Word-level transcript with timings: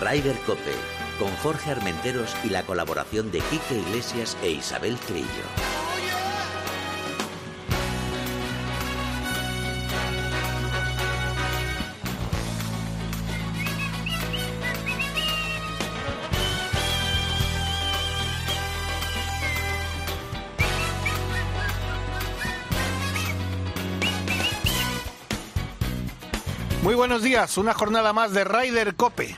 Ryder 0.00 0.36
Cope, 0.46 0.72
con 1.18 1.28
Jorge 1.42 1.72
Armenteros 1.72 2.34
y 2.42 2.48
la 2.48 2.62
colaboración 2.62 3.30
de 3.30 3.40
Quique 3.40 3.74
Iglesias 3.86 4.34
e 4.42 4.50
Isabel 4.50 4.96
Trillo. 4.96 5.26
Muy 26.82 26.94
buenos 26.94 27.22
días, 27.22 27.58
una 27.58 27.74
jornada 27.74 28.14
más 28.14 28.32
de 28.32 28.44
Ryder 28.44 28.94
Cope. 28.94 29.36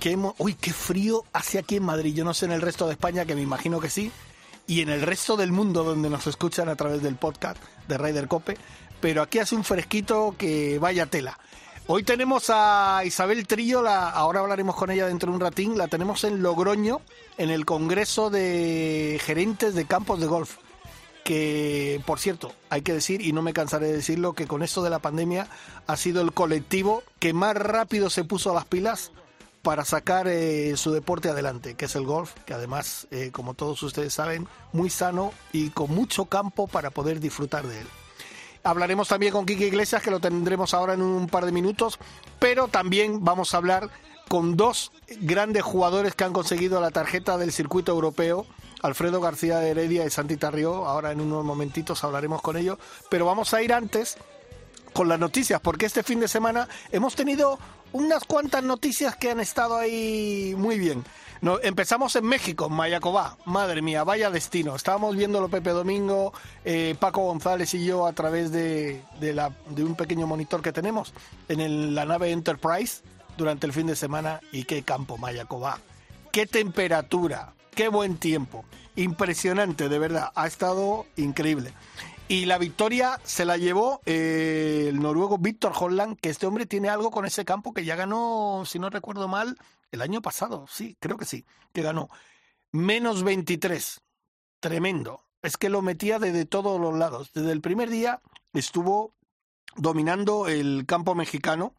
Qué 0.00 0.16
Uy, 0.38 0.54
qué 0.54 0.72
frío 0.72 1.24
hace 1.32 1.58
aquí 1.58 1.76
en 1.76 1.84
Madrid. 1.84 2.14
Yo 2.14 2.24
no 2.24 2.34
sé 2.34 2.46
en 2.46 2.52
el 2.52 2.60
resto 2.60 2.86
de 2.86 2.92
España, 2.92 3.24
que 3.24 3.34
me 3.34 3.42
imagino 3.42 3.80
que 3.80 3.90
sí, 3.90 4.12
y 4.66 4.80
en 4.80 4.88
el 4.88 5.02
resto 5.02 5.36
del 5.36 5.52
mundo 5.52 5.84
donde 5.84 6.10
nos 6.10 6.26
escuchan 6.26 6.68
a 6.68 6.76
través 6.76 7.02
del 7.02 7.16
podcast 7.16 7.58
de 7.88 7.98
Ryder 7.98 8.28
Cope, 8.28 8.56
pero 9.00 9.22
aquí 9.22 9.38
hace 9.38 9.56
un 9.56 9.64
fresquito 9.64 10.34
que 10.38 10.78
vaya 10.78 11.06
tela. 11.06 11.38
Hoy 11.88 12.02
tenemos 12.02 12.50
a 12.50 13.02
Isabel 13.04 13.46
Trillo, 13.46 13.86
ahora 13.88 14.40
hablaremos 14.40 14.74
con 14.74 14.90
ella 14.90 15.06
dentro 15.06 15.30
de 15.30 15.36
un 15.36 15.40
ratín, 15.40 15.78
la 15.78 15.86
tenemos 15.86 16.24
en 16.24 16.42
Logroño, 16.42 17.00
en 17.38 17.50
el 17.50 17.64
Congreso 17.64 18.28
de 18.28 19.20
Gerentes 19.24 19.74
de 19.74 19.84
Campos 19.84 20.20
de 20.20 20.26
Golf 20.26 20.56
que, 21.26 22.00
por 22.06 22.20
cierto, 22.20 22.52
hay 22.70 22.82
que 22.82 22.92
decir, 22.92 23.20
y 23.20 23.32
no 23.32 23.42
me 23.42 23.52
cansaré 23.52 23.88
de 23.88 23.94
decirlo, 23.94 24.34
que 24.34 24.46
con 24.46 24.62
esto 24.62 24.84
de 24.84 24.90
la 24.90 25.00
pandemia 25.00 25.48
ha 25.88 25.96
sido 25.96 26.22
el 26.22 26.32
colectivo 26.32 27.02
que 27.18 27.32
más 27.32 27.56
rápido 27.56 28.10
se 28.10 28.22
puso 28.22 28.52
a 28.52 28.54
las 28.54 28.64
pilas 28.64 29.10
para 29.66 29.84
sacar 29.84 30.28
eh, 30.28 30.76
su 30.76 30.92
deporte 30.92 31.28
adelante, 31.28 31.74
que 31.74 31.86
es 31.86 31.96
el 31.96 32.04
golf, 32.04 32.34
que 32.44 32.54
además, 32.54 33.08
eh, 33.10 33.30
como 33.32 33.54
todos 33.54 33.82
ustedes 33.82 34.14
saben, 34.14 34.46
muy 34.72 34.90
sano 34.90 35.32
y 35.52 35.70
con 35.70 35.92
mucho 35.92 36.26
campo 36.26 36.68
para 36.68 36.90
poder 36.90 37.18
disfrutar 37.18 37.66
de 37.66 37.80
él. 37.80 37.86
Hablaremos 38.62 39.08
también 39.08 39.32
con 39.32 39.44
Kiki 39.44 39.64
Iglesias, 39.64 40.02
que 40.02 40.12
lo 40.12 40.20
tendremos 40.20 40.72
ahora 40.72 40.94
en 40.94 41.02
un 41.02 41.26
par 41.26 41.44
de 41.44 41.50
minutos, 41.50 41.98
pero 42.38 42.68
también 42.68 43.24
vamos 43.24 43.54
a 43.54 43.56
hablar 43.56 43.90
con 44.28 44.56
dos 44.56 44.92
grandes 45.22 45.64
jugadores 45.64 46.14
que 46.14 46.22
han 46.22 46.32
conseguido 46.32 46.80
la 46.80 46.92
tarjeta 46.92 47.36
del 47.36 47.50
circuito 47.50 47.90
europeo 47.90 48.46
Alfredo 48.82 49.20
García 49.20 49.58
de 49.58 49.70
Heredia 49.70 50.04
y 50.04 50.10
Santi 50.10 50.36
Tarrió. 50.36 50.86
Ahora 50.86 51.10
en 51.10 51.20
unos 51.20 51.44
momentitos 51.44 52.04
hablaremos 52.04 52.40
con 52.40 52.56
ellos. 52.56 52.78
Pero 53.10 53.26
vamos 53.26 53.52
a 53.52 53.62
ir 53.62 53.72
antes 53.72 54.16
con 54.96 55.08
las 55.10 55.20
noticias, 55.20 55.60
porque 55.60 55.84
este 55.84 56.02
fin 56.02 56.20
de 56.20 56.26
semana 56.26 56.66
hemos 56.90 57.14
tenido 57.14 57.58
unas 57.92 58.24
cuantas 58.24 58.64
noticias 58.64 59.14
que 59.14 59.30
han 59.30 59.40
estado 59.40 59.76
ahí 59.76 60.54
muy 60.56 60.78
bien. 60.78 61.04
empezamos 61.62 62.16
en 62.16 62.24
México, 62.24 62.70
Mayacobá. 62.70 63.36
Madre 63.44 63.82
mía, 63.82 64.04
vaya 64.04 64.30
destino. 64.30 64.74
Estábamos 64.74 65.14
viéndolo 65.14 65.50
Pepe 65.50 65.68
Domingo, 65.68 66.32
eh, 66.64 66.96
Paco 66.98 67.20
González 67.26 67.74
y 67.74 67.84
yo 67.84 68.06
a 68.06 68.14
través 68.14 68.50
de, 68.52 69.02
la, 69.20 69.52
de 69.68 69.84
un 69.84 69.96
pequeño 69.96 70.26
monitor 70.26 70.62
que 70.62 70.72
tenemos 70.72 71.12
en 71.48 71.94
la 71.94 72.06
nave 72.06 72.30
Enterprise 72.30 73.02
durante 73.36 73.66
el 73.66 73.74
fin 73.74 73.88
de 73.88 73.96
semana. 73.96 74.40
Y 74.50 74.64
qué 74.64 74.82
campo, 74.82 75.18
Mayacobá. 75.18 75.78
Qué 76.32 76.46
temperatura, 76.46 77.52
qué 77.74 77.88
buen 77.88 78.16
tiempo. 78.16 78.64
Impresionante, 78.96 79.90
de 79.90 79.98
verdad. 79.98 80.30
Ha 80.34 80.46
estado 80.46 81.04
increíble. 81.16 81.74
Y 82.28 82.46
la 82.46 82.58
victoria 82.58 83.20
se 83.22 83.44
la 83.44 83.56
llevó 83.56 84.00
eh, 84.04 84.86
el 84.88 84.98
noruego 84.98 85.38
Víctor 85.38 85.72
Holland, 85.78 86.18
que 86.18 86.28
este 86.28 86.46
hombre 86.46 86.66
tiene 86.66 86.88
algo 86.88 87.12
con 87.12 87.24
ese 87.24 87.44
campo 87.44 87.72
que 87.72 87.84
ya 87.84 87.94
ganó, 87.94 88.64
si 88.66 88.80
no 88.80 88.90
recuerdo 88.90 89.28
mal, 89.28 89.56
el 89.92 90.02
año 90.02 90.20
pasado. 90.20 90.66
Sí, 90.68 90.96
creo 90.98 91.18
que 91.18 91.24
sí, 91.24 91.44
que 91.72 91.82
ganó. 91.82 92.08
Menos 92.72 93.22
23. 93.22 94.00
Tremendo. 94.58 95.22
Es 95.40 95.56
que 95.56 95.68
lo 95.68 95.82
metía 95.82 96.18
desde 96.18 96.46
todos 96.46 96.80
los 96.80 96.98
lados. 96.98 97.30
Desde 97.32 97.52
el 97.52 97.60
primer 97.60 97.90
día 97.90 98.20
estuvo 98.52 99.14
dominando 99.76 100.48
el 100.48 100.84
campo 100.84 101.14
mexicano 101.14 101.74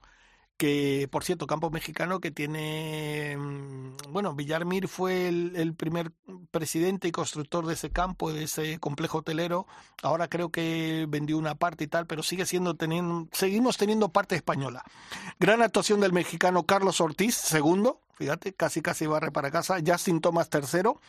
que 0.58 1.08
por 1.12 1.24
cierto, 1.24 1.46
campo 1.48 1.70
mexicano 1.70 2.20
que 2.20 2.32
tiene, 2.32 3.38
mm, 3.38 4.12
bueno, 4.12 4.34
Villarmir 4.34 4.88
fue 4.88 5.28
el, 5.28 5.76
primer 5.76 6.12
presidente 6.52 7.08
y 7.08 7.12
constructor 7.12 7.66
de 7.68 7.76
ese 7.76 7.92
campo, 7.92 8.34
de 8.34 8.44
ese 8.44 8.80
complejo 8.80 9.20
hotelero, 9.20 9.68
ahora 10.02 10.28
creo 10.28 10.50
que 10.52 11.06
vendió 11.08 11.38
una 11.38 11.56
parte 11.56 11.84
y 11.84 11.88
tal, 11.88 12.08
pero 12.08 12.24
sigue 12.24 12.46
siendo 12.46 12.76
teniendo, 12.76 13.28
seguimos 13.32 13.78
teniendo 13.78 14.10
parte 14.10 14.36
española. 14.36 14.84
Gran 15.40 15.62
actuación 15.62 16.00
del 16.02 16.14
mexicano 16.14 16.66
Carlos 16.66 17.00
Ortiz, 17.02 17.36
segundo, 17.36 18.02
fíjate, 18.16 18.54
casi 18.54 18.82
casi 18.82 19.06
barre 19.06 19.32
para 19.32 19.52
casa, 19.52 19.78
Justin 19.86 20.22
Thomas 20.22 20.50
tercero, 20.50 21.00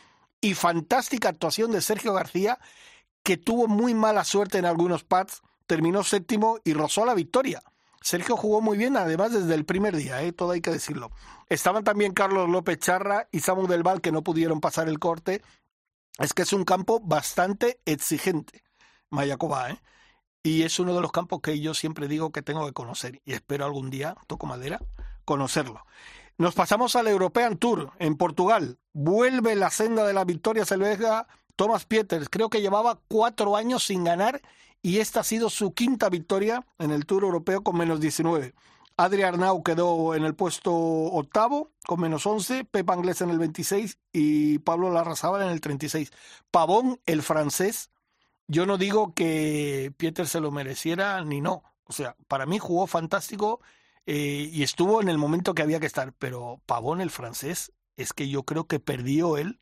y 0.41 0.53
fantástica 0.53 1.29
actuación 1.29 1.71
de 1.71 1.81
Sergio 1.81 2.13
García, 2.13 2.59
que 3.23 3.37
tuvo 3.37 3.67
muy 3.67 3.93
mala 3.95 4.23
suerte 4.23 4.59
en 4.59 4.65
algunos 4.65 5.03
pads, 5.03 5.41
terminó 5.65 6.03
séptimo 6.03 6.59
y 6.63 6.73
rozó 6.73 7.05
la 7.05 7.15
victoria. 7.15 7.63
Sergio 8.01 8.37
jugó 8.37 8.61
muy 8.61 8.77
bien, 8.77 8.97
además 8.97 9.33
desde 9.33 9.53
el 9.55 9.65
primer 9.65 9.95
día, 9.95 10.21
¿eh? 10.23 10.31
todo 10.31 10.51
hay 10.51 10.61
que 10.61 10.71
decirlo. 10.71 11.11
Estaban 11.47 11.83
también 11.83 12.13
Carlos 12.13 12.49
López 12.49 12.79
Charra 12.79 13.27
y 13.31 13.41
Samu 13.41 13.67
del 13.67 13.83
Val 13.83 14.01
que 14.01 14.11
no 14.11 14.23
pudieron 14.23 14.61
pasar 14.61 14.87
el 14.87 14.99
corte. 14.99 15.41
Es 16.17 16.33
que 16.33 16.43
es 16.43 16.53
un 16.53 16.63
campo 16.63 16.99
bastante 17.01 17.79
exigente, 17.85 18.63
Mayacoba, 19.09 19.71
¿eh? 19.71 19.81
Y 20.41 20.63
es 20.63 20.79
uno 20.79 20.95
de 20.95 21.01
los 21.01 21.11
campos 21.11 21.41
que 21.41 21.59
yo 21.59 21.73
siempre 21.73 22.07
digo 22.07 22.31
que 22.31 22.41
tengo 22.41 22.65
que 22.65 22.73
conocer 22.73 23.21
y 23.25 23.33
espero 23.33 23.65
algún 23.65 23.89
día, 23.89 24.15
toco 24.27 24.47
madera, 24.47 24.79
conocerlo. 25.25 25.85
Nos 26.37 26.55
pasamos 26.55 26.95
al 26.95 27.07
European 27.07 27.57
Tour 27.57 27.91
en 27.99 28.15
Portugal. 28.15 28.79
Vuelve 28.93 29.55
la 29.57 29.69
senda 29.69 30.07
de 30.07 30.13
la 30.13 30.23
victoria 30.23 30.63
selvega 30.63 31.27
Thomas 31.57 31.85
Pieters. 31.85 32.29
Creo 32.29 32.49
que 32.49 32.61
llevaba 32.61 33.01
cuatro 33.09 33.57
años 33.57 33.83
sin 33.83 34.05
ganar 34.05 34.41
y 34.81 34.99
esta 34.99 35.21
ha 35.21 35.23
sido 35.23 35.49
su 35.49 35.73
quinta 35.73 36.09
victoria 36.09 36.65
en 36.77 36.91
el 36.91 37.05
Tour 37.05 37.23
Europeo 37.23 37.63
con 37.63 37.77
menos 37.77 37.99
19. 37.99 38.53
Adri 38.97 39.23
Arnau 39.23 39.63
quedó 39.63 40.13
en 40.13 40.25
el 40.25 40.35
puesto 40.35 40.73
octavo 40.73 41.71
con 41.85 42.01
menos 42.01 42.25
11, 42.25 42.65
Pepa 42.65 42.93
Anglés 42.93 43.21
en 43.21 43.29
el 43.29 43.39
26 43.39 43.97
y 44.11 44.59
Pablo 44.59 44.91
Larrazábal 44.91 45.43
en 45.43 45.49
el 45.49 45.61
36. 45.61 46.11
Pavón, 46.51 46.99
el 47.05 47.21
francés, 47.21 47.91
yo 48.47 48.65
no 48.65 48.77
digo 48.77 49.13
que 49.13 49.93
Pieter 49.95 50.27
se 50.27 50.41
lo 50.41 50.51
mereciera 50.51 51.23
ni 51.23 51.39
no. 51.39 51.63
O 51.85 51.93
sea, 51.93 52.15
para 52.27 52.45
mí 52.45 52.59
jugó 52.59 52.87
fantástico 52.87 53.61
eh, 54.05 54.49
y 54.51 54.63
estuvo 54.63 55.01
en 55.01 55.07
el 55.07 55.17
momento 55.17 55.53
que 55.53 55.61
había 55.61 55.79
que 55.79 55.85
estar. 55.85 56.13
Pero 56.13 56.61
Pavón, 56.65 56.99
el 56.99 57.09
francés, 57.09 57.71
es 57.95 58.11
que 58.11 58.27
yo 58.27 58.43
creo 58.43 58.67
que 58.67 58.79
perdió 58.79 59.37
él 59.37 59.59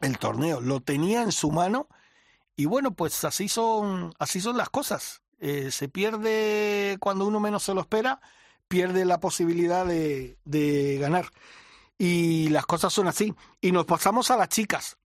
el 0.00 0.18
torneo. 0.18 0.60
Lo 0.60 0.80
tenía 0.80 1.22
en 1.22 1.32
su 1.32 1.50
mano 1.50 1.88
y 2.56 2.64
bueno, 2.64 2.94
pues 2.94 3.22
así 3.24 3.48
son, 3.48 4.14
así 4.18 4.40
son 4.40 4.56
las 4.56 4.70
cosas. 4.70 5.22
Eh, 5.38 5.70
se 5.70 5.88
pierde 5.88 6.96
cuando 7.00 7.26
uno 7.26 7.38
menos 7.38 7.62
se 7.62 7.74
lo 7.74 7.82
espera, 7.82 8.20
pierde 8.68 9.04
la 9.04 9.20
posibilidad 9.20 9.86
de, 9.86 10.98
ganar. 11.00 11.30
Y 11.98 12.48
las 12.48 12.66
cosas 12.66 12.92
son 12.92 13.08
así. 13.08 13.34
Y 13.60 13.72
nos 13.72 13.84
pasamos 13.84 14.30
a 14.30 14.36
las 14.36 14.48
chicas, 14.48 14.98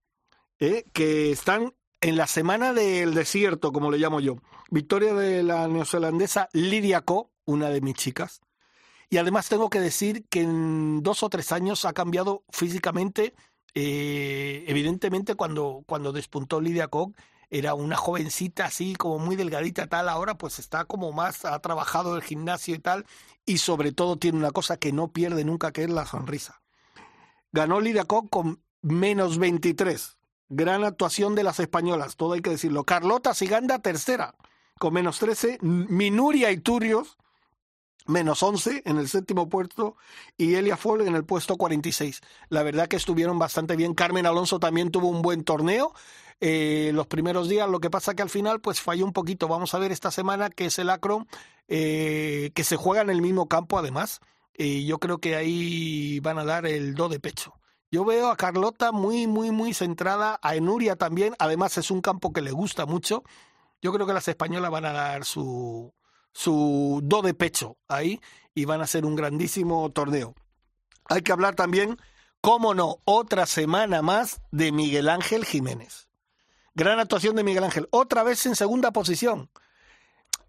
eh, 0.58 0.84
que 0.92 1.30
están 1.30 1.74
en 2.00 2.16
la 2.16 2.26
semana 2.26 2.72
del 2.72 3.14
desierto, 3.14 3.72
como 3.72 3.90
le 3.90 3.98
llamo 3.98 4.20
yo. 4.20 4.36
Victoria 4.70 5.14
de 5.14 5.42
la 5.42 5.68
neozelandesa 5.68 6.48
Lidia 6.52 7.02
Co, 7.02 7.30
una 7.44 7.68
de 7.68 7.82
mis 7.82 7.94
chicas. 7.94 8.40
Y 9.10 9.18
además 9.18 9.50
tengo 9.50 9.68
que 9.68 9.80
decir 9.80 10.24
que 10.30 10.40
en 10.40 11.02
dos 11.02 11.22
o 11.22 11.28
tres 11.28 11.52
años 11.52 11.84
ha 11.84 11.92
cambiado 11.92 12.44
físicamente. 12.48 13.34
Eh, 13.74 14.64
evidentemente, 14.66 15.34
cuando, 15.34 15.84
cuando 15.86 16.12
despuntó 16.12 16.62
Lidia 16.62 16.88
Koch, 16.88 17.14
era 17.52 17.74
una 17.74 17.96
jovencita 17.96 18.64
así 18.64 18.96
como 18.96 19.18
muy 19.18 19.36
delgadita 19.36 19.86
tal, 19.86 20.08
ahora 20.08 20.38
pues 20.38 20.58
está 20.58 20.86
como 20.86 21.12
más, 21.12 21.44
ha 21.44 21.58
trabajado 21.58 22.16
el 22.16 22.22
gimnasio 22.22 22.74
y 22.74 22.78
tal, 22.78 23.04
y 23.44 23.58
sobre 23.58 23.92
todo 23.92 24.16
tiene 24.16 24.38
una 24.38 24.52
cosa 24.52 24.78
que 24.78 24.90
no 24.90 25.12
pierde 25.12 25.44
nunca, 25.44 25.70
que 25.70 25.84
es 25.84 25.90
la 25.90 26.06
sonrisa. 26.06 26.62
Ganó 27.52 27.78
Lidia 27.80 28.04
Koch 28.04 28.30
con 28.30 28.62
menos 28.80 29.36
23. 29.36 30.16
Gran 30.48 30.82
actuación 30.82 31.34
de 31.34 31.42
las 31.42 31.60
españolas, 31.60 32.16
todo 32.16 32.32
hay 32.32 32.40
que 32.40 32.50
decirlo. 32.50 32.84
Carlota 32.84 33.34
Siganda, 33.34 33.80
tercera, 33.80 34.34
con 34.78 34.94
menos 34.94 35.18
13. 35.18 35.58
Minuria 35.60 36.50
Iturios, 36.52 37.18
menos 38.06 38.42
11 38.42 38.82
en 38.86 38.96
el 38.96 39.10
séptimo 39.10 39.50
puesto 39.50 39.96
y 40.38 40.54
Elia 40.54 40.78
Folk 40.78 41.06
en 41.06 41.14
el 41.14 41.24
puesto 41.26 41.58
46. 41.58 42.22
La 42.48 42.62
verdad 42.62 42.88
que 42.88 42.96
estuvieron 42.96 43.38
bastante 43.38 43.76
bien. 43.76 43.92
Carmen 43.92 44.24
Alonso 44.24 44.58
también 44.58 44.90
tuvo 44.90 45.08
un 45.08 45.20
buen 45.20 45.44
torneo. 45.44 45.92
Eh, 46.44 46.90
los 46.92 47.06
primeros 47.06 47.48
días, 47.48 47.68
lo 47.68 47.78
que 47.78 47.88
pasa 47.88 48.14
que 48.14 48.22
al 48.22 48.28
final 48.28 48.60
pues 48.60 48.80
falló 48.80 49.04
un 49.04 49.12
poquito. 49.12 49.46
Vamos 49.46 49.74
a 49.74 49.78
ver 49.78 49.92
esta 49.92 50.10
semana 50.10 50.50
que 50.50 50.66
es 50.66 50.78
el 50.80 50.90
Acro, 50.90 51.28
eh, 51.68 52.50
que 52.52 52.64
se 52.64 52.74
juega 52.74 53.00
en 53.00 53.10
el 53.10 53.22
mismo 53.22 53.46
campo 53.46 53.78
además. 53.78 54.18
Y 54.52 54.84
yo 54.84 54.98
creo 54.98 55.18
que 55.18 55.36
ahí 55.36 56.18
van 56.18 56.38
a 56.38 56.44
dar 56.44 56.66
el 56.66 56.96
do 56.96 57.08
de 57.08 57.20
pecho. 57.20 57.54
Yo 57.92 58.04
veo 58.04 58.28
a 58.28 58.36
Carlota 58.36 58.90
muy, 58.90 59.28
muy, 59.28 59.52
muy 59.52 59.72
centrada, 59.72 60.40
a 60.42 60.56
Enuria 60.56 60.96
también. 60.96 61.36
Además 61.38 61.78
es 61.78 61.92
un 61.92 62.00
campo 62.00 62.32
que 62.32 62.40
le 62.40 62.50
gusta 62.50 62.86
mucho. 62.86 63.22
Yo 63.80 63.92
creo 63.92 64.04
que 64.04 64.12
las 64.12 64.26
españolas 64.26 64.72
van 64.72 64.86
a 64.86 64.92
dar 64.92 65.24
su, 65.24 65.94
su 66.32 66.98
do 67.04 67.22
de 67.22 67.34
pecho 67.34 67.76
ahí 67.86 68.20
y 68.52 68.64
van 68.64 68.80
a 68.80 68.88
ser 68.88 69.06
un 69.06 69.14
grandísimo 69.14 69.92
torneo. 69.92 70.34
hay 71.08 71.22
que 71.22 71.30
hablar 71.30 71.54
también, 71.54 71.98
cómo 72.40 72.74
no, 72.74 72.98
otra 73.04 73.46
semana 73.46 74.02
más 74.02 74.40
de 74.50 74.72
Miguel 74.72 75.08
Ángel 75.08 75.44
Jiménez. 75.44 76.08
Gran 76.74 76.98
actuación 76.98 77.36
de 77.36 77.44
Miguel 77.44 77.64
Ángel, 77.64 77.88
otra 77.90 78.22
vez 78.22 78.46
en 78.46 78.56
segunda 78.56 78.92
posición. 78.92 79.50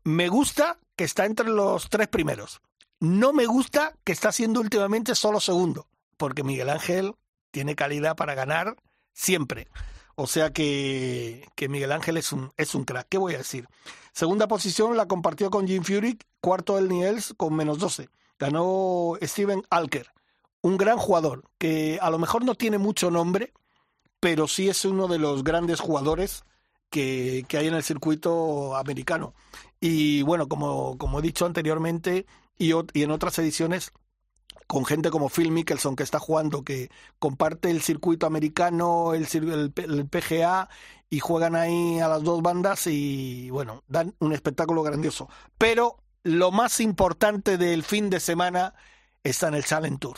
Me 0.04 0.30
gusta 0.30 0.80
que 0.96 1.04
está 1.04 1.26
entre 1.26 1.50
los 1.50 1.90
tres 1.90 2.08
primeros. 2.08 2.62
No 3.00 3.34
me 3.34 3.46
gusta 3.46 3.96
que 4.06 4.14
está 4.14 4.32
siendo 4.32 4.62
últimamente 4.62 5.16
solo 5.16 5.42
segundo, 5.42 5.88
porque 6.16 6.44
Miguel 6.44 6.70
Ángel 6.70 7.16
tiene 7.52 7.76
calidad 7.76 8.16
para 8.16 8.36
ganar 8.36 8.78
siempre. 9.12 9.68
O 10.16 10.28
sea 10.28 10.54
que, 10.54 11.46
que 11.56 11.68
Miguel 11.68 11.92
Ángel 11.92 12.18
es 12.18 12.32
un, 12.32 12.54
es 12.56 12.76
un 12.76 12.86
crack. 12.86 13.08
¿Qué 13.10 13.18
voy 13.18 13.36
a 13.36 13.40
decir? 13.40 13.68
Segunda 14.14 14.48
posición 14.48 14.96
la 14.96 15.08
compartió 15.08 15.50
con 15.50 15.68
Jim 15.68 15.84
Furyk, 15.84 16.26
cuarto 16.40 16.78
el 16.78 16.88
Niels 16.88 17.34
con 17.36 17.56
menos 17.56 17.80
12. 17.80 18.10
Ganó 18.40 19.18
Steven 19.22 19.64
Alker, 19.70 20.08
un 20.62 20.78
gran 20.78 20.98
jugador 20.98 21.44
que 21.58 22.00
a 22.02 22.10
lo 22.10 22.20
mejor 22.20 22.46
no 22.46 22.56
tiene 22.56 22.78
mucho 22.78 23.12
nombre, 23.12 23.54
pero 24.24 24.48
sí 24.48 24.70
es 24.70 24.86
uno 24.86 25.10
de 25.10 25.20
los 25.20 25.44
grandes 25.44 25.82
jugadores 25.82 26.46
que, 26.90 27.44
que 27.50 27.58
hay 27.58 27.68
en 27.68 27.74
el 27.74 27.84
circuito 27.84 28.74
americano. 28.78 29.34
Y 29.82 30.22
bueno, 30.22 30.48
como, 30.48 30.98
como 30.98 31.20
he 31.20 31.22
dicho 31.22 31.46
anteriormente 31.46 32.26
y, 32.58 32.72
en 32.72 33.12
otras 33.12 33.38
ediciones, 33.40 33.92
con 34.66 34.86
gente 34.86 35.10
como 35.10 35.28
Phil 35.28 35.52
Mickelson 35.52 35.98
que 35.98 36.04
está 36.04 36.20
jugando, 36.20 36.64
que 36.64 36.90
comparte 37.20 37.70
el 37.70 37.82
circuito 37.82 38.26
americano, 38.26 39.14
el, 39.14 39.28
el, 39.76 40.08
PGA 40.08 40.70
y 41.10 41.20
juegan 41.20 41.58
ahí 41.58 42.00
a 42.00 42.08
las 42.08 42.24
dos 42.24 42.42
bandas 42.42 42.88
y 42.88 43.50
bueno, 43.50 43.84
dan 43.90 44.16
un 44.20 44.32
espectáculo 44.32 44.84
grandioso. 44.84 45.28
Pero 45.58 45.98
lo 46.24 46.54
más 46.54 46.80
importante 46.80 47.58
del 47.58 47.84
fin 47.84 48.10
de 48.10 48.22
semana 48.22 48.74
está 49.22 49.50
en 49.50 49.56
el 49.56 49.66
Challenge 49.66 49.98
Tour. 50.00 50.16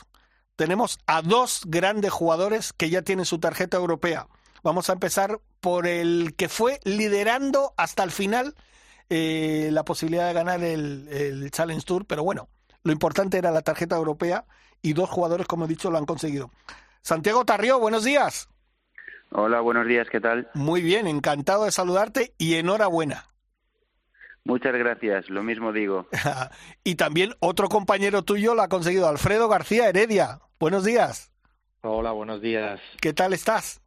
Tenemos 0.55 0.99
a 1.05 1.21
dos 1.21 1.63
grandes 1.65 2.11
jugadores 2.11 2.71
que 2.73 2.89
ya 2.89 3.01
tienen 3.01 3.25
su 3.25 3.39
tarjeta 3.39 3.77
europea. 3.77 4.27
Vamos 4.63 4.89
a 4.89 4.93
empezar 4.93 5.39
por 5.59 5.85
el 5.85 6.33
que 6.35 6.49
fue 6.49 6.79
liderando 6.83 7.73
hasta 7.77 8.03
el 8.03 8.11
final 8.11 8.55
eh, 9.09 9.69
la 9.71 9.83
posibilidad 9.83 10.27
de 10.27 10.33
ganar 10.33 10.63
el, 10.63 11.07
el 11.09 11.51
Challenge 11.51 11.85
Tour, 11.85 12.05
pero 12.05 12.23
bueno, 12.23 12.47
lo 12.83 12.91
importante 12.91 13.37
era 13.37 13.51
la 13.51 13.61
tarjeta 13.61 13.95
europea 13.95 14.45
y 14.81 14.93
dos 14.93 15.09
jugadores, 15.09 15.45
como 15.47 15.65
he 15.65 15.67
dicho, 15.67 15.91
lo 15.91 15.97
han 15.97 16.05
conseguido. 16.05 16.51
Santiago 17.01 17.45
Tarrió, 17.45 17.79
buenos 17.79 18.03
días. 18.03 18.47
Hola, 19.31 19.59
buenos 19.59 19.85
días, 19.85 20.07
¿qué 20.09 20.21
tal? 20.21 20.49
Muy 20.53 20.81
bien, 20.81 21.07
encantado 21.07 21.65
de 21.65 21.71
saludarte 21.71 22.33
y 22.37 22.55
enhorabuena. 22.55 23.25
Muchas 24.45 24.73
gracias, 24.73 25.27
lo 25.29 25.41
mismo 25.41 25.73
digo. 25.73 26.07
y 26.83 26.95
también 26.95 27.33
otro 27.39 27.67
compañero 27.67 28.21
tuyo 28.21 28.53
lo 28.53 28.61
ha 28.61 28.69
conseguido, 28.69 29.07
Alfredo 29.07 29.49
García 29.49 29.89
Heredia. 29.89 30.39
Buenos 30.59 30.85
días. 30.85 31.31
Hola, 31.81 32.11
buenos 32.11 32.41
días. 32.41 32.79
¿Qué 33.01 33.11
tal 33.11 33.33
estás? 33.33 33.81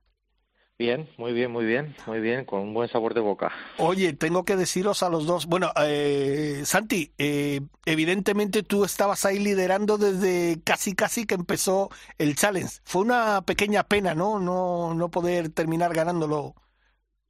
Bien, 0.76 1.08
muy 1.16 1.32
bien, 1.32 1.52
muy 1.52 1.64
bien, 1.64 1.94
muy 2.06 2.20
bien, 2.20 2.44
con 2.44 2.60
un 2.60 2.74
buen 2.74 2.88
sabor 2.88 3.14
de 3.14 3.20
boca. 3.20 3.52
Oye, 3.78 4.12
tengo 4.14 4.44
que 4.44 4.56
deciros 4.56 5.02
a 5.04 5.08
los 5.08 5.26
dos, 5.26 5.46
bueno, 5.46 5.72
eh, 5.80 6.62
Santi, 6.64 7.12
eh, 7.18 7.60
evidentemente 7.84 8.62
tú 8.64 8.84
estabas 8.84 9.24
ahí 9.24 9.38
liderando 9.38 9.96
desde 9.96 10.60
casi 10.62 10.94
casi 10.94 11.24
que 11.24 11.34
empezó 11.34 11.88
el 12.18 12.34
challenge. 12.34 12.80
Fue 12.84 13.02
una 13.02 13.42
pequeña 13.42 13.84
pena, 13.84 14.14
¿no? 14.14 14.40
No, 14.40 14.94
no 14.94 15.08
poder 15.08 15.50
terminar 15.50 15.94
ganándolo, 15.94 16.54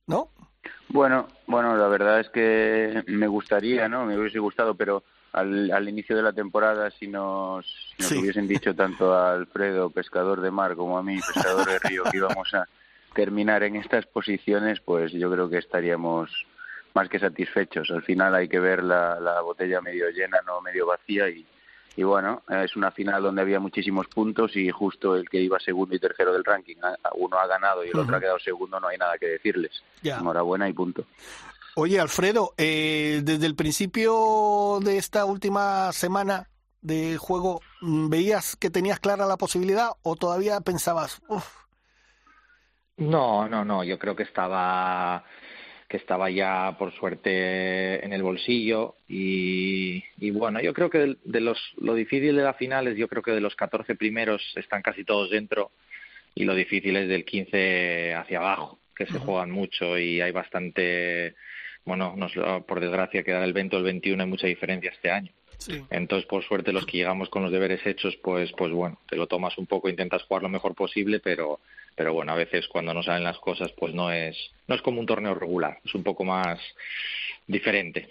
¿no? 0.07 0.33
Bueno, 0.89 1.29
bueno, 1.47 1.77
la 1.77 1.89
verdad 1.89 2.21
es 2.21 2.31
que 2.31 3.03
me 3.07 3.27
gustaría, 3.27 3.89
¿no? 3.89 4.07
Me 4.07 4.19
hubiese 4.19 4.39
gustado, 4.39 4.75
pero 4.75 5.03
al, 5.33 5.71
al 5.71 5.89
inicio 5.89 6.17
de 6.17 6.23
la 6.23 6.33
temporada, 6.33 6.91
si 6.91 7.07
nos, 7.07 7.67
si 7.99 8.03
nos 8.03 8.13
hubiesen 8.13 8.49
dicho 8.49 8.75
tanto 8.75 9.13
a 9.13 9.35
Alfredo, 9.35 9.91
pescador 9.91 10.41
de 10.41 10.51
mar, 10.51 10.77
como 10.77 10.97
a 10.97 11.03
mí, 11.03 11.17
pescador 11.35 11.67
de 11.67 11.79
río, 11.81 12.05
que 12.05 12.17
íbamos 12.17 12.55
a 12.55 12.67
terminar 13.15 13.63
en 13.65 13.77
estas 13.77 14.07
posiciones, 14.07 14.81
pues 14.81 15.13
yo 15.13 15.31
creo 15.31 15.51
que 15.51 15.59
estaríamos 15.59 16.31
más 16.95 17.09
que 17.09 17.19
satisfechos. 17.19 17.91
Al 17.91 18.03
final 18.03 18.35
hay 18.35 18.49
que 18.49 18.61
ver 18.61 18.83
la, 18.83 19.21
la 19.21 19.41
botella 19.43 19.83
medio 19.83 20.09
llena, 20.11 20.39
no 20.47 20.63
medio 20.63 20.87
vacía 20.87 21.29
y, 21.29 21.47
y 21.99 22.05
bueno, 22.05 22.43
es 22.49 22.77
una 22.77 22.93
final 22.93 23.25
donde 23.25 23.43
había 23.43 23.59
muchísimos 23.59 24.07
puntos 24.07 24.55
y 24.55 24.71
justo 24.71 25.17
el 25.17 25.29
que 25.29 25.41
iba 25.41 25.59
segundo 25.59 25.97
y 25.97 25.99
tercero 25.99 26.33
del 26.33 26.45
ranking, 26.45 26.77
uno 27.17 27.37
ha 27.37 27.49
ganado 27.49 27.85
y 27.85 27.89
el 27.89 27.99
otro 27.99 28.17
ha 28.17 28.21
quedado 28.21 28.39
segundo, 28.39 28.79
no 28.79 28.87
hay 28.87 28.97
nada 28.97 29.19
que 29.19 29.27
decirles. 29.27 29.83
Enhorabuena 30.05 30.69
y 30.69 30.73
punto. 30.73 31.07
Oye, 31.75 31.99
Alfredo, 31.99 32.55
eh, 32.57 33.23
desde 33.25 33.47
el 33.47 33.57
principio 33.57 34.79
de 34.81 34.97
esta 34.97 35.25
última 35.25 35.91
semana 35.91 36.49
de 36.83 37.17
juego, 37.17 37.63
¿veías 37.81 38.55
que 38.55 38.71
tenías 38.71 39.01
clara 39.01 39.27
la 39.27 39.37
posibilidad 39.37 39.91
o 40.03 40.15
todavía 40.15 40.61
pensabas, 40.61 41.21
no, 42.99 43.49
no, 43.49 43.65
no. 43.65 43.85
Yo 43.85 43.99
creo 43.99 44.15
que 44.15 44.25
estaba 44.25 45.25
que 45.89 45.97
estaba 45.97 46.29
ya 46.31 46.77
por 46.79 46.93
suerte 46.93 48.05
en 48.05 48.13
el 48.13 48.23
bolsillo 48.23 48.97
y, 49.09 50.05
y 50.19 50.31
bueno, 50.31 50.61
yo 50.61 50.75
creo 50.75 50.91
que 50.91 51.17
de, 51.25 51.41
los 51.41 51.59
lo 51.79 51.95
difícil 51.95 52.37
de 52.37 52.43
la 52.43 52.55
final 52.55 52.89
es 52.89 52.97
yo 52.97 53.09
creo 53.09 53.23
que 53.23 53.33
de 53.33 53.41
los 53.41 53.57
14 53.57 53.95
primeros 53.95 54.43
están 54.57 54.83
casi 54.83 55.05
todos 55.05 55.31
dentro 55.31 55.71
y 56.35 56.45
lo 56.45 56.55
difícil 56.55 56.97
es 56.97 57.09
del 57.09 57.25
15 57.25 58.15
hacia 58.15 58.39
abajo, 58.39 58.79
que 58.95 59.07
se 59.07 59.19
juegan 59.19 59.51
mucho 59.51 59.99
y 59.99 60.21
hay 60.21 60.31
bastante 60.31 61.35
bueno, 61.85 62.15
nos, 62.17 62.33
por 62.67 62.81
desgracia 62.81 63.23
queda 63.23 63.43
el 63.43 63.55
20 63.55 63.77
o 63.77 63.79
el 63.79 63.85
21 63.87 64.23
hay 64.23 64.29
mucha 64.29 64.47
diferencia 64.47 64.91
este 64.91 65.11
año. 65.11 65.33
Entonces, 65.91 66.27
por 66.27 66.45
suerte, 66.45 66.73
los 66.73 66.87
que 66.87 66.99
llegamos 66.99 67.29
con 67.29 67.43
los 67.43 67.53
deberes 67.53 67.85
hechos, 67.85 68.17
pues, 68.23 68.53
pues 68.57 68.73
bueno, 68.73 68.99
te 69.09 69.17
lo 69.17 69.27
tomas 69.27 69.59
un 69.59 69.67
poco, 69.67 69.89
intentas 69.89 70.23
jugar 70.23 70.43
lo 70.43 70.49
mejor 70.49 70.75
posible, 70.75 71.21
pero 71.21 71.61
pero 71.99 72.15
bueno, 72.15 72.31
a 72.31 72.37
veces 72.37 72.69
cuando 72.69 72.95
no 72.95 73.03
salen 73.03 73.25
las 73.25 73.39
cosas, 73.39 73.73
pues 73.77 73.93
no 73.93 74.13
es, 74.13 74.37
no 74.69 74.77
es 74.77 74.83
como 74.83 75.01
un 75.01 75.07
torneo 75.07 75.35
regular, 75.35 75.81
es 75.85 75.93
un 75.97 76.05
poco 76.05 76.25
más 76.25 76.61
diferente. 77.49 78.09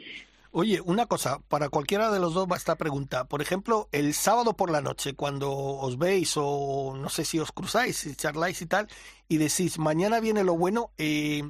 Oye, 0.51 0.81
una 0.81 1.05
cosa, 1.05 1.39
para 1.47 1.69
cualquiera 1.69 2.11
de 2.11 2.19
los 2.19 2.33
dos 2.33 2.47
va 2.51 2.57
esta 2.57 2.75
pregunta. 2.75 3.25
Por 3.25 3.41
ejemplo, 3.41 3.87
el 3.93 4.13
sábado 4.13 4.55
por 4.55 4.71
la 4.71 4.81
noche, 4.81 5.13
cuando 5.13 5.51
os 5.55 5.97
veis 5.97 6.33
o 6.35 6.97
no 6.97 7.07
sé 7.07 7.23
si 7.23 7.39
os 7.39 7.53
cruzáis, 7.53 7.97
si 7.97 8.15
charláis 8.15 8.61
y 8.61 8.65
tal, 8.65 8.87
y 9.29 9.37
decís, 9.37 9.79
mañana 9.79 10.19
viene 10.19 10.43
lo 10.43 10.57
bueno, 10.57 10.91
eh, 10.97 11.43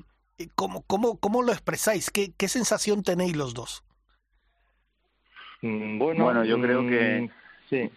¿cómo, 0.53 0.83
cómo, 0.83 1.17
¿cómo 1.17 1.41
lo 1.41 1.51
expresáis? 1.51 2.11
¿Qué, 2.11 2.33
¿Qué 2.37 2.49
sensación 2.49 3.01
tenéis 3.01 3.35
los 3.35 3.55
dos? 3.55 3.83
Mm, 5.61 5.97
bueno, 5.97 6.23
bueno 6.25 6.45
yo 6.45 6.59
creo 6.61 6.87
que... 6.87 7.21
Mm, 7.21 7.29
sí. 7.69 7.91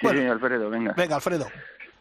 Sí, 0.00 0.06
Alfredo, 0.06 0.68
venga. 0.68 0.92
Venga, 0.92 1.16
Alfredo. 1.16 1.46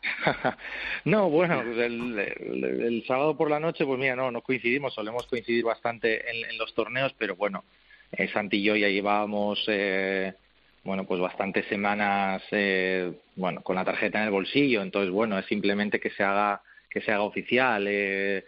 no, 1.05 1.29
bueno, 1.29 1.61
el, 1.61 2.19
el, 2.19 3.03
sábado 3.07 3.35
por 3.37 3.49
la 3.49 3.59
noche, 3.59 3.85
pues 3.85 3.99
mira, 3.99 4.15
no, 4.15 4.31
no 4.31 4.41
coincidimos, 4.41 4.93
solemos 4.93 5.25
coincidir 5.27 5.63
bastante 5.63 6.29
en, 6.29 6.57
los 6.57 6.73
torneos, 6.73 7.13
pero 7.17 7.35
bueno, 7.35 7.63
eh, 8.11 8.27
Santi 8.31 8.57
y 8.57 8.63
yo 8.63 8.75
ya 8.75 8.89
llevábamos, 8.89 9.63
eh, 9.67 10.33
bueno, 10.83 11.05
pues 11.05 11.19
bastantes 11.19 11.65
semanas, 11.67 12.43
eh, 12.51 13.13
bueno, 13.35 13.61
con 13.61 13.75
la 13.75 13.85
tarjeta 13.85 14.19
en 14.19 14.25
el 14.25 14.31
bolsillo, 14.31 14.81
entonces, 14.81 15.11
bueno, 15.11 15.39
es 15.39 15.45
simplemente 15.45 15.99
que 15.99 16.11
se 16.11 16.23
haga, 16.23 16.61
que 16.89 17.01
se 17.01 17.11
haga 17.11 17.23
oficial, 17.23 17.85
eh, 17.87 18.45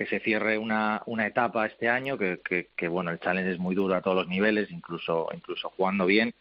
que 0.00 0.06
se 0.06 0.20
cierre 0.20 0.56
una, 0.56 1.02
una 1.04 1.26
etapa 1.26 1.66
este 1.66 1.90
año, 1.90 2.16
que, 2.16 2.40
que, 2.42 2.70
que, 2.74 2.88
bueno, 2.88 3.10
el 3.10 3.20
challenge 3.20 3.52
es 3.52 3.58
muy 3.58 3.74
duro 3.74 3.94
a 3.94 4.00
todos 4.00 4.16
los 4.16 4.28
niveles, 4.28 4.70
incluso, 4.70 5.28
incluso 5.34 5.68
jugando 5.76 6.06
bien, 6.06 6.32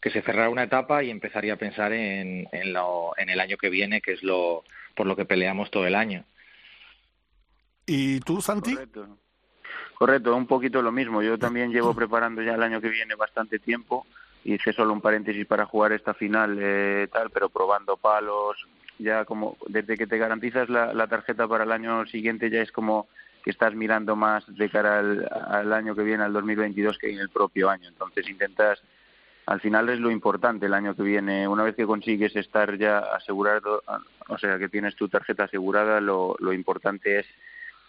que 0.00 0.08
se 0.08 0.22
cerrara 0.22 0.48
una 0.48 0.62
etapa 0.62 1.04
y 1.04 1.10
empezaría 1.10 1.52
a 1.52 1.58
pensar 1.58 1.92
en, 1.92 2.48
en, 2.52 2.72
lo, 2.72 3.12
en 3.18 3.28
el 3.28 3.38
año 3.38 3.58
que 3.58 3.68
viene, 3.68 4.00
que 4.00 4.12
es 4.12 4.22
lo 4.22 4.64
por 4.94 5.06
lo 5.06 5.14
que 5.14 5.26
peleamos 5.26 5.70
todo 5.70 5.86
el 5.86 5.94
año. 5.94 6.24
¿Y 7.84 8.18
tú, 8.20 8.40
Santi? 8.40 8.72
Correcto. 8.72 9.18
Correcto, 9.92 10.34
un 10.34 10.46
poquito 10.46 10.80
lo 10.80 10.90
mismo. 10.90 11.20
Yo 11.20 11.38
también 11.38 11.70
llevo 11.70 11.94
preparando 11.94 12.40
ya 12.40 12.54
el 12.54 12.62
año 12.62 12.80
que 12.80 12.88
viene 12.88 13.14
bastante 13.14 13.58
tiempo. 13.58 14.06
Hice 14.42 14.72
solo 14.72 14.94
un 14.94 15.02
paréntesis 15.02 15.44
para 15.44 15.66
jugar 15.66 15.92
esta 15.92 16.14
final, 16.14 16.56
eh, 16.58 17.08
tal, 17.12 17.28
pero 17.28 17.50
probando 17.50 17.98
palos. 17.98 18.56
Ya 19.02 19.24
como 19.24 19.56
desde 19.68 19.96
que 19.96 20.06
te 20.06 20.18
garantizas 20.18 20.68
la, 20.68 21.06
tarjeta 21.06 21.48
para 21.48 21.64
el 21.64 21.72
año 21.72 22.06
siguiente, 22.06 22.50
ya 22.50 22.62
es 22.62 22.72
como 22.72 23.08
que 23.44 23.50
estás 23.50 23.74
mirando 23.74 24.14
más 24.14 24.44
de 24.54 24.70
cara 24.70 25.00
al, 25.00 25.28
al 25.30 25.72
año 25.72 25.94
que 25.94 26.02
viene, 26.02 26.22
al 26.22 26.32
2022, 26.32 26.98
que 26.98 27.12
en 27.12 27.18
el 27.18 27.28
propio 27.28 27.68
año. 27.68 27.88
Entonces 27.88 28.28
intentas 28.28 28.80
al 29.46 29.60
final 29.60 29.88
es 29.88 29.98
lo 29.98 30.10
importante 30.10 30.66
el 30.66 30.74
año 30.74 30.94
que 30.94 31.02
viene. 31.02 31.48
Una 31.48 31.64
vez 31.64 31.74
que 31.74 31.86
consigues 31.86 32.36
estar 32.36 32.78
ya 32.78 32.98
asegurado, 32.98 33.82
o 34.28 34.38
sea, 34.38 34.58
que 34.58 34.68
tienes 34.68 34.94
tu 34.94 35.08
tarjeta 35.08 35.44
asegurada, 35.44 36.00
lo, 36.00 36.36
lo 36.38 36.52
importante 36.52 37.20
es 37.20 37.26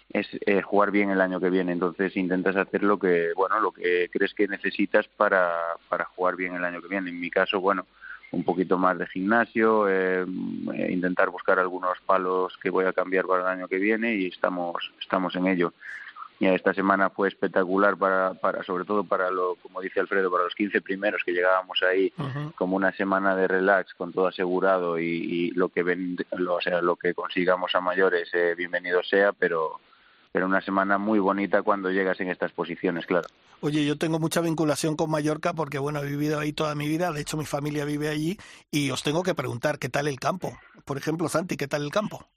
es 0.09 0.27
eh, 0.45 0.61
jugar 0.61 0.91
bien 0.91 1.09
el 1.09 1.21
año 1.21 1.39
que 1.39 1.49
viene. 1.49 1.71
Entonces 1.71 2.15
intentas 2.15 2.55
hacer 2.55 2.83
lo 2.83 2.99
que, 2.99 3.31
bueno, 3.35 3.59
lo 3.59 3.71
que 3.71 4.09
crees 4.11 4.33
que 4.33 4.47
necesitas 4.47 5.07
para, 5.07 5.51
para 5.89 6.05
jugar 6.05 6.35
bien 6.35 6.55
el 6.55 6.63
año 6.63 6.81
que 6.81 6.87
viene. 6.87 7.09
En 7.09 7.19
mi 7.19 7.29
caso, 7.29 7.59
bueno, 7.59 7.87
un 8.33 8.43
poquito 8.43 8.77
más 8.77 8.97
de 8.97 9.07
gimnasio, 9.07 9.87
eh, 9.87 10.25
intentar 10.89 11.29
buscar 11.29 11.59
algunos 11.59 11.99
palos 12.05 12.57
que 12.61 12.71
voy 12.71 12.85
a 12.85 12.93
cambiar 12.93 13.25
para 13.25 13.43
el 13.43 13.59
año 13.59 13.67
que 13.67 13.77
viene 13.77 14.15
y 14.15 14.27
estamos, 14.27 14.91
estamos 14.99 15.35
en 15.35 15.47
ello. 15.47 15.73
esta 16.39 16.73
semana 16.73 17.09
fue 17.11 17.27
espectacular 17.27 17.95
para, 17.95 18.33
para 18.33 18.63
sobre 18.63 18.85
todo 18.85 19.03
para 19.03 19.29
lo 19.29 19.55
como 19.61 19.79
dice 19.79 19.99
Alfredo 19.99 20.29
para 20.29 20.43
los 20.45 20.55
15 20.55 20.81
primeros 20.81 21.21
que 21.23 21.31
llegábamos 21.31 21.81
ahí 21.83 22.11
como 22.55 22.75
una 22.75 22.91
semana 22.91 23.33
de 23.35 23.47
relax 23.47 23.93
con 23.93 24.11
todo 24.11 24.27
asegurado 24.27 24.99
y, 24.99 25.51
lo 25.51 25.69
que 25.69 25.83
ven, 25.83 26.17
lo, 26.35 26.55
o 26.55 26.61
sea 26.61 26.81
lo 26.81 26.97
que 26.97 27.13
consigamos 27.13 27.73
a 27.75 27.81
mayores 27.81 28.29
eh, 28.33 28.55
bienvenido 28.57 29.03
sea 29.03 29.31
pero 29.31 29.79
pero 30.33 30.47
una 30.47 30.59
semana 30.59 30.97
muy 30.97 31.19
bonita 31.19 31.61
cuando 31.61 31.89
llegas 31.89 32.19
en 32.19 32.29
estas 32.29 32.51
posiciones 32.51 33.05
claro 33.05 33.29
Oye, 33.61 33.85
yo 33.85 33.97
tengo 33.97 34.19
mucha 34.19 34.41
vinculación 34.41 34.97
con 34.97 35.09
Mallorca 35.09 35.53
porque, 35.53 35.79
bueno, 35.79 36.03
he 36.03 36.05
vivido 36.05 36.37
ahí 36.37 36.51
toda 36.51 36.75
mi 36.75 36.85
vida, 36.89 37.13
de 37.13 37.21
hecho 37.21 37.37
mi 37.37 37.45
familia 37.45 37.85
vive 37.85 38.09
allí 38.09 38.37
y 38.69 38.91
os 38.91 39.03
tengo 39.03 39.23
que 39.23 39.33
preguntar, 39.35 39.79
¿qué 39.79 39.87
tal 39.87 40.09
el 40.09 40.19
campo? 40.19 40.51
Por 40.83 40.97
ejemplo, 40.97 41.29
Santi, 41.29 41.55
¿qué 41.55 41.69
tal 41.69 41.83
el 41.83 41.89
campo? 41.89 42.27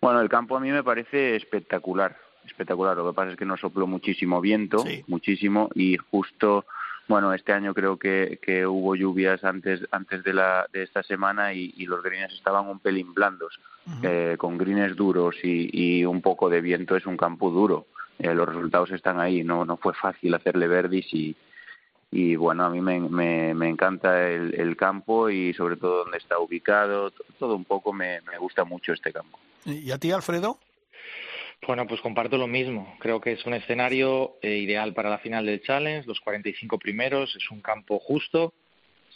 Bueno, 0.00 0.22
el 0.22 0.30
campo 0.30 0.56
a 0.56 0.60
mí 0.60 0.70
me 0.70 0.82
parece 0.82 1.36
espectacular 1.36 2.16
espectacular. 2.44 2.96
Lo 2.96 3.10
que 3.10 3.14
pasa 3.14 3.32
es 3.32 3.36
que 3.36 3.44
nos 3.44 3.60
sopló 3.60 3.86
muchísimo 3.86 4.40
viento, 4.40 4.84
muchísimo, 5.06 5.70
y 5.74 5.96
justo, 5.96 6.64
bueno, 7.08 7.32
este 7.34 7.52
año 7.52 7.74
creo 7.74 7.98
que, 7.98 8.38
que 8.40 8.66
hubo 8.66 8.94
lluvias 8.94 9.44
antes, 9.44 9.80
antes 9.90 10.22
de, 10.24 10.32
la, 10.32 10.66
de 10.72 10.82
esta 10.82 11.02
semana 11.02 11.52
y, 11.52 11.84
los 11.86 12.02
greens 12.02 12.32
estaban 12.32 12.68
un 12.68 12.78
pelín 12.78 13.12
blandos. 13.12 13.58
Eh, 14.02 14.36
con 14.38 14.56
greens 14.56 14.94
duros 14.96 15.36
y, 15.42 16.04
un 16.04 16.22
poco 16.22 16.48
de 16.48 16.60
viento 16.60 16.96
es 16.96 17.06
un 17.06 17.16
campo 17.16 17.50
duro. 17.50 17.86
Eh, 18.18 18.34
los 18.34 18.48
resultados 18.48 18.90
están 18.92 19.18
ahí, 19.18 19.42
no, 19.42 19.64
no 19.64 19.76
fue 19.76 19.94
fácil 19.94 20.34
hacerle 20.34 20.68
verdis 20.68 21.12
y, 21.12 21.34
y 22.10 22.36
bueno, 22.36 22.64
a 22.64 22.70
mí 22.70 22.80
me, 22.80 23.00
me, 23.00 23.54
me 23.54 23.68
encanta 23.68 24.28
el, 24.28 24.54
el, 24.54 24.76
campo 24.76 25.28
y 25.28 25.52
sobre 25.54 25.76
todo 25.76 26.04
donde 26.04 26.18
está 26.18 26.38
ubicado, 26.38 27.10
todo 27.38 27.56
un 27.56 27.64
poco 27.64 27.92
me, 27.92 28.20
me 28.20 28.38
gusta 28.38 28.64
mucho 28.64 28.92
este 28.92 29.12
campo. 29.12 29.38
¿Y 29.64 29.90
a 29.90 29.98
ti, 29.98 30.12
Alfredo? 30.12 30.58
Bueno, 31.64 31.86
pues 31.86 32.00
comparto 32.00 32.36
lo 32.38 32.48
mismo. 32.48 32.96
Creo 32.98 33.20
que 33.20 33.32
es 33.32 33.46
un 33.46 33.54
escenario 33.54 34.36
eh, 34.42 34.56
ideal 34.56 34.92
para 34.94 35.10
la 35.10 35.18
final 35.18 35.46
del 35.46 35.62
Challenge, 35.62 36.08
los 36.08 36.20
45 36.20 36.76
primeros, 36.78 37.34
es 37.36 37.50
un 37.52 37.60
campo 37.60 38.00
justo. 38.00 38.52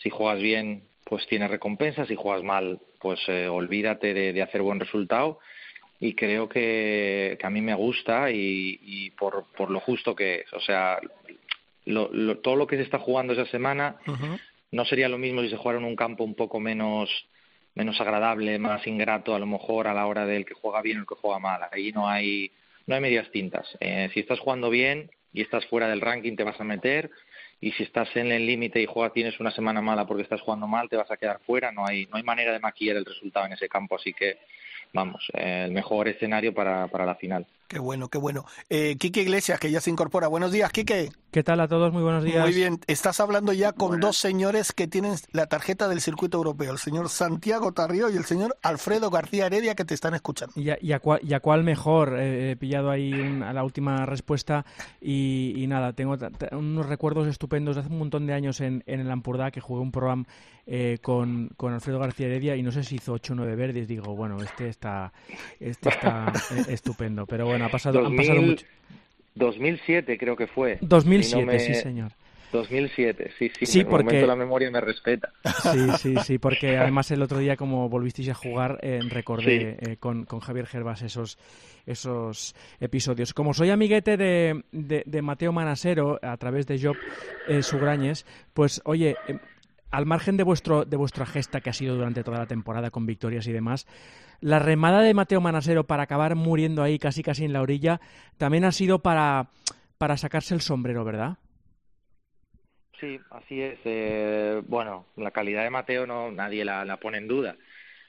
Si 0.00 0.10
juegas 0.10 0.40
bien, 0.40 0.84
pues 1.04 1.26
tienes 1.26 1.50
recompensa. 1.50 2.06
Si 2.06 2.14
juegas 2.14 2.44
mal, 2.44 2.78
pues 3.00 3.18
eh, 3.26 3.48
olvídate 3.48 4.14
de, 4.14 4.42
hacer 4.42 4.62
buen 4.62 4.78
resultado. 4.78 5.40
Y 5.98 6.14
creo 6.14 6.48
que, 6.48 7.36
a 7.42 7.50
mí 7.50 7.60
me 7.60 7.74
gusta 7.74 8.30
y, 8.30 9.10
por, 9.18 9.46
por, 9.56 9.70
lo 9.70 9.80
justo 9.80 10.14
que 10.14 10.40
es. 10.40 10.52
O 10.52 10.60
sea, 10.60 11.00
todo 12.42 12.54
lo 12.54 12.66
que 12.68 12.76
se 12.76 12.82
está 12.82 13.00
jugando 13.00 13.32
esa 13.32 13.46
semana 13.46 13.96
no 14.70 14.84
sería 14.84 15.08
lo 15.08 15.18
mismo 15.18 15.42
si 15.42 15.48
se 15.48 15.56
jugara 15.56 15.78
en 15.80 15.84
un 15.84 15.96
campo 15.96 16.22
un 16.22 16.34
poco 16.34 16.60
menos 16.60 17.10
menos 17.76 18.00
agradable, 18.00 18.58
más 18.58 18.84
ingrato 18.86 19.34
a 19.34 19.38
lo 19.38 19.46
mejor 19.46 19.86
a 19.86 19.94
la 19.94 20.06
hora 20.06 20.26
del 20.26 20.44
que 20.44 20.54
juega 20.54 20.82
bien 20.82 20.96
o 20.96 21.00
el 21.02 21.06
que 21.06 21.14
juega 21.14 21.38
mal. 21.38 21.60
Ahí 21.70 21.92
no 21.92 22.08
hay, 22.08 22.50
no 22.86 22.94
hay 22.94 23.00
medias 23.00 23.30
tintas. 23.30 23.66
Eh, 23.80 24.10
si 24.12 24.20
estás 24.20 24.40
jugando 24.40 24.70
bien 24.70 25.10
y 25.32 25.42
estás 25.42 25.66
fuera 25.66 25.86
del 25.86 26.00
ranking 26.00 26.36
te 26.36 26.42
vas 26.42 26.58
a 26.58 26.64
meter 26.64 27.10
y 27.60 27.72
si 27.72 27.82
estás 27.82 28.08
en 28.16 28.32
el 28.32 28.46
límite 28.46 28.80
y 28.80 28.86
juegas 28.86 29.12
tienes 29.12 29.38
una 29.40 29.50
semana 29.50 29.82
mala 29.82 30.06
porque 30.06 30.22
estás 30.22 30.40
jugando 30.40 30.66
mal 30.66 30.88
te 30.88 30.96
vas 30.96 31.10
a 31.10 31.18
quedar 31.18 31.38
fuera. 31.40 31.70
No 31.70 31.86
hay, 31.86 32.06
no 32.06 32.16
hay 32.16 32.22
manera 32.22 32.52
de 32.52 32.60
maquillar 32.60 32.96
el 32.96 33.04
resultado 33.04 33.44
en 33.44 33.52
ese 33.52 33.68
campo, 33.68 33.96
así 33.96 34.14
que 34.14 34.38
vamos, 34.94 35.30
eh, 35.34 35.64
el 35.66 35.72
mejor 35.72 36.08
escenario 36.08 36.54
para, 36.54 36.88
para 36.88 37.04
la 37.04 37.16
final. 37.16 37.46
Qué 37.68 37.80
bueno, 37.80 38.08
qué 38.08 38.18
bueno. 38.18 38.44
Eh, 38.70 38.96
Quique 38.96 39.22
Iglesias, 39.22 39.58
que 39.58 39.70
ya 39.70 39.80
se 39.80 39.90
incorpora. 39.90 40.28
Buenos 40.28 40.52
días, 40.52 40.70
Quique. 40.70 41.10
¿Qué 41.32 41.42
tal 41.42 41.60
a 41.60 41.68
todos? 41.68 41.92
Muy 41.92 42.02
buenos 42.02 42.22
días. 42.22 42.44
Muy 42.44 42.54
bien. 42.54 42.80
Estás 42.86 43.18
hablando 43.18 43.52
ya 43.52 43.72
con 43.72 44.00
dos 44.00 44.16
señores 44.16 44.72
que 44.72 44.86
tienen 44.86 45.16
la 45.32 45.46
tarjeta 45.46 45.88
del 45.88 46.00
circuito 46.00 46.38
europeo, 46.38 46.72
el 46.72 46.78
señor 46.78 47.08
Santiago 47.08 47.72
Tarrio 47.72 48.08
y 48.08 48.16
el 48.16 48.24
señor 48.24 48.56
Alfredo 48.62 49.10
García 49.10 49.46
Heredia, 49.46 49.74
que 49.74 49.84
te 49.84 49.94
están 49.94 50.14
escuchando. 50.14 50.54
Y 50.56 50.92
a, 50.92 51.00
cuál, 51.00 51.64
mejor. 51.64 52.16
Eh, 52.18 52.52
he 52.52 52.56
pillado 52.56 52.90
ahí 52.90 53.12
a 53.44 53.52
la 53.52 53.64
última 53.64 54.06
respuesta 54.06 54.64
y, 55.00 55.64
nada, 55.68 55.92
tengo 55.92 56.16
unos 56.52 56.86
recuerdos 56.86 57.26
estupendos 57.26 57.74
de 57.74 57.80
hace 57.80 57.90
un 57.90 57.98
montón 57.98 58.26
de 58.26 58.32
años 58.32 58.60
en, 58.60 58.84
en 58.86 59.00
el 59.00 59.10
Ampurdá, 59.10 59.50
que 59.50 59.60
jugué 59.60 59.80
un 59.80 59.90
programa 59.90 60.24
eh, 60.68 60.98
con, 61.00 61.48
con, 61.56 61.72
Alfredo 61.72 62.00
García 62.00 62.26
Heredia 62.26 62.56
y 62.56 62.62
no 62.64 62.72
sé 62.72 62.82
si 62.82 62.96
hizo 62.96 63.12
8 63.12 63.32
o 63.32 63.36
9 63.36 63.54
verdes. 63.54 63.86
Digo, 63.86 64.16
bueno, 64.16 64.36
este 64.42 64.68
está, 64.68 65.12
este 65.60 65.88
está 65.90 66.32
estupendo. 66.68 67.24
Pero 67.24 67.46
bueno, 67.46 67.55
ha 67.62 67.68
pasado, 67.68 68.02
2000, 68.02 68.20
han 68.20 68.26
pasado 68.26 68.42
mucho. 68.42 68.66
2007 69.34 70.18
creo 70.18 70.36
que 70.36 70.46
fue. 70.46 70.78
2007, 70.80 71.58
sí, 71.58 71.74
señor. 71.74 72.12
2007, 72.52 73.32
sí, 73.38 73.50
sí, 73.58 73.66
sí 73.66 73.84
porque 73.84 74.26
la 74.26 74.36
memoria 74.36 74.70
me 74.70 74.80
respeta. 74.80 75.32
Sí, 75.62 75.90
sí, 75.98 76.14
sí, 76.24 76.38
porque 76.40 76.76
además 76.76 77.10
el 77.10 77.22
otro 77.22 77.38
día 77.38 77.56
como 77.56 77.88
volvisteis 77.88 78.28
a 78.30 78.34
jugar 78.34 78.78
eh, 78.82 79.00
recordé 79.08 79.76
eh, 79.80 79.96
con, 79.98 80.24
con, 80.24 80.40
Javier 80.40 80.66
Gervas 80.66 81.02
esos 81.02 81.38
esos 81.86 82.54
episodios. 82.80 83.34
Como 83.34 83.52
soy 83.52 83.70
amiguete 83.70 84.16
de, 84.16 84.64
de, 84.72 85.02
de 85.06 85.22
Mateo 85.22 85.52
Manasero 85.52 86.18
a 86.22 86.36
través 86.36 86.66
de 86.66 86.80
Job 86.80 86.96
eh, 87.48 87.62
Sugrañes, 87.62 88.26
pues 88.54 88.80
oye, 88.84 89.16
al 89.90 90.06
margen 90.06 90.36
de, 90.36 90.42
vuestro, 90.42 90.84
de 90.84 90.96
vuestra 90.96 91.26
gesta 91.26 91.60
que 91.60 91.70
ha 91.70 91.72
sido 91.72 91.94
durante 91.94 92.24
toda 92.24 92.38
la 92.38 92.46
temporada 92.46 92.90
con 92.90 93.06
victorias 93.06 93.46
y 93.46 93.52
demás, 93.52 93.86
la 94.40 94.58
remada 94.58 95.00
de 95.02 95.14
Mateo 95.14 95.40
Manasero 95.40 95.86
para 95.86 96.04
acabar 96.04 96.34
muriendo 96.34 96.82
ahí 96.82 96.98
casi 96.98 97.22
casi 97.22 97.44
en 97.44 97.52
la 97.52 97.62
orilla 97.62 98.00
también 98.38 98.64
ha 98.64 98.72
sido 98.72 99.00
para, 99.00 99.48
para 99.98 100.16
sacarse 100.16 100.54
el 100.54 100.60
sombrero, 100.60 101.04
¿verdad? 101.04 101.38
Sí, 103.00 103.20
así 103.30 103.60
es. 103.60 103.78
Eh, 103.84 104.62
bueno, 104.66 105.06
la 105.16 105.30
calidad 105.30 105.64
de 105.64 105.70
Mateo 105.70 106.06
no 106.06 106.30
nadie 106.30 106.64
la, 106.64 106.96
pone 106.96 107.18
en 107.18 107.28
duda, 107.28 107.56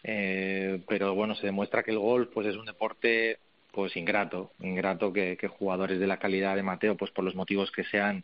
eh, 0.03 0.81
pero 0.87 1.13
bueno, 1.13 1.35
se 1.35 1.45
demuestra 1.45 1.83
que 1.83 1.91
el 1.91 1.99
golf 1.99 2.29
pues 2.33 2.47
es 2.47 2.55
un 2.55 2.65
deporte 2.65 3.39
pues 3.71 3.95
ingrato, 3.95 4.53
ingrato 4.59 5.11
que, 5.11 5.37
que 5.37 5.47
jugadores 5.47 5.99
de 5.99 6.07
la 6.07 6.17
calidad 6.17 6.55
de 6.55 6.63
Mateo, 6.63 6.95
pues 6.95 7.11
por 7.11 7.25
los 7.25 7.35
motivos 7.35 7.71
que 7.71 7.83
sean, 7.83 8.23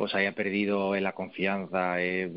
pues 0.00 0.14
haya 0.14 0.32
perdido 0.32 0.98
la 0.98 1.12
confianza, 1.12 2.02
eh, 2.02 2.32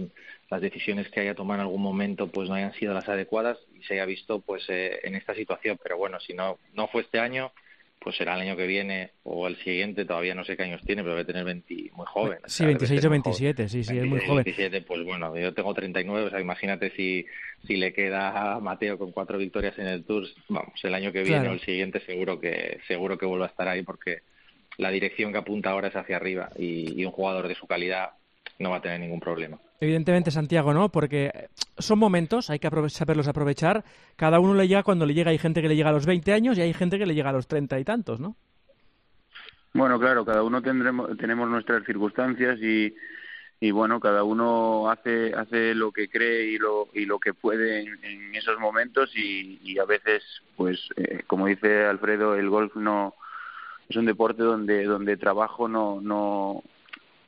las 0.50 0.60
decisiones 0.60 1.08
que 1.08 1.22
haya 1.22 1.34
tomado 1.34 1.62
en 1.62 1.68
algún 1.68 1.82
momento 1.82 2.28
pues 2.28 2.50
no 2.50 2.56
hayan 2.56 2.74
sido 2.74 2.94
las 2.94 3.08
adecuadas 3.08 3.58
y 3.74 3.82
se 3.84 3.94
haya 3.94 4.06
visto 4.06 4.42
pues 4.42 4.66
eh, 4.68 5.00
en 5.04 5.16
esta 5.16 5.34
situación. 5.34 5.80
Pero 5.82 5.98
bueno, 5.98 6.20
si 6.20 6.34
no, 6.34 6.60
no 6.74 6.90
fue 6.90 7.04
este 7.04 7.20
año, 7.20 7.54
pues 8.00 8.18
será 8.18 8.36
el 8.36 8.42
año 8.42 8.58
que 8.58 8.68
viene 8.68 9.12
o 9.24 9.48
el 9.48 9.56
siguiente, 9.64 10.04
todavía 10.04 10.36
no 10.36 10.44
sé 10.44 10.58
qué 10.58 10.64
años 10.64 10.82
tiene, 10.86 11.04
pero 11.04 11.16
debe 11.16 11.24
tener 11.24 11.46
20, 11.46 11.92
muy 11.94 12.06
joven. 12.06 12.40
Sí, 12.48 12.66
26 12.66 13.06
o 13.06 13.10
27, 13.12 13.70
sí, 13.70 13.84
sí, 13.86 13.98
es 13.98 14.06
muy 14.08 14.20
joven. 14.20 14.44
27, 14.44 14.82
pues 14.82 15.06
bueno, 15.06 15.34
yo 15.38 15.54
tengo 15.54 15.74
39, 15.74 16.28
o 16.28 16.30
sea, 16.32 16.42
imagínate 16.42 16.90
si, 16.98 17.26
si 17.66 17.78
le 17.78 17.94
queda 17.94 18.56
a 18.56 18.60
Mateo 18.60 18.98
con 18.98 19.14
cuatro 19.14 19.38
victorias 19.38 19.80
en 19.80 19.88
el 19.88 20.04
Tour, 20.04 20.26
vamos, 20.50 20.84
el 20.84 20.94
año 20.94 21.14
que 21.14 21.24
viene 21.24 21.48
o 21.48 21.54
el 21.54 21.62
siguiente 21.62 22.02
seguro 22.02 22.42
que 22.42 22.82
seguro 22.90 23.18
que 23.18 23.26
vuelva 23.26 23.46
a 23.46 23.50
estar 23.50 23.70
ahí 23.70 23.84
porque 23.84 24.24
la 24.78 24.90
dirección 24.90 25.32
que 25.32 25.40
apunta 25.40 25.72
ahora 25.72 25.90
es 25.90 25.96
hacia 25.96 26.18
arriba 26.18 26.50
y 26.58 27.04
un 27.06 27.12
jugador 27.12 27.48
de 27.48 27.56
su 27.56 27.68
calidad 27.68 28.12
no 28.60 28.70
va 28.72 28.78
a 28.78 28.82
tener 28.82 29.00
ningún 29.00 29.20
problema. 29.20 29.60
Evidentemente, 29.80 30.32
Santiago, 30.32 30.74
¿no? 30.74 30.90
Porque 30.90 31.50
son 31.78 32.00
momentos, 32.00 32.50
hay 32.50 32.60
que 32.60 32.70
saberlos 32.90 33.28
aprovechar. 33.28 33.84
Cada 34.16 34.40
uno 34.40 34.54
le 34.54 34.68
llega 34.68 34.84
cuando 34.84 35.06
le 35.06 35.14
llega. 35.14 35.32
Hay 35.32 35.38
gente 35.38 35.62
que 35.62 35.68
le 35.68 35.76
llega 35.76 35.90
a 35.90 35.94
los 35.94 36.06
20 36.06 36.32
años 36.32 36.58
y 36.58 36.62
hay 36.62 36.74
gente 36.74 36.98
que 36.98 37.06
le 37.06 37.16
llega 37.16 37.30
a 37.30 37.34
los 37.34 37.48
30 37.48 37.80
y 37.80 37.84
tantos, 37.84 38.20
¿no? 38.20 38.36
Bueno, 39.74 40.00
claro, 40.00 40.24
cada 40.24 40.44
uno 40.44 40.62
tendremos, 40.62 41.18
tenemos 41.18 41.50
nuestras 41.50 41.84
circunstancias 41.84 42.60
y, 42.62 42.96
y 43.60 43.72
bueno, 43.72 44.00
cada 44.00 44.24
uno 44.24 44.90
hace, 44.90 45.34
hace 45.34 45.74
lo 45.74 45.92
que 45.92 46.08
cree 46.08 46.46
y 46.46 46.58
lo, 46.58 46.88
y 46.94 47.06
lo 47.06 47.20
que 47.20 47.34
puede 47.34 47.82
en, 47.82 48.36
esos 48.36 48.60
momentos 48.60 49.12
y, 49.16 49.60
y, 49.64 49.80
a 49.80 49.86
veces, 49.86 50.24
pues, 50.56 50.80
eh, 50.96 51.24
como 51.26 51.48
dice 51.48 51.86
Alfredo, 51.86 52.36
el 52.36 52.50
golf 52.50 52.76
no 52.76 53.16
es 53.90 53.96
un 53.96 54.06
deporte 54.06 54.44
donde, 54.44 54.86
donde 54.86 55.18
trabajo 55.18 55.68
no, 55.68 56.00
no, 56.02 56.64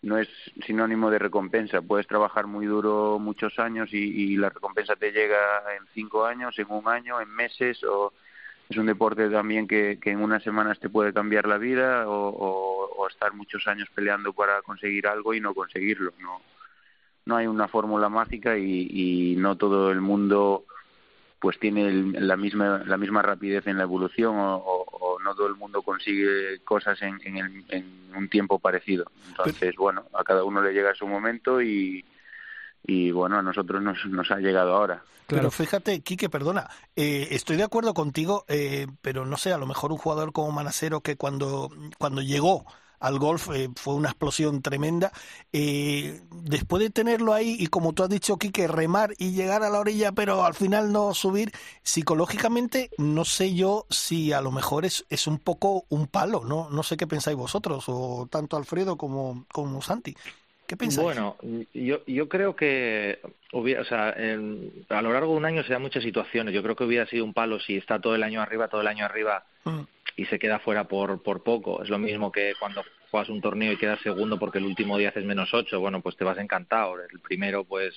no 0.01 0.17
es 0.17 0.29
sinónimo 0.65 1.09
de 1.09 1.19
recompensa. 1.19 1.81
Puedes 1.81 2.07
trabajar 2.07 2.47
muy 2.47 2.65
duro 2.65 3.17
muchos 3.19 3.57
años 3.59 3.89
y, 3.91 4.37
la 4.37 4.49
recompensa 4.49 4.95
te 4.95 5.11
llega 5.11 5.37
en 5.77 5.85
cinco 5.93 6.25
años, 6.25 6.57
en 6.59 6.67
un 6.69 6.87
año, 6.87 7.19
en 7.19 7.29
meses 7.29 7.83
o 7.83 8.13
es 8.69 8.77
un 8.77 8.85
deporte 8.85 9.29
también 9.29 9.67
que, 9.67 9.99
en 10.03 10.21
unas 10.21 10.43
semanas 10.43 10.79
te 10.79 10.89
puede 10.89 11.13
cambiar 11.13 11.47
la 11.47 11.57
vida 11.57 12.05
o, 12.07 13.07
estar 13.09 13.33
muchos 13.33 13.67
años 13.67 13.87
peleando 13.93 14.33
para 14.33 14.63
conseguir 14.63 15.05
algo 15.07 15.35
y 15.35 15.39
no 15.39 15.53
conseguirlo. 15.53 16.11
No, 16.19 16.41
no 17.25 17.35
hay 17.35 17.45
una 17.45 17.67
fórmula 17.67 18.09
mágica 18.09 18.57
y 18.57 19.35
no 19.37 19.57
todo 19.57 19.91
el 19.91 20.01
mundo 20.01 20.65
pues 21.39 21.59
tiene 21.59 21.91
la 22.19 22.37
misma 22.37 22.83
la 22.85 22.97
misma 22.97 23.21
rapidez 23.21 23.67
en 23.67 23.77
la 23.77 23.83
evolución 23.83 24.35
o, 24.37 25.17
no 25.23 25.33
todo 25.33 25.47
el 25.47 25.55
mundo 25.55 25.81
consigue 25.81 26.59
cosas 26.63 27.01
en, 27.01 27.19
en, 27.25 28.05
un 28.15 28.29
tiempo 28.29 28.59
parecido. 28.59 29.05
Entonces 29.29 29.75
bueno 29.75 30.05
a 30.13 30.23
cada 30.23 30.43
uno 30.43 30.61
le 30.61 30.73
llega 30.73 30.93
su 30.93 31.07
momento 31.07 31.61
y 31.61 32.05
y 32.87 33.11
bueno 33.11 33.37
a 33.37 33.41
nosotros 33.41 33.81
nos, 33.81 34.05
nos 34.05 34.29
ha 34.31 34.37
llegado 34.37 34.75
ahora. 34.75 35.03
Claro, 35.27 35.49
fíjate, 35.49 36.01
Quique, 36.01 36.29
perdona, 36.29 36.69
eh, 36.95 37.29
estoy 37.31 37.57
de 37.57 37.63
acuerdo 37.63 37.95
contigo, 37.95 38.45
eh, 38.47 38.85
pero 39.01 39.25
no 39.25 39.37
sé, 39.37 39.51
a 39.51 39.57
lo 39.57 39.65
mejor 39.65 39.91
un 39.91 39.97
jugador 39.97 40.31
como 40.31 40.51
Manasero 40.51 41.01
que 41.01 41.15
cuando, 41.15 41.71
cuando 41.97 42.21
llegó 42.21 42.65
al 42.99 43.19
golf 43.19 43.49
eh, 43.53 43.69
fue 43.75 43.95
una 43.95 44.09
explosión 44.09 44.61
tremenda. 44.61 45.11
Eh, 45.53 46.21
después 46.31 46.81
de 46.81 46.89
tenerlo 46.89 47.33
ahí 47.33 47.55
y 47.59 47.67
como 47.67 47.93
tú 47.93 48.03
has 48.03 48.09
dicho, 48.09 48.37
Quique, 48.37 48.67
remar 48.67 49.13
y 49.17 49.31
llegar 49.31 49.63
a 49.63 49.69
la 49.69 49.79
orilla, 49.79 50.11
pero 50.11 50.45
al 50.45 50.53
final 50.53 50.91
no 50.91 51.13
subir, 51.13 51.51
psicológicamente 51.83 52.89
no 52.97 53.25
sé 53.25 53.53
yo 53.53 53.85
si 53.89 54.33
a 54.33 54.41
lo 54.41 54.51
mejor 54.51 54.85
es, 54.85 55.05
es 55.09 55.27
un 55.27 55.39
poco 55.39 55.85
un 55.89 56.07
palo, 56.07 56.43
¿no? 56.45 56.69
No 56.69 56.83
sé 56.83 56.97
qué 56.97 57.07
pensáis 57.07 57.37
vosotros, 57.37 57.85
o 57.87 58.27
tanto 58.29 58.57
Alfredo 58.57 58.97
como, 58.97 59.45
como 59.51 59.81
Santi. 59.81 60.15
¿Qué 60.67 60.75
pensáis? 60.77 61.03
Bueno, 61.03 61.37
yo, 61.73 62.03
yo 62.07 62.27
creo 62.27 62.55
que 62.55 63.19
hubiera, 63.51 63.81
o 63.81 63.85
sea, 63.85 64.09
a 64.09 65.01
lo 65.01 65.13
largo 65.13 65.33
de 65.33 65.37
un 65.37 65.45
año 65.45 65.63
se 65.63 65.73
dan 65.73 65.81
muchas 65.81 66.03
situaciones. 66.03 66.53
Yo 66.53 66.63
creo 66.63 66.75
que 66.75 66.83
hubiera 66.83 67.05
sido 67.05 67.23
un 67.23 67.33
palo 67.33 67.59
si 67.59 67.77
está 67.77 67.99
todo 67.99 68.15
el 68.15 68.23
año 68.23 68.41
arriba, 68.41 68.67
todo 68.67 68.81
el 68.81 68.87
año 68.87 69.05
arriba 69.05 69.45
mm. 69.63 69.81
y 70.17 70.25
se 70.25 70.39
queda 70.39 70.59
fuera 70.59 70.85
por, 70.85 71.21
por 71.21 71.43
poco. 71.43 71.83
Es 71.83 71.89
lo 71.89 71.99
mismo 71.99 72.31
que 72.31 72.53
cuando 72.59 72.83
juegas 73.11 73.29
un 73.29 73.41
torneo 73.41 73.71
y 73.71 73.77
quedas 73.77 74.01
segundo 74.01 74.39
porque 74.39 74.57
el 74.57 74.65
último 74.65 74.97
día 74.97 75.09
haces 75.09 75.25
menos 75.25 75.53
ocho. 75.53 75.79
Bueno, 75.79 76.01
pues 76.01 76.17
te 76.17 76.23
vas 76.23 76.37
encantado. 76.39 76.95
El 76.99 77.19
primero, 77.19 77.63
pues 77.63 77.93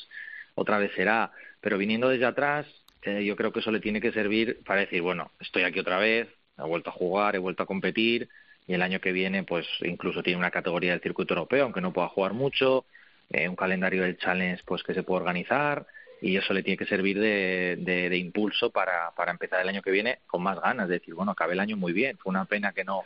otra 0.54 0.78
vez 0.78 0.92
será. 0.94 1.32
Pero 1.60 1.78
viniendo 1.78 2.08
desde 2.08 2.26
atrás, 2.26 2.66
eh, 3.02 3.24
yo 3.24 3.34
creo 3.34 3.52
que 3.52 3.60
eso 3.60 3.70
le 3.70 3.80
tiene 3.80 4.00
que 4.00 4.12
servir 4.12 4.62
para 4.64 4.80
decir, 4.80 5.00
bueno, 5.00 5.30
estoy 5.40 5.62
aquí 5.62 5.80
otra 5.80 5.98
vez, 5.98 6.28
he 6.58 6.62
vuelto 6.62 6.90
a 6.90 6.92
jugar, 6.92 7.34
he 7.34 7.38
vuelto 7.38 7.62
a 7.62 7.66
competir 7.66 8.28
y 8.68 8.74
el 8.74 8.82
año 8.82 9.00
que 9.00 9.12
viene 9.12 9.42
pues 9.42 9.66
incluso 9.80 10.22
tiene 10.22 10.38
una 10.38 10.52
categoría 10.52 10.92
del 10.92 11.00
circuito 11.00 11.34
europeo, 11.34 11.64
aunque 11.64 11.80
no 11.80 11.92
pueda 11.92 12.08
jugar 12.08 12.34
mucho, 12.34 12.84
eh, 13.30 13.48
un 13.48 13.56
calendario 13.56 14.02
del 14.02 14.18
challenge 14.18 14.62
pues 14.64 14.82
que 14.84 14.94
se 14.94 15.02
puede 15.02 15.22
organizar 15.22 15.86
y 16.20 16.36
eso 16.36 16.52
le 16.52 16.62
tiene 16.62 16.76
que 16.76 16.86
servir 16.86 17.18
de, 17.18 17.76
de, 17.80 18.16
impulso 18.16 18.70
para, 18.70 19.12
para 19.16 19.30
empezar 19.30 19.60
el 19.60 19.68
año 19.68 19.82
que 19.82 19.90
viene 19.90 20.18
con 20.26 20.42
más 20.42 20.60
ganas, 20.60 20.88
de 20.88 20.98
decir, 20.98 21.14
bueno, 21.14 21.32
acabé 21.32 21.54
el 21.54 21.60
año 21.60 21.76
muy 21.76 21.92
bien, 21.92 22.18
fue 22.18 22.30
una 22.30 22.44
pena 22.44 22.72
que 22.72 22.84
no 22.84 23.04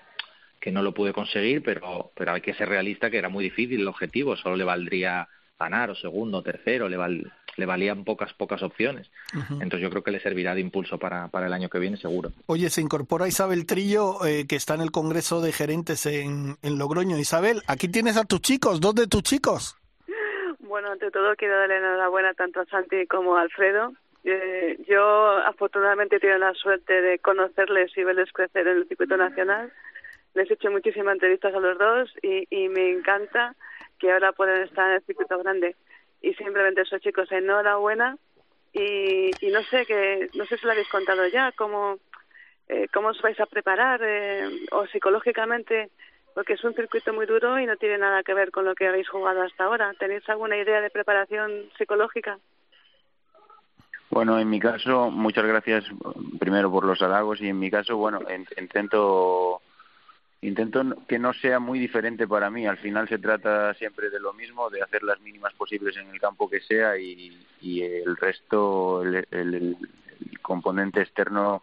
que 0.60 0.70
no 0.70 0.80
lo 0.82 0.94
pude 0.94 1.12
conseguir, 1.12 1.60
pero, 1.64 2.12
pero 2.14 2.32
hay 2.32 2.40
que 2.40 2.54
ser 2.54 2.68
realista 2.68 3.10
que 3.10 3.18
era 3.18 3.28
muy 3.28 3.42
difícil 3.42 3.80
el 3.80 3.88
objetivo, 3.88 4.36
solo 4.36 4.54
le 4.54 4.62
valdría 4.62 5.28
ganar 5.62 5.90
o 5.90 5.94
segundo 5.94 6.38
o 6.38 6.42
tercero, 6.42 6.88
le, 6.88 6.96
val, 6.96 7.32
le 7.56 7.66
valían 7.66 8.04
pocas, 8.04 8.32
pocas 8.34 8.62
opciones. 8.62 9.10
Entonces 9.50 9.80
yo 9.80 9.90
creo 9.90 10.02
que 10.02 10.10
le 10.10 10.20
servirá 10.20 10.54
de 10.54 10.60
impulso 10.60 10.98
para, 10.98 11.28
para 11.28 11.46
el 11.46 11.52
año 11.52 11.68
que 11.68 11.78
viene, 11.78 11.96
seguro. 11.96 12.30
Oye, 12.46 12.68
se 12.70 12.80
incorpora 12.80 13.28
Isabel 13.28 13.66
Trillo, 13.66 14.24
eh, 14.24 14.46
que 14.48 14.56
está 14.56 14.74
en 14.74 14.82
el 14.82 14.90
Congreso 14.90 15.40
de 15.40 15.52
Gerentes 15.52 16.06
en, 16.06 16.56
en 16.62 16.78
Logroño. 16.78 17.18
Isabel, 17.18 17.62
aquí 17.66 17.88
tienes 17.88 18.16
a 18.16 18.24
tus 18.24 18.40
chicos, 18.40 18.80
dos 18.80 18.94
de 18.94 19.06
tus 19.06 19.22
chicos. 19.22 19.76
Bueno, 20.60 20.90
ante 20.90 21.10
todo 21.10 21.34
quiero 21.36 21.58
darle 21.58 21.76
enhorabuena 21.76 22.32
tanto 22.34 22.60
a 22.60 22.66
Santi 22.66 23.06
como 23.06 23.36
a 23.36 23.42
Alfredo. 23.42 23.92
Eh, 24.24 24.78
yo 24.88 25.02
afortunadamente 25.46 26.16
he 26.16 26.20
tenido 26.20 26.38
la 26.38 26.54
suerte 26.54 27.02
de 27.02 27.18
conocerles 27.18 27.90
y 27.96 28.04
verles 28.04 28.32
crecer 28.32 28.66
en 28.66 28.78
el 28.78 28.88
circuito 28.88 29.16
nacional. 29.16 29.72
Les 30.34 30.50
he 30.50 30.54
hecho 30.54 30.70
muchísimas 30.70 31.14
entrevistas 31.14 31.54
a 31.54 31.60
los 31.60 31.76
dos 31.76 32.10
y, 32.22 32.46
y 32.48 32.68
me 32.68 32.90
encanta 32.90 33.54
que 34.02 34.10
ahora 34.10 34.32
pueden 34.32 34.62
estar 34.62 34.90
en 34.90 34.96
el 34.96 35.02
circuito 35.04 35.38
grande 35.38 35.76
y 36.20 36.34
simplemente 36.34 36.80
eso 36.80 36.98
chicos 36.98 37.30
enhorabuena. 37.30 38.18
Y, 38.72 39.30
y 39.40 39.50
no 39.52 39.62
sé 39.64 39.86
que 39.86 40.28
no 40.34 40.44
sé 40.46 40.58
si 40.58 40.66
lo 40.66 40.72
habéis 40.72 40.88
contado 40.88 41.26
ya 41.28 41.52
cómo 41.52 41.98
eh, 42.68 42.88
cómo 42.92 43.08
os 43.08 43.22
vais 43.22 43.38
a 43.38 43.46
preparar 43.46 44.00
eh, 44.02 44.48
o 44.72 44.86
psicológicamente 44.86 45.90
porque 46.34 46.54
es 46.54 46.64
un 46.64 46.74
circuito 46.74 47.12
muy 47.12 47.26
duro 47.26 47.60
y 47.60 47.66
no 47.66 47.76
tiene 47.76 47.98
nada 47.98 48.22
que 48.22 48.34
ver 48.34 48.50
con 48.50 48.64
lo 48.64 48.74
que 48.74 48.88
habéis 48.88 49.08
jugado 49.08 49.42
hasta 49.42 49.64
ahora. 49.64 49.92
Tenéis 49.98 50.28
alguna 50.28 50.56
idea 50.56 50.80
de 50.80 50.90
preparación 50.90 51.70
psicológica 51.78 52.38
bueno, 54.12 54.38
en 54.38 54.50
mi 54.50 54.60
caso, 54.60 55.10
muchas 55.10 55.46
gracias 55.46 55.86
primero 56.38 56.70
por 56.70 56.84
los 56.84 57.00
halagos 57.00 57.40
y 57.40 57.48
en 57.48 57.58
mi 57.58 57.70
caso, 57.70 57.96
bueno, 57.96 58.20
intento 58.58 59.62
intento 60.42 60.82
que 61.08 61.18
no 61.18 61.32
sea 61.32 61.58
muy 61.58 61.78
diferente 61.78 62.26
para 62.26 62.50
mí. 62.50 62.66
Al 62.66 62.78
final 62.78 63.08
se 63.08 63.18
trata 63.18 63.72
siempre 63.74 64.10
de 64.10 64.20
lo 64.20 64.32
mismo, 64.32 64.68
de 64.70 64.82
hacer 64.82 65.02
las 65.02 65.20
mínimas 65.20 65.54
posibles 65.54 65.96
en 65.96 66.08
el 66.08 66.20
campo 66.20 66.50
que 66.50 66.60
sea 66.60 66.98
y, 66.98 67.32
el 67.62 68.16
resto, 68.16 69.02
el, 69.02 69.76
componente 70.42 71.00
externo, 71.00 71.62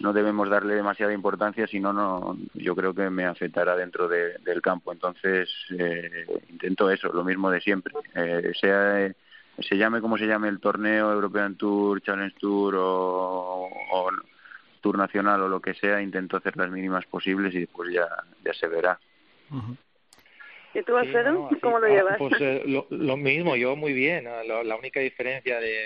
no 0.00 0.12
debemos 0.12 0.48
darle 0.48 0.74
demasiada 0.74 1.12
importancia, 1.12 1.66
si 1.66 1.80
no, 1.80 2.36
yo 2.54 2.76
creo 2.76 2.94
que 2.94 3.10
me 3.10 3.24
afectará 3.24 3.76
dentro 3.76 4.08
del 4.08 4.62
campo. 4.62 4.92
Entonces, 4.92 5.48
eh, 5.78 6.26
intento 6.48 6.90
eso, 6.90 7.12
lo 7.12 7.24
mismo 7.24 7.50
de 7.50 7.60
siempre. 7.60 7.94
Eh, 8.14 8.52
sea 8.60 9.10
se 9.58 9.76
llame 9.76 10.00
como 10.00 10.16
se 10.16 10.26
llame 10.26 10.48
el 10.48 10.60
torneo 10.60 11.12
European 11.12 11.54
Tour, 11.56 12.00
Challenge 12.00 12.34
Tour 12.38 12.76
o, 12.76 13.68
o 13.92 14.10
tour 14.80 14.98
nacional 14.98 15.40
o 15.42 15.48
lo 15.48 15.60
que 15.60 15.74
sea, 15.74 16.02
intento 16.02 16.36
hacer 16.36 16.56
las 16.56 16.70
mínimas 16.70 17.06
posibles 17.06 17.54
y 17.54 17.60
después 17.60 17.92
ya, 17.92 18.08
ya 18.44 18.52
se 18.54 18.66
verá. 18.66 18.98
¿Y 20.74 20.82
tú, 20.82 20.96
Alfredo, 20.96 21.48
cómo 21.60 21.78
lo 21.78 21.88
llevas? 21.88 22.16
Pues 22.18 22.34
eh, 22.40 22.62
lo, 22.90 23.16
mismo, 23.16 23.56
yo 23.56 23.76
muy 23.76 23.92
bien. 23.92 24.24
La, 24.24 24.76
única 24.76 25.00
diferencia 25.00 25.58
de, 25.60 25.76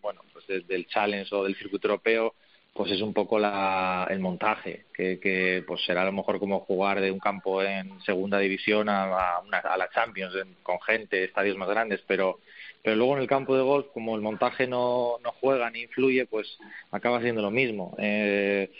bueno, 0.00 0.22
pues 0.32 0.46
del 0.66 0.86
challenge 0.86 1.34
o 1.34 1.44
del 1.44 1.54
circuito 1.54 1.88
europeo, 1.88 2.34
pues 2.72 2.90
es 2.90 3.00
un 3.00 3.14
poco 3.14 3.38
la, 3.38 4.06
el 4.10 4.18
montaje, 4.18 4.86
que, 4.92 5.20
que 5.20 5.62
pues 5.64 5.84
será 5.84 6.02
a 6.02 6.06
lo 6.06 6.12
mejor 6.12 6.40
como 6.40 6.60
jugar 6.60 7.00
de 7.00 7.12
un 7.12 7.20
campo 7.20 7.62
en 7.62 8.00
segunda 8.02 8.38
división 8.38 8.88
a, 8.88 9.04
a, 9.04 9.40
una, 9.40 9.58
a 9.58 9.76
la 9.76 9.88
Champions 9.90 10.34
con 10.64 10.80
gente, 10.80 11.22
estadios 11.22 11.56
más 11.56 11.68
grandes, 11.68 12.02
pero 12.04 12.40
pero 12.84 12.96
luego 12.96 13.16
en 13.16 13.22
el 13.22 13.28
campo 13.28 13.56
de 13.56 13.62
golf, 13.62 13.86
como 13.94 14.14
el 14.14 14.20
montaje 14.20 14.66
no, 14.66 15.16
no 15.24 15.32
juega 15.40 15.70
ni 15.70 15.80
influye, 15.80 16.26
pues 16.26 16.58
acaba 16.90 17.22
siendo 17.22 17.40
lo 17.40 17.50
mismo. 17.50 17.96
Eh, 17.98 18.70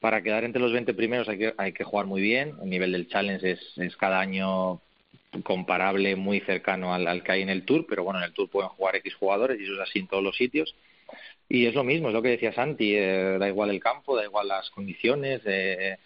para 0.00 0.22
quedar 0.22 0.44
entre 0.44 0.62
los 0.62 0.72
20 0.72 0.94
primeros 0.94 1.28
hay 1.28 1.36
que, 1.36 1.54
hay 1.58 1.72
que 1.74 1.84
jugar 1.84 2.06
muy 2.06 2.22
bien. 2.22 2.54
El 2.62 2.70
nivel 2.70 2.92
del 2.92 3.06
challenge 3.08 3.50
es, 3.50 3.60
es 3.76 3.94
cada 3.98 4.18
año 4.18 4.80
comparable, 5.42 6.16
muy 6.16 6.40
cercano 6.40 6.94
al, 6.94 7.06
al, 7.06 7.22
que 7.22 7.32
hay 7.32 7.42
en 7.42 7.50
el 7.50 7.66
Tour, 7.66 7.84
pero 7.86 8.02
bueno, 8.02 8.18
en 8.20 8.24
el 8.24 8.32
Tour 8.32 8.48
pueden 8.48 8.70
jugar 8.70 8.96
X 8.96 9.14
jugadores 9.16 9.60
y 9.60 9.64
eso 9.64 9.74
es 9.74 9.80
así 9.80 9.98
en 9.98 10.08
todos 10.08 10.24
los 10.24 10.38
sitios. 10.38 10.74
Y 11.46 11.66
es 11.66 11.74
lo 11.74 11.84
mismo, 11.84 12.08
es 12.08 12.14
lo 12.14 12.22
que 12.22 12.30
decía 12.30 12.54
Santi, 12.54 12.96
eh, 12.96 13.36
da 13.38 13.46
igual 13.46 13.68
el 13.68 13.80
campo, 13.80 14.16
da 14.16 14.24
igual 14.24 14.48
las 14.48 14.70
condiciones, 14.70 15.42
eh, 15.44 15.98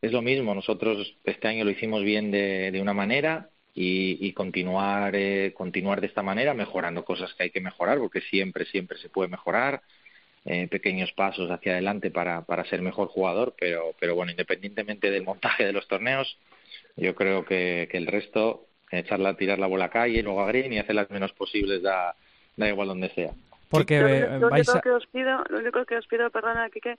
es 0.00 0.12
lo 0.12 0.22
mismo. 0.22 0.54
Nosotros 0.54 1.16
este 1.24 1.48
año 1.48 1.64
lo 1.64 1.72
hicimos 1.72 2.04
bien 2.04 2.30
de, 2.30 2.70
de 2.70 2.80
una 2.80 2.94
manera, 2.94 3.48
y, 3.74 4.18
y 4.26 4.32
continuar, 4.32 5.14
eh, 5.16 5.52
continuar 5.54 6.00
de 6.00 6.06
esta 6.06 6.22
manera, 6.22 6.54
mejorando 6.54 7.04
cosas 7.04 7.32
que 7.34 7.44
hay 7.44 7.50
que 7.50 7.60
mejorar, 7.60 7.98
porque 7.98 8.20
siempre, 8.20 8.66
siempre 8.66 8.98
se 8.98 9.08
puede 9.08 9.28
mejorar, 9.28 9.82
eh, 10.44 10.66
pequeños 10.68 11.12
pasos 11.12 11.50
hacia 11.50 11.72
adelante 11.72 12.10
para, 12.10 12.42
para 12.42 12.64
ser 12.64 12.82
mejor 12.82 13.08
jugador, 13.08 13.54
pero, 13.58 13.94
pero 14.00 14.14
bueno, 14.14 14.32
independientemente 14.32 15.10
del 15.10 15.22
montaje 15.22 15.64
de 15.64 15.72
los 15.72 15.86
torneos, 15.86 16.36
yo 16.96 17.14
creo 17.14 17.44
que, 17.44 17.88
que 17.90 17.96
el 17.96 18.06
resto, 18.06 18.66
echarla, 18.90 19.36
tirar 19.36 19.58
la 19.58 19.68
bola 19.68 19.86
a 19.86 19.90
calle, 19.90 20.22
luego 20.22 20.42
a 20.42 20.48
green 20.48 20.72
y 20.72 20.78
hacer 20.78 20.96
las 20.96 21.10
menos 21.10 21.32
posibles 21.32 21.82
da, 21.82 22.14
da 22.56 22.68
igual 22.68 22.88
donde 22.88 23.08
sea. 23.10 23.30
Porque 23.70 24.00
lo, 24.00 24.38
lo, 24.38 24.48
único 24.48 24.80
que 24.82 24.90
os 24.90 25.06
pido, 25.06 25.44
lo 25.48 25.58
único 25.60 25.84
que 25.86 25.96
os 25.96 26.06
pido, 26.06 26.28
perdona, 26.30 26.68
Kike, 26.68 26.98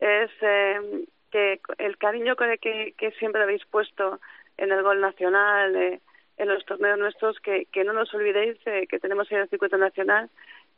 es 0.00 0.30
eh, 0.40 1.04
que 1.30 1.60
el 1.78 1.98
cariño 1.98 2.36
que, 2.36 2.94
que, 2.96 3.10
siempre 3.18 3.42
habéis 3.42 3.64
puesto 3.66 4.20
en 4.56 4.72
el 4.72 4.82
gol 4.82 5.00
nacional, 5.00 5.76
eh, 5.76 6.00
en 6.36 6.48
los 6.48 6.64
torneos 6.64 6.98
nuestros 6.98 7.38
que, 7.40 7.66
no 7.84 7.92
nos 7.92 8.12
olvidéis 8.14 8.58
eh, 8.66 8.86
que 8.88 8.98
tenemos 8.98 9.30
en 9.30 9.38
el 9.38 9.48
circuito 9.48 9.76
nacional 9.76 10.30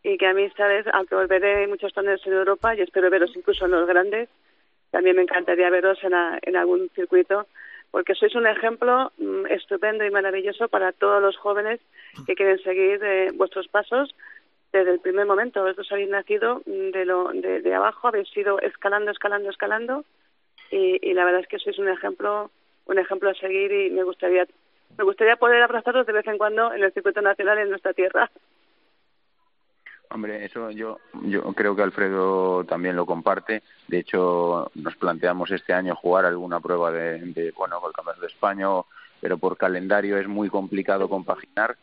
y 0.03 0.19
que 0.19 0.27
a 0.27 0.35
mí 0.35 0.45
esta 0.45 0.66
vez, 0.66 0.87
aunque 0.92 1.14
volveré 1.14 1.66
muchos 1.66 1.92
torneos 1.92 2.25
en 2.27 2.35
Europa 2.35 2.75
y 2.75 2.83
espero 2.83 3.11
veros 3.11 3.35
incluso 3.35 3.64
en 3.64 3.73
los 3.73 3.87
grandes, 3.87 4.29
también 4.90 5.16
me 5.16 5.23
encantaría 5.23 5.71
veros 5.71 5.99
en, 6.05 6.12
en 6.42 6.57
algún 6.57 6.90
circuito 6.95 7.47
porque 7.90 8.14
sois 8.14 8.35
un 8.35 8.47
ejemplo 8.47 9.12
mm, 9.16 9.47
estupendo 9.47 10.05
y 10.05 10.11
maravilloso 10.11 10.69
para 10.69 10.92
todos 10.92 11.23
los 11.23 11.37
jóvenes 11.37 11.81
que 12.27 12.35
quieren 12.35 12.59
seguir 12.59 13.03
eh, 13.03 13.31
vuestros 13.35 13.69
pasos 13.69 14.14
desde 14.73 14.92
el 14.92 15.01
primer 15.01 15.25
momento. 15.25 15.62
Vosotros 15.62 15.90
habéis 15.92 16.11
nacido 16.11 16.62
mm, 16.66 16.90
de, 16.90 17.05
lo, 17.07 17.33
de 17.33 17.75
abajo, 17.75 18.09
habéis 18.09 18.35
ido 18.37 18.61
escalando, 18.61 19.11
escalando, 19.11 19.51
escalando 19.51 20.05
y, 20.71 20.99
y 21.01 21.14
la 21.14 21.25
verdad 21.25 21.40
es 21.40 21.49
que 21.49 21.59
sois 21.59 21.79
un 21.79 21.88
ejemplo, 21.88 22.51
un 22.87 22.99
ejemplo 22.99 23.31
a 23.31 23.35
seguir 23.35 23.73
y 23.73 23.90
me 23.90 24.03
gustaría 24.03 24.47
me 24.96 25.05
gustaría 25.05 25.37
poder 25.37 25.62
abrazaros 25.62 26.07
de 26.07 26.12
vez 26.12 26.27
en 26.27 26.38
cuando 26.38 26.72
en 26.72 26.83
el 26.83 26.92
circuito 26.92 27.20
nacional 27.20 27.59
en 27.59 27.70
nuestra 27.70 27.92
tierra. 27.92 28.31
Hombre, 30.11 30.44
eso 30.44 30.70
yo, 30.70 30.99
yo 31.25 31.42
creo 31.53 31.75
que 31.75 31.83
Alfredo 31.83 32.64
también 32.64 32.96
lo 32.96 33.07
comparte. 33.07 33.62
De 33.88 33.99
hecho, 33.99 34.70
nos 34.75 34.96
planteamos 34.96 35.51
este 35.51 35.72
año 35.72 35.96
jugar 35.96 36.25
alguna 36.25 36.61
prueba 36.61 36.92
de, 36.92 37.18
de 37.18 37.51
bueno, 37.53 37.81
con 37.81 37.90
el 37.90 37.94
Campeonato 37.94 38.20
de 38.20 38.29
España, 38.29 38.68
pero 39.20 39.37
por 39.37 39.57
calendario 39.57 40.16
es 40.16 40.29
muy 40.29 40.49
complicado 40.49 41.09
compaginar. 41.09 41.77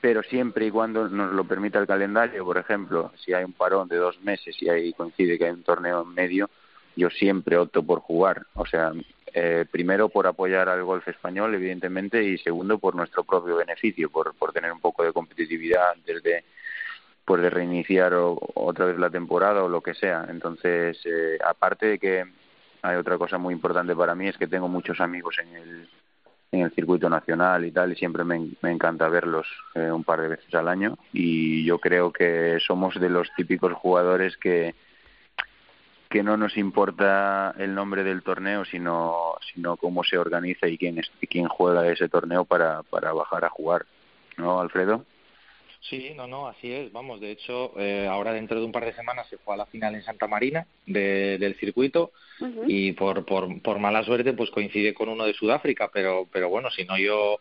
Pero 0.00 0.22
siempre 0.22 0.66
y 0.66 0.70
cuando 0.70 1.08
nos 1.08 1.32
lo 1.32 1.44
permita 1.44 1.78
el 1.80 1.86
calendario, 1.86 2.44
por 2.44 2.58
ejemplo, 2.58 3.12
si 3.16 3.32
hay 3.32 3.44
un 3.44 3.52
parón 3.52 3.88
de 3.88 3.96
dos 3.96 4.20
meses 4.20 4.56
y 4.62 4.68
ahí 4.68 4.92
coincide 4.92 5.36
que 5.36 5.46
hay 5.46 5.50
un 5.50 5.64
torneo 5.64 6.02
en 6.02 6.14
medio, 6.14 6.50
yo 6.94 7.10
siempre 7.10 7.56
opto 7.56 7.82
por 7.82 8.00
jugar. 8.00 8.46
O 8.54 8.64
sea, 8.64 8.92
eh, 9.38 9.66
primero 9.70 10.08
por 10.08 10.26
apoyar 10.26 10.70
al 10.70 10.82
golf 10.82 11.06
español, 11.08 11.54
evidentemente, 11.54 12.24
y 12.24 12.38
segundo 12.38 12.78
por 12.78 12.94
nuestro 12.94 13.22
propio 13.22 13.56
beneficio, 13.56 14.08
por, 14.08 14.34
por 14.34 14.50
tener 14.50 14.72
un 14.72 14.80
poco 14.80 15.04
de 15.04 15.12
competitividad 15.12 15.90
antes 15.90 16.22
de, 16.22 16.42
pues 17.22 17.42
de 17.42 17.50
reiniciar 17.50 18.14
otra 18.14 18.86
vez 18.86 18.98
la 18.98 19.10
temporada 19.10 19.62
o 19.62 19.68
lo 19.68 19.82
que 19.82 19.92
sea. 19.92 20.26
Entonces, 20.30 20.98
eh, 21.04 21.36
aparte 21.46 21.84
de 21.84 21.98
que 21.98 22.24
hay 22.80 22.96
otra 22.96 23.18
cosa 23.18 23.36
muy 23.36 23.52
importante 23.52 23.94
para 23.94 24.14
mí, 24.14 24.26
es 24.26 24.38
que 24.38 24.46
tengo 24.46 24.68
muchos 24.68 25.02
amigos 25.02 25.36
en 25.38 25.54
el, 25.54 25.88
en 26.52 26.60
el 26.60 26.70
circuito 26.70 27.10
nacional 27.10 27.66
y 27.66 27.72
tal, 27.72 27.92
y 27.92 27.96
siempre 27.96 28.24
me, 28.24 28.40
encanta 28.62 29.06
verlos 29.10 29.46
eh, 29.74 29.92
un 29.92 30.02
par 30.02 30.22
de 30.22 30.28
veces 30.28 30.54
al 30.54 30.68
año. 30.68 30.96
Y 31.12 31.62
yo 31.62 31.78
creo 31.78 32.10
que 32.10 32.56
somos 32.66 32.98
de 32.98 33.10
los 33.10 33.28
típicos 33.36 33.74
jugadores 33.74 34.38
que 34.38 34.74
que 36.16 36.22
no 36.22 36.38
nos 36.38 36.56
importa 36.56 37.54
el 37.58 37.74
nombre 37.74 38.02
del 38.02 38.22
torneo, 38.22 38.64
sino, 38.64 39.34
sino 39.52 39.76
cómo 39.76 40.02
se 40.02 40.16
organiza 40.16 40.66
y 40.66 40.78
quién, 40.78 40.98
es, 40.98 41.10
quién 41.28 41.46
juega 41.46 41.86
ese 41.92 42.08
torneo 42.08 42.46
para, 42.46 42.82
para 42.84 43.12
bajar 43.12 43.44
a 43.44 43.50
jugar. 43.50 43.84
¿No, 44.38 44.58
Alfredo? 44.58 45.04
Sí, 45.82 46.14
no, 46.16 46.26
no, 46.26 46.48
así 46.48 46.72
es. 46.72 46.90
Vamos, 46.90 47.20
de 47.20 47.32
hecho, 47.32 47.78
eh, 47.78 48.08
ahora 48.10 48.32
dentro 48.32 48.58
de 48.58 48.64
un 48.64 48.72
par 48.72 48.86
de 48.86 48.94
semanas 48.94 49.26
se 49.28 49.36
fue 49.36 49.52
a 49.52 49.58
la 49.58 49.66
final 49.66 49.94
en 49.94 50.04
Santa 50.04 50.26
Marina 50.26 50.66
del 50.86 51.54
circuito 51.60 52.12
y 52.66 52.92
por, 52.92 53.26
por, 53.26 53.60
por 53.60 53.78
mala 53.78 54.02
suerte 54.02 54.32
pues 54.32 54.50
coincide 54.50 54.94
con 54.94 55.10
uno 55.10 55.26
de 55.26 55.34
Sudáfrica, 55.34 55.90
pero, 55.92 56.26
pero 56.32 56.48
bueno, 56.48 56.70
si 56.70 56.86
no 56.86 56.96
yo, 56.96 57.40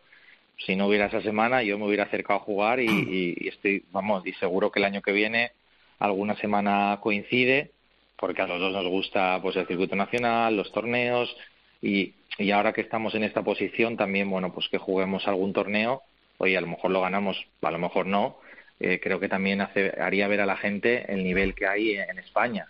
si 0.58 0.76
no 0.76 0.88
hubiera 0.88 1.06
esa 1.06 1.22
semana 1.22 1.64
yo 1.64 1.78
me 1.78 1.86
hubiera 1.86 2.04
acercado 2.04 2.42
a 2.42 2.44
jugar 2.44 2.82
y, 2.82 3.38
y 3.40 3.48
estoy, 3.48 3.86
vamos, 3.94 4.28
y 4.28 4.34
seguro 4.34 4.70
que 4.70 4.80
el 4.80 4.86
año 4.86 5.02
que 5.02 5.14
viene 5.14 5.54
alguna 5.98 6.36
semana 6.36 7.00
coincide 7.02 7.72
porque 8.18 8.42
a 8.42 8.48
los 8.48 8.60
dos 8.60 8.72
nos 8.72 8.88
gusta 8.88 9.40
pues 9.42 9.56
el 9.56 9.68
circuito 9.68 9.96
nacional, 9.96 10.56
los 10.56 10.72
torneos 10.72 11.36
y, 11.82 12.14
y 12.38 12.52
ahora 12.52 12.74
que 12.74 12.82
estamos 12.82 13.16
en 13.16 13.24
esta 13.24 13.44
posición 13.44 13.98
también, 13.98 14.30
bueno, 14.30 14.54
pues 14.54 14.68
que 14.70 14.78
juguemos 14.78 15.28
algún 15.28 15.54
torneo, 15.54 16.02
oye, 16.38 16.58
a 16.58 16.62
lo 16.62 16.68
mejor 16.68 16.92
lo 16.92 17.02
ganamos, 17.02 17.38
a 17.62 17.72
lo 17.72 17.80
mejor 17.80 18.06
no, 18.06 18.38
eh, 18.80 19.00
creo 19.02 19.20
que 19.20 19.30
también 19.30 19.62
hace, 19.62 19.94
haría 20.00 20.28
ver 20.28 20.42
a 20.42 20.46
la 20.46 20.58
gente 20.58 21.12
el 21.12 21.24
nivel 21.24 21.54
que 21.56 21.68
hay 21.68 21.94
en 21.94 22.20
España, 22.20 22.68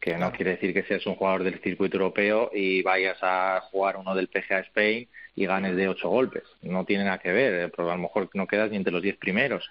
que 0.00 0.16
no 0.16 0.32
quiere 0.32 0.52
decir 0.52 0.72
que 0.72 0.84
seas 0.84 1.06
un 1.06 1.16
jugador 1.16 1.42
del 1.42 1.60
circuito 1.60 1.96
europeo 1.96 2.50
y 2.54 2.82
vayas 2.82 3.18
a 3.22 3.60
jugar 3.70 3.96
uno 3.96 4.14
del 4.14 4.28
PGA 4.28 4.60
Spain 4.60 5.08
y 5.34 5.46
ganes 5.46 5.76
de 5.76 5.88
ocho 5.88 6.08
golpes, 6.08 6.44
no 6.62 6.84
tiene 6.84 7.04
nada 7.04 7.18
que 7.18 7.32
ver, 7.32 7.54
eh, 7.54 7.72
pero 7.74 7.90
a 7.90 7.96
lo 7.96 8.02
mejor 8.02 8.28
no 8.34 8.46
quedas 8.46 8.70
ni 8.70 8.76
entre 8.76 8.92
los 8.92 9.02
diez 9.02 9.16
primeros 9.16 9.68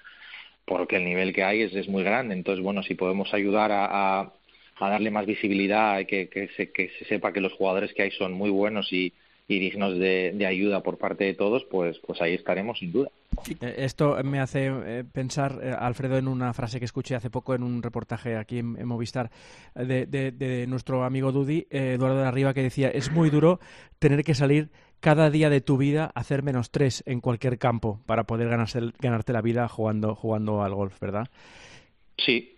porque 0.66 0.98
el 0.98 1.06
nivel 1.06 1.34
que 1.34 1.44
hay 1.44 1.62
es, 1.62 1.74
es 1.74 1.88
muy 1.88 2.04
grande. 2.04 2.34
Entonces, 2.34 2.64
bueno, 2.64 2.84
si 2.84 2.96
podemos 2.96 3.34
ayudar 3.34 3.72
a, 3.72 3.86
a 4.22 4.34
darle 4.80 5.12
más 5.12 5.26
visibilidad 5.26 6.00
y 6.00 6.06
que, 6.06 6.28
que, 6.28 6.50
se, 6.56 6.72
que 6.72 6.90
se 7.00 7.06
sepa 7.06 7.32
que 7.34 7.42
los 7.42 7.54
jugadores 7.54 7.94
que 7.94 8.04
hay 8.04 8.12
son 8.12 8.34
muy 8.34 8.50
buenos 8.50 8.92
y, 8.92 9.14
y 9.48 9.60
dignos 9.60 9.98
de, 9.98 10.32
de, 10.34 10.46
ayuda 10.46 10.82
por 10.82 10.98
parte 10.98 11.24
de 11.24 11.34
todos, 11.34 11.64
pues, 11.66 12.00
pues 12.00 12.22
ahí 12.22 12.34
estaremos 12.34 12.80
sin 12.80 12.92
duda. 12.92 13.10
Eh, 13.62 13.76
esto 13.78 14.18
me 14.24 14.40
hace 14.40 14.68
eh, 14.68 15.04
pensar, 15.10 15.60
eh, 15.62 15.76
Alfredo, 15.78 16.18
en 16.18 16.28
una 16.28 16.54
frase 16.54 16.80
que 16.80 16.86
escuché 16.86 17.16
hace 17.16 17.30
poco 17.30 17.54
en 17.54 17.62
un 17.62 17.84
reportaje 17.84 18.38
aquí 18.38 18.60
en, 18.60 18.86
Movistar 18.86 19.30
de, 19.76 20.06
de, 20.08 20.32
de, 20.32 20.66
nuestro 20.68 21.04
amigo 21.04 21.32
Dudi, 21.32 21.68
Eduardo 21.70 22.22
de 22.22 22.28
Arriba, 22.28 22.54
que 22.54 22.64
decía, 22.64 22.90
es 22.90 23.12
muy 23.12 23.30
duro 23.30 23.60
tener 24.00 24.24
que 24.24 24.34
salir 24.34 24.70
cada 25.00 25.30
día 25.30 25.52
de 25.52 25.62
tu 25.62 25.78
vida 25.78 26.12
a 26.16 26.20
hacer 26.22 26.42
menos 26.42 26.72
tres 26.72 27.04
en 27.06 27.22
cualquier 27.22 27.60
campo 27.60 28.02
para 28.08 28.24
poder 28.24 28.50
ganarse, 28.50 28.80
ganarte 29.00 29.34
la 29.34 29.42
vida 29.42 29.68
jugando, 29.68 30.16
jugando 30.16 30.64
al 30.64 30.74
golf, 30.74 31.00
¿verdad? 31.00 31.28
Sí, 32.18 32.55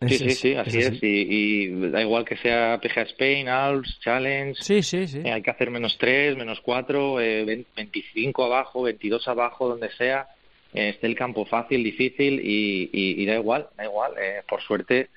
Sí, 0.00 0.18
sí, 0.18 0.30
sí, 0.30 0.54
así 0.54 0.78
es. 0.78 0.98
Y, 1.02 1.68
da 1.90 2.02
igual 2.02 2.24
que 2.24 2.36
sea 2.36 2.78
PGA 2.82 3.02
Spain, 3.02 3.48
Alps, 3.48 3.98
Challenge. 4.00 4.62
Sí, 4.62 4.82
sí, 4.82 5.06
sí. 5.06 5.22
Eh, 5.24 5.32
hay 5.32 5.42
que 5.42 5.50
hacer 5.50 5.70
menos 5.70 5.96
3, 5.98 6.36
menos 6.36 6.60
4, 6.60 7.20
eh, 7.20 7.64
25 7.74 8.44
abajo, 8.44 8.82
22 8.82 9.26
abajo, 9.28 9.68
donde 9.68 9.90
sea. 9.92 10.28
Eh, 10.74 10.90
esté 10.90 11.06
el 11.06 11.16
campo 11.16 11.46
fácil, 11.46 11.82
difícil 11.82 12.40
y, 12.44 12.90
y, 12.92 13.24
da 13.24 13.36
igual, 13.36 13.68
da 13.76 13.84
igual. 13.84 14.12
Eh, 14.20 14.42
por 14.46 14.60
suerte, 14.60 15.08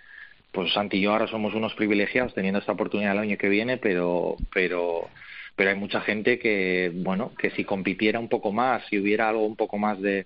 pues 0.53 0.71
Santi 0.71 0.97
y 0.97 1.01
yo 1.01 1.11
ahora 1.11 1.27
somos 1.27 1.53
unos 1.53 1.73
privilegiados 1.73 2.33
teniendo 2.33 2.59
esta 2.59 2.71
oportunidad 2.71 3.11
el 3.11 3.19
año 3.19 3.37
que 3.37 3.49
viene, 3.49 3.75
pero, 3.75 4.37
pero, 4.53 5.09
pero 5.57 5.69
hay 5.71 5.75
mucha 5.75 5.99
gente 5.99 6.39
que, 6.39 6.89
bueno, 6.93 7.33
que 7.37 7.51
si 7.51 7.65
compitiera 7.65 8.19
un 8.19 8.29
poco 8.29 8.53
más, 8.53 8.83
si 8.89 8.97
hubiera 8.97 9.27
algo 9.27 9.45
un 9.45 9.57
poco 9.57 9.77
más 9.77 9.99
de 10.01 10.25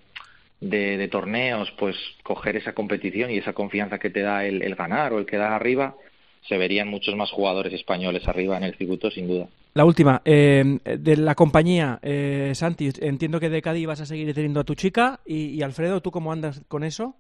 de, 0.70 1.08
torneos, 1.10 1.72
pues 1.78 1.96
coger 2.24 2.56
esa 2.56 2.74
competición 2.74 3.32
y 3.32 3.38
esa 3.38 3.54
confianza 3.54 4.00
que 4.00 4.10
te 4.10 4.22
da 4.22 4.46
el, 4.46 4.76
ganar 4.76 5.14
o 5.14 5.20
el 5.20 5.26
quedar 5.26 5.52
arriba, 5.52 5.96
se 6.48 6.58
verían 6.58 6.88
muchos 6.88 7.16
más 7.16 7.32
jugadores 7.32 7.74
españoles 7.74 8.28
arriba 8.28 8.58
en 8.58 8.64
el 8.64 8.76
circuito, 8.76 9.10
sin 9.12 9.28
duda. 9.28 9.48
La 9.74 9.86
última, 9.86 10.22
eh, 10.26 10.80
de 10.84 11.18
la 11.18 11.36
compañía, 11.36 12.00
eh, 12.02 12.52
Santi, 12.54 12.90
entiendo 13.02 13.40
que 13.40 13.50
de 13.50 13.62
Cádiz 13.62 13.88
vas 13.88 14.02
a 14.02 14.06
seguir 14.06 14.34
teniendo 14.34 14.60
a 14.60 14.64
tu 14.64 14.76
chica 14.76 15.20
y, 15.26 15.62
Alfredo, 15.62 16.02
¿tú 16.02 16.12
cómo 16.12 16.32
andas 16.32 16.62
con 16.68 16.84
eso? 16.84 17.16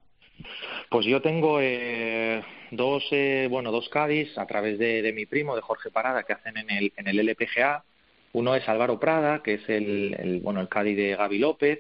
Pues 0.90 1.06
yo 1.06 1.22
tengo 1.22 1.60
eh, 1.62 2.44
dos, 2.72 3.04
bueno, 3.50 3.72
dos 3.72 3.90
Cádiz 3.90 4.38
a 4.38 4.46
través 4.46 4.78
de, 4.78 5.02
de, 5.02 5.14
mi 5.14 5.26
primo, 5.26 5.56
de 5.56 5.62
Jorge 5.62 5.90
Parada, 5.90 6.24
que 6.24 6.34
hacen 6.34 6.58
en 6.58 6.70
el, 6.70 6.94
en 6.98 7.08
el 7.08 7.20
LPGA 7.20 7.84
uno 8.34 8.56
es 8.56 8.67
Álvaro 8.67 9.00
Prada, 9.00 9.41
que 9.43 9.56
es 9.56 9.69
el, 9.69 10.41
bueno 10.43 10.60
el 10.60 10.67
Cádiz 10.67 10.98
de 10.98 11.15
Gaby 11.15 11.38
López, 11.38 11.80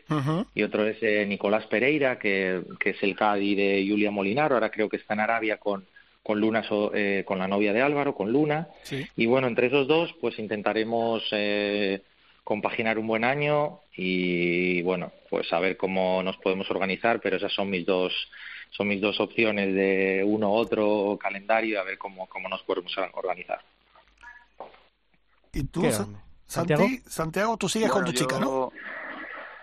y 0.53 0.63
otro 0.63 0.87
es 0.87 0.97
eh, 1.01 1.25
Nicolás 1.25 1.65
Pereira, 1.65 2.19
que, 2.19 2.61
que, 2.79 2.91
es 2.91 3.03
el 3.03 3.15
Cádiz 3.15 3.57
de 3.57 3.85
Julia 3.87 4.11
Molinaro. 4.11 4.55
Ahora 4.55 4.69
creo 4.69 4.87
que 4.87 4.97
está 4.97 5.15
en 5.15 5.21
Arabia 5.21 5.57
con, 5.57 5.85
con 6.21 6.39
Luna, 6.39 6.63
eh, 6.93 7.23
con 7.25 7.39
la 7.39 7.47
novia 7.47 7.73
de 7.73 7.81
Álvaro, 7.81 8.13
con 8.13 8.31
Luna. 8.31 8.67
Y 9.15 9.25
bueno, 9.25 9.47
entre 9.47 9.67
esos 9.67 9.87
dos, 9.87 10.13
pues 10.21 10.37
intentaremos 10.37 11.23
eh, 11.31 12.03
compaginar 12.43 12.99
un 12.99 13.07
buen 13.07 13.23
año 13.23 13.79
y 13.95 14.83
bueno, 14.83 15.11
pues 15.31 15.51
a 15.53 15.59
ver 15.59 15.75
cómo 15.75 16.21
nos 16.21 16.37
podemos 16.37 16.69
organizar. 16.69 17.19
Pero 17.19 17.37
esas 17.37 17.51
son 17.51 17.69
mis 17.69 17.85
dos 17.85 18.13
son 18.69 18.87
mis 18.87 19.01
dos 19.01 19.19
opciones 19.19 19.73
de 19.73 20.23
uno 20.25 20.51
u 20.51 20.53
otro 20.53 21.17
calendario, 21.21 21.79
a 21.79 21.83
ver 21.83 21.97
cómo, 21.97 22.27
cómo 22.27 22.49
nos 22.49 22.63
podemos 22.63 22.95
organizar. 23.13 23.61
¿Y 25.51 25.63
tú, 25.65 25.83
Santiago, 26.45 26.85
Santiago 27.07 27.57
tú 27.57 27.69
sigues 27.69 27.91
con 27.91 28.05
tu 28.05 28.11
chica, 28.11 28.39
¿no? 28.39 28.71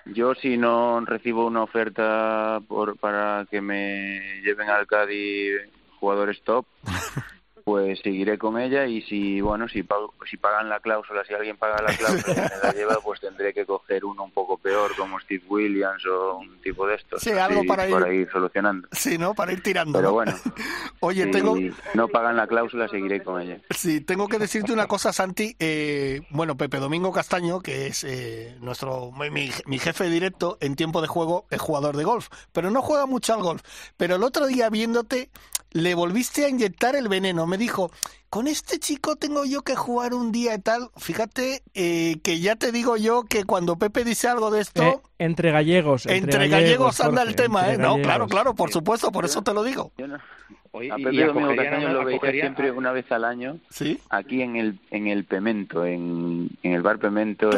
Yo 0.07 0.35
si 0.35 0.57
no 0.57 1.01
recibo 1.05 1.47
una 1.47 1.63
oferta 1.63 2.61
por, 2.67 2.99
para 2.99 3.47
que 3.51 3.61
me 3.61 4.41
lleven 4.43 4.69
al 4.69 4.87
Cádiz 4.87 5.61
jugadores 6.01 6.43
top, 6.43 6.67
pues 7.71 8.01
seguiré 8.01 8.37
con 8.37 8.59
ella 8.59 8.85
y 8.87 9.01
si 9.03 9.41
bueno 9.41 9.69
si 9.69 9.87
si 10.29 10.37
pagan 10.39 10.69
la 10.69 10.81
cláusula 10.81 11.23
si 11.25 11.35
alguien 11.35 11.57
paga 11.57 11.81
la 11.81 11.95
cláusula 11.97 12.33
y 12.35 12.37
me 12.37 12.69
la 12.69 12.73
lleva 12.73 12.99
pues 13.01 13.21
tendré 13.21 13.55
que 13.55 13.65
coger 13.65 14.05
uno 14.05 14.25
un 14.25 14.33
poco 14.33 14.59
peor 14.59 14.91
como 14.97 15.21
Steve 15.21 15.45
Williams 15.49 16.05
o 16.07 16.39
un 16.39 16.61
tipo 16.63 16.85
de 16.85 16.97
estos 16.97 17.23
sí 17.23 17.31
algo 17.31 17.63
para, 17.65 17.87
ir, 18.13 18.29
solucionando. 18.33 18.89
Sí 18.91 19.19
no 19.19 19.35
para 19.35 19.53
ir 19.53 19.63
tirando 19.63 20.01
pero 20.01 20.13
bueno 20.13 20.33
oye 20.99 21.27
si 21.27 21.31
tengo 21.31 21.57
no 21.95 22.09
pagan 22.09 22.37
la 22.37 22.49
cláusula 22.49 22.89
seguiré 22.89 23.23
con 23.23 23.41
ella. 23.41 23.61
Sí 23.71 24.01
tengo 24.01 24.27
que 24.27 24.41
decirte 24.41 24.73
una 24.73 24.89
cosa 24.89 25.13
Santi. 25.13 25.55
Eh, 25.61 26.23
bueno 26.31 26.57
Pepe 26.57 26.79
Domingo 26.79 27.13
Castaño 27.13 27.61
que 27.61 27.87
es 27.87 28.03
eh, 28.03 28.57
nuestro 28.61 29.13
mi, 29.13 29.51
mi 29.67 29.79
jefe 29.79 30.09
directo 30.11 30.59
en 30.61 30.75
tiempo 30.75 31.03
de 31.03 31.07
juego 31.07 31.47
es 31.51 31.61
jugador 31.61 31.97
de 31.97 32.03
golf 32.03 32.31
pero 32.51 32.73
no 32.73 32.83
juega 32.83 33.07
mucho 33.07 33.33
al 33.33 33.43
golf. 33.43 33.63
Pero 33.97 34.17
el 34.17 34.25
otro 34.25 34.49
día 34.49 34.71
viéndote 34.71 35.31
le 35.73 35.95
volviste 35.95 36.45
a 36.45 36.49
inyectar 36.49 36.97
el 36.97 37.09
veneno. 37.09 37.47
Me 37.47 37.57
dijo, 37.61 37.93
con 38.29 38.49
este 38.49 38.81
chico 38.81 39.15
tengo 39.15 39.45
yo 39.45 39.63
que 39.63 39.77
jugar 39.77 40.15
un 40.15 40.33
día 40.33 40.55
y 40.55 40.59
tal. 40.59 40.91
Fíjate 40.97 41.63
eh, 41.75 42.17
que 42.25 42.41
ya 42.41 42.57
te 42.57 42.73
digo 42.73 42.97
yo 42.97 43.23
que 43.23 43.45
cuando 43.45 43.79
Pepe 43.79 44.03
dice 44.03 44.27
algo 44.27 44.51
de 44.51 44.61
esto... 44.61 44.83
Eh, 44.83 44.99
entre 45.19 45.53
gallegos. 45.53 46.07
Entre, 46.07 46.49
gallegos, 46.49 47.01
anda 47.01 47.23
el 47.23 47.37
tema, 47.37 47.73
¿eh? 47.73 47.79
No, 47.79 48.01
claro, 48.01 48.27
claro, 48.27 48.55
por 48.55 48.73
supuesto, 48.73 49.13
por 49.13 49.25
eso 49.25 49.43
te 49.43 49.55
lo 49.55 49.63
digo. 49.63 49.93
a 50.03 50.97
Pepe 50.97 51.25
Domingo 51.27 51.55
Castaño 51.55 51.93
lo 51.93 52.05
veía 52.05 52.33
siempre 52.33 52.73
una 52.73 52.93
vez 52.93 53.11
al 53.13 53.25
año 53.25 53.59
¿Sí? 53.71 53.99
aquí 54.09 54.43
en 54.43 54.57
el 54.57 54.79
en 54.91 55.09
el 55.09 55.25
Pemento, 55.25 55.85
en, 55.85 56.49
en 56.63 56.73
el 56.73 56.83
bar 56.83 56.99
Pemento, 56.99 57.51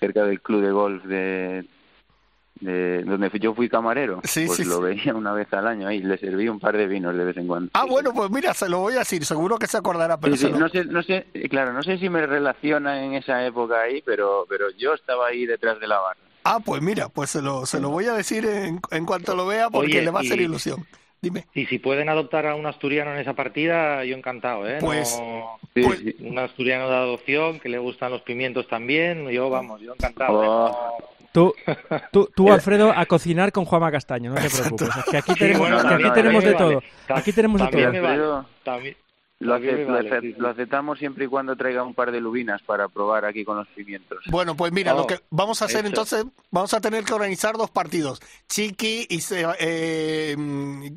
cerca 0.00 0.24
del 0.24 0.40
club 0.40 0.62
de 0.62 0.70
golf 0.70 1.04
de 1.04 1.66
de 2.60 3.02
donde 3.04 3.30
yo 3.38 3.54
fui 3.54 3.68
camarero, 3.68 4.20
pues 4.20 4.66
lo 4.66 4.80
veía 4.80 5.14
una 5.14 5.32
vez 5.32 5.52
al 5.52 5.66
año 5.66 5.90
y 5.90 6.00
le 6.00 6.18
serví 6.18 6.48
un 6.48 6.58
par 6.58 6.76
de 6.76 6.86
vinos 6.86 7.16
de 7.16 7.24
vez 7.24 7.36
en 7.36 7.46
cuando. 7.46 7.70
Ah, 7.74 7.84
bueno, 7.84 8.12
pues 8.12 8.30
mira, 8.30 8.54
se 8.54 8.68
lo 8.68 8.80
voy 8.80 8.94
a 8.94 9.00
decir, 9.00 9.24
seguro 9.24 9.58
que 9.58 9.66
se 9.66 9.76
acordará. 9.76 10.18
Pero 10.18 10.36
no 10.58 10.68
sé, 10.68 10.84
no 10.84 11.02
sé, 11.02 11.26
claro, 11.48 11.72
no 11.72 11.82
sé 11.82 11.98
si 11.98 12.08
me 12.08 12.26
relaciona 12.26 13.04
en 13.04 13.14
esa 13.14 13.44
época 13.46 13.82
ahí, 13.82 14.02
pero, 14.04 14.46
pero 14.48 14.66
yo 14.76 14.94
estaba 14.94 15.28
ahí 15.28 15.46
detrás 15.46 15.78
de 15.80 15.86
la 15.86 15.98
barra. 15.98 16.20
Ah, 16.44 16.60
pues 16.64 16.80
mira, 16.80 17.08
pues 17.08 17.30
se 17.30 17.42
lo, 17.42 17.66
se 17.66 17.80
lo 17.80 17.90
voy 17.90 18.06
a 18.06 18.14
decir 18.14 18.46
en, 18.46 18.80
en 18.90 19.04
cuanto 19.04 19.36
lo 19.36 19.46
vea 19.46 19.68
porque 19.70 20.02
le 20.02 20.10
va 20.10 20.20
a 20.20 20.22
hacer 20.22 20.40
ilusión. 20.40 20.86
Dime. 21.20 21.46
Y 21.52 21.66
si 21.66 21.80
pueden 21.80 22.08
adoptar 22.08 22.46
a 22.46 22.54
un 22.54 22.64
asturiano 22.66 23.12
en 23.12 23.18
esa 23.18 23.34
partida, 23.34 24.04
yo 24.04 24.16
encantado, 24.16 24.68
¿eh? 24.68 24.78
Pues, 24.80 25.20
pues 25.74 26.00
un 26.20 26.38
asturiano 26.38 26.88
de 26.88 26.94
adopción 26.94 27.58
que 27.58 27.68
le 27.68 27.78
gustan 27.78 28.12
los 28.12 28.22
pimientos 28.22 28.68
también, 28.68 29.28
yo 29.28 29.50
vamos, 29.50 29.80
yo 29.80 29.94
encantado. 29.94 30.68
¿eh? 30.68 31.04
Tú, 31.32 31.54
tú, 32.10 32.30
tú, 32.34 32.52
Alfredo, 32.52 32.92
a 32.94 33.06
cocinar 33.06 33.52
con 33.52 33.64
Juanma 33.64 33.90
Castaño, 33.90 34.30
no 34.30 34.40
te 34.40 34.48
preocupes. 34.48 34.88
que 35.10 35.16
aquí 35.18 35.34
tenemos, 35.34 35.84
aquí 35.84 36.10
tenemos 36.14 36.44
de 36.44 36.54
todo. 36.54 36.82
Aquí 37.08 37.32
tenemos 37.32 37.60
de 37.60 37.68
todo. 37.68 38.46
Lo, 39.40 39.56
lo, 39.56 40.48
aceptamos 40.48 40.98
siempre 40.98 41.26
y 41.26 41.28
cuando 41.28 41.54
traiga 41.54 41.84
un 41.84 41.94
par 41.94 42.10
de 42.10 42.20
lubinas 42.20 42.60
para 42.62 42.88
probar 42.88 43.24
aquí 43.24 43.44
con 43.44 43.56
los 43.56 43.68
pimientos. 43.68 44.18
Bueno, 44.26 44.56
pues 44.56 44.72
mira, 44.72 44.94
lo 44.94 45.02
oh, 45.02 45.06
que 45.06 45.20
vamos 45.30 45.62
a 45.62 45.66
hacer 45.66 45.86
entonces, 45.86 46.24
vamos 46.50 46.74
a 46.74 46.80
tener 46.80 47.04
que 47.04 47.12
organizar 47.12 47.56
dos 47.56 47.70
partidos. 47.70 48.20
Chiqui 48.48 49.06
y 49.08 49.20
eh, 49.32 50.34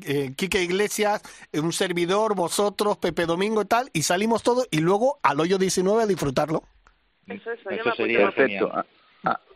eh, 0.04 0.32
Quique 0.34 0.60
Iglesias, 0.60 1.22
un 1.52 1.72
servidor, 1.72 2.34
vosotros, 2.34 2.96
Pepe 2.96 3.26
Domingo 3.26 3.62
y 3.62 3.66
tal, 3.66 3.90
y 3.92 4.02
salimos 4.02 4.42
todos 4.42 4.66
y 4.72 4.80
luego 4.80 5.20
al 5.22 5.38
hoyo 5.38 5.56
19 5.56 6.02
a 6.02 6.06
disfrutarlo. 6.06 6.64
Eso, 7.28 7.52
eso, 7.52 7.94
sería 7.96 8.28
perfecto. 8.28 8.72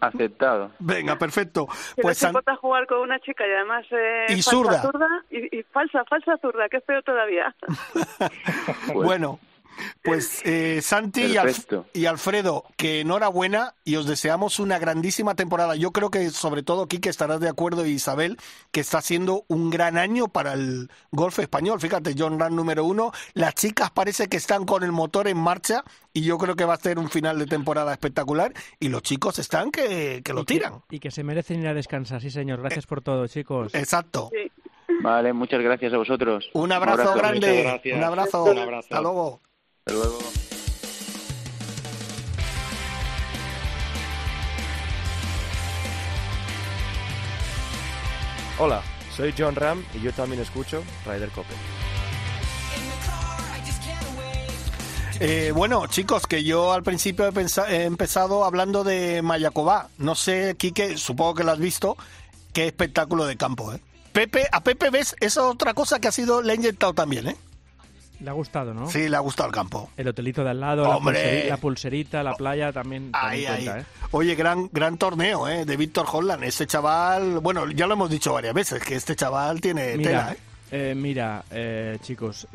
Aceptado. 0.01 0.71
Venga, 0.79 1.17
perfecto. 1.17 1.67
pues 2.01 2.23
no 2.23 2.29
importa 2.29 2.57
jugar 2.57 2.87
con 2.87 3.01
una 3.01 3.19
chica 3.21 3.47
y 3.47 3.53
además 3.53 3.87
eh, 3.91 4.27
y 4.29 4.43
zurda. 4.43 4.83
y, 5.31 5.59
y, 5.59 5.63
falsa, 5.65 6.05
falsa 6.05 6.37
zurda, 6.39 6.69
que 6.69 6.79
es 6.79 6.85
feo 6.85 7.03
todavía. 7.03 7.55
bueno, 8.95 9.39
pues 10.03 10.41
eh, 10.45 10.81
Santi 10.83 11.37
y, 11.95 12.07
Alfredo, 12.07 12.65
que 12.77 13.01
enhorabuena 13.01 13.75
y 13.85 13.97
os 13.97 14.07
deseamos 14.07 14.59
una 14.59 14.79
grandísima 14.79 15.35
temporada. 15.35 15.77
Yo 15.77 15.93
creo 15.93 16.11
que 16.11 16.31
sobre 16.31 16.63
todo 16.63 16.87
Quique 16.87 17.09
estarás 17.09 17.41
de 17.41 17.49
acuerdo 17.49 17.87
y 17.87 17.91
Isabel, 17.91 18.37
que 18.73 18.81
está 18.81 19.01
siendo 19.01 19.45
un 19.49 19.71
gran 19.71 19.99
año 19.99 20.29
para 20.29 20.55
el 20.55 20.91
golf 21.11 21.39
español. 21.39 21.81
Fíjate, 21.81 22.15
John 22.17 22.39
Rand 22.39 22.55
número 22.55 22.85
uno. 22.85 23.13
Las 23.35 23.55
chicas 23.55 23.91
parece 23.91 24.29
que 24.29 24.37
están 24.37 24.65
con 24.65 24.83
el 24.83 24.93
motor 24.93 25.29
en 25.29 25.39
marcha 25.39 25.85
y 26.13 26.23
yo 26.23 26.39
creo 26.39 26.57
que 26.57 26.65
va 26.65 26.75
a 26.75 26.79
ser 26.79 26.99
un 26.99 27.11
final 27.11 27.39
de 27.39 27.47
temporada 27.47 27.93
espectacular. 27.93 28.53
Y 28.79 28.89
los 28.89 29.03
chicos 29.03 29.39
están 29.39 29.71
que, 29.71 30.23
lo 30.33 30.45
tiran. 30.45 30.83
y 30.91 30.99
que 30.99 31.11
se 31.11 31.25
merecen 31.25 31.61
ir 31.61 31.69
a 31.69 31.75
descansar, 31.75 32.21
sí 32.21 32.31
señor. 32.31 32.61
Gracias 32.61 32.87
por 32.87 33.03
todo, 33.03 33.27
chicos. 33.27 33.75
Exacto. 33.75 34.31
Vale, 35.03 35.33
muchas 35.33 35.61
gracias 35.61 35.93
a 35.93 35.99
vosotros. 35.99 36.49
Un 36.53 36.73
abrazo, 36.73 37.15
grande. 37.15 37.81
Un 37.95 38.03
abrazo. 38.03 38.45
Un 38.45 38.59
abrazo. 38.59 38.87
Hasta 38.87 39.01
luego. 39.01 39.41
Hasta 39.89 40.01
luego. 40.01 40.19
Hola, 48.59 48.83
soy 49.17 49.33
John 49.39 49.55
Ram 49.55 49.85
y 49.95 50.01
yo 50.01 50.13
también 50.13 50.43
escucho 50.43 50.83
Ryder 51.05 51.29
Cope. 51.31 51.55
Eh, 55.21 55.53
bueno, 55.55 55.87
chicos, 55.87 56.27
que 56.27 56.43
yo 56.43 56.73
al 56.73 56.83
principio 56.83 57.31
he, 57.69 57.85
empezado 57.85 58.45
hablando 58.45 58.83
de 58.83 59.23
Mayacobá. 59.23 59.89
No 59.99 60.17
sé, 60.17 60.57
Quique, 60.59 60.99
supongo 60.99 61.37
que 61.37 61.45
lo 61.45 61.53
has 61.53 61.61
visto. 61.61 61.97
Qué 62.53 62.67
espectáculo 62.67 63.25
de 63.25 63.37
campo, 63.37 63.73
¿eh? 63.73 63.81
Pepe, 64.13 64.49
a 64.51 64.65
Pepe 64.65 64.91
ves, 64.91 65.15
esa 65.21 65.47
otra 65.47 65.75
cosa 65.75 66.01
que 66.01 66.09
ha 66.09 66.13
sido, 66.13 66.43
le 66.43 66.53
ha 66.53 66.57
inyectado 66.57 66.93
también, 66.93 67.29
¿eh? 67.29 67.37
Le 68.21 68.31
ha 68.31 68.33
gustado, 68.33 68.73
¿no? 68.73 68.89
Sí, 68.91 69.09
le 69.09 69.17
ha 69.17 69.21
gustado 69.21 69.49
el 69.49 69.55
campo. 69.55 69.91
El 69.97 70.09
hotelito 70.09 70.43
de 70.43 70.51
al 70.51 70.61
lado, 70.61 70.85
la 70.85 71.57
pulserita, 71.59 72.23
la, 72.23 72.35
playa 72.35 72.73
también. 72.73 73.13
¿eh? 73.33 73.85
Oye, 74.13 74.35
gran 74.35 74.71
gran 74.73 74.97
torneo, 74.97 75.49
¿eh? 75.49 75.65
De 75.65 75.77
Víctor 75.77 76.07
Holland. 76.11 76.45
Este 76.45 76.67
chaval, 76.67 77.41
bueno, 77.41 77.71
ya 77.71 77.87
lo 77.87 77.93
hemos 77.95 78.09
dicho 78.09 78.33
varias 78.33 78.55
veces, 78.55 78.83
que 78.83 78.95
este 78.95 79.15
chaval 79.17 79.61
tiene 79.61 79.97
mira, 79.97 80.11
tela, 80.11 80.33
¿eh? 80.33 80.91
eh 80.91 80.95
mira, 80.95 81.45
eh, 81.51 81.99
chicos, 82.03 82.49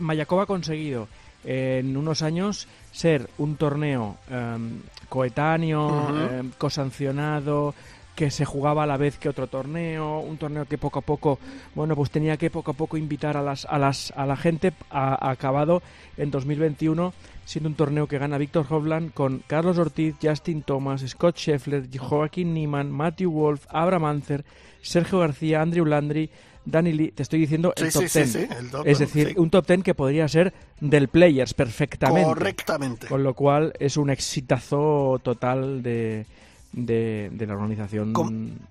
Mayakov 0.00 0.40
ha 0.40 0.46
conseguido 0.46 1.06
en 1.44 1.96
unos 1.96 2.22
años 2.22 2.68
ser 2.92 3.28
un 3.38 3.56
torneo 3.56 4.16
em, 4.30 4.80
coetáneo, 5.08 6.08
em, 6.30 6.50
cosancionado, 6.58 7.74
que 8.14 8.30
se 8.30 8.44
jugaba 8.44 8.82
a 8.82 8.86
la 8.86 8.96
vez 8.96 9.18
que 9.18 9.28
otro 9.28 9.46
torneo, 9.46 10.20
un 10.20 10.36
torneo 10.36 10.66
que 10.66 10.78
poco 10.78 10.98
a 10.98 11.02
poco, 11.02 11.38
bueno, 11.74 11.96
pues 11.96 12.10
tenía 12.10 12.36
que 12.36 12.50
poco 12.50 12.72
a 12.72 12.74
poco 12.74 12.96
invitar 12.96 13.36
a 13.36 13.42
las 13.42 13.64
a 13.64 13.78
las 13.78 14.12
a 14.16 14.26
la 14.26 14.36
gente 14.36 14.72
ha, 14.90 15.30
acabado 15.30 15.82
en 16.16 16.30
2021 16.30 17.12
siendo 17.44 17.68
un 17.68 17.74
torneo 17.74 18.06
que 18.06 18.18
gana 18.18 18.38
Víctor 18.38 18.66
Hovland 18.68 19.12
con 19.12 19.42
Carlos 19.46 19.78
Ortiz, 19.78 20.14
Justin 20.22 20.62
Thomas, 20.62 21.04
Scott 21.06 21.36
Scheffler, 21.36 21.88
Joaquín 21.98 22.54
Niemann, 22.54 22.90
Matthew 22.90 23.32
Wolf, 23.32 23.66
Abraham 23.68 24.04
Anzer, 24.04 24.44
Sergio 24.80 25.18
García, 25.18 25.60
Andrew 25.60 25.84
Landry, 25.84 26.30
Danny 26.64 26.92
Lee, 26.92 27.10
te 27.10 27.24
estoy 27.24 27.40
diciendo 27.40 27.72
el 27.76 27.92
top 27.92 28.04
ten. 28.12 28.48
es 28.84 28.98
decir, 28.98 29.34
un 29.36 29.50
top 29.50 29.66
ten 29.66 29.82
que 29.82 29.94
podría 29.94 30.28
ser 30.28 30.52
del 30.80 31.08
Players 31.08 31.54
perfectamente. 31.54 32.28
Correctamente. 32.28 33.06
Con 33.08 33.24
lo 33.24 33.34
cual 33.34 33.72
es 33.80 33.96
un 33.96 34.10
exitazo 34.10 35.20
total 35.22 35.82
de, 35.82 36.26
de, 36.72 37.30
la 37.46 37.54
organización 37.54 38.12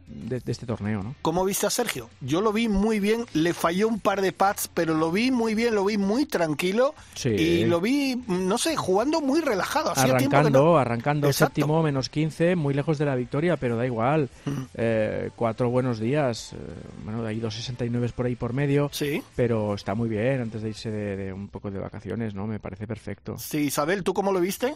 de, 0.07 0.41
este 0.45 0.65
torneo. 0.65 1.03
¿no? 1.03 1.15
¿Cómo 1.21 1.45
viste 1.45 1.67
a 1.67 1.69
Sergio? 1.69 2.09
Yo 2.21 2.41
lo 2.41 2.51
vi 2.51 2.67
muy 2.67 2.99
bien, 2.99 3.25
le 3.33 3.53
falló 3.53 3.87
un 3.87 3.99
par 3.99 4.21
de 4.21 4.31
pads, 4.31 4.69
pero 4.73 4.95
lo 4.95 5.11
vi 5.11 5.31
muy 5.31 5.55
bien, 5.55 5.75
lo 5.75 5.85
vi 5.85 5.97
muy 5.97 6.25
tranquilo 6.25 6.95
y 7.23 7.65
lo 7.65 7.81
vi, 7.81 8.21
no 8.27 8.57
sé, 8.57 8.75
jugando 8.75 9.21
muy 9.21 9.41
relajado. 9.41 9.91
arrancando, 9.95 10.77
arrancando 10.77 11.31
séptimo, 11.31 11.81
menos 11.83 12.09
15, 12.09 12.55
muy 12.55 12.73
lejos 12.73 12.97
de 12.97 13.05
la 13.05 13.15
victoria, 13.15 13.57
pero 13.57 13.77
da 13.77 13.85
igual. 13.85 14.29
Mm. 14.45 14.51
Eh, 14.75 15.29
cuatro 15.35 15.69
buenos 15.69 15.99
días, 15.99 16.53
eh, 16.53 16.57
bueno, 17.03 17.25
hay 17.25 17.39
2.69 17.39 18.11
por 18.11 18.25
ahí 18.25 18.35
por 18.35 18.53
medio, 18.53 18.89
sí. 18.91 19.21
pero 19.35 19.75
está 19.75 19.95
muy 19.95 20.09
bien 20.09 20.41
antes 20.41 20.61
de 20.61 20.69
irse 20.69 20.91
de, 20.91 21.17
de 21.17 21.33
un 21.33 21.47
poco 21.47 21.71
de 21.71 21.79
vacaciones, 21.79 22.33
¿no? 22.33 22.47
Me 22.47 22.59
parece 22.59 22.87
perfecto. 22.87 23.37
Sí, 23.37 23.59
Isabel, 23.59 24.03
¿tú 24.03 24.13
cómo 24.13 24.31
lo 24.31 24.39
viste? 24.39 24.75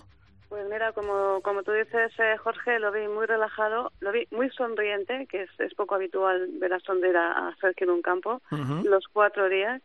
Pues 0.55 0.69
mira, 0.69 0.93
como, 0.93 1.41
como 1.41 1.63
tú 1.63 1.73
dices, 1.73 2.13
eh, 2.17 2.37
Jorge, 2.37 2.79
lo 2.79 2.89
vi 2.89 3.09
muy 3.09 3.25
relajado, 3.25 3.91
lo 3.99 4.13
vi 4.13 4.25
muy 4.31 4.49
sonriente, 4.51 5.27
que 5.27 5.41
es, 5.41 5.49
es 5.59 5.73
poco 5.73 5.95
habitual 5.95 6.47
ver 6.53 6.71
a 6.71 6.79
sonreír 6.79 7.17
a, 7.17 7.53
Sergio 7.59 7.83
en 7.83 7.89
un 7.89 8.01
campo, 8.01 8.41
los 8.85 9.05
cuatro 9.09 9.49
días. 9.49 9.81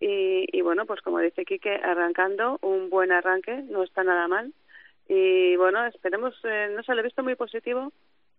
Y, 0.00 0.48
y 0.50 0.62
bueno, 0.62 0.84
pues 0.84 1.00
como 1.00 1.20
dice 1.20 1.44
Quique, 1.44 1.76
arrancando, 1.76 2.58
un 2.60 2.90
buen 2.90 3.12
arranque, 3.12 3.62
no 3.70 3.84
está 3.84 4.02
nada 4.02 4.26
mal. 4.26 4.52
Y 5.06 5.54
bueno, 5.54 5.86
esperemos, 5.86 6.34
eh, 6.42 6.72
no 6.74 6.82
se 6.82 6.92
lo 6.92 7.02
he 7.02 7.04
visto 7.04 7.22
muy 7.22 7.36
positivo. 7.36 7.92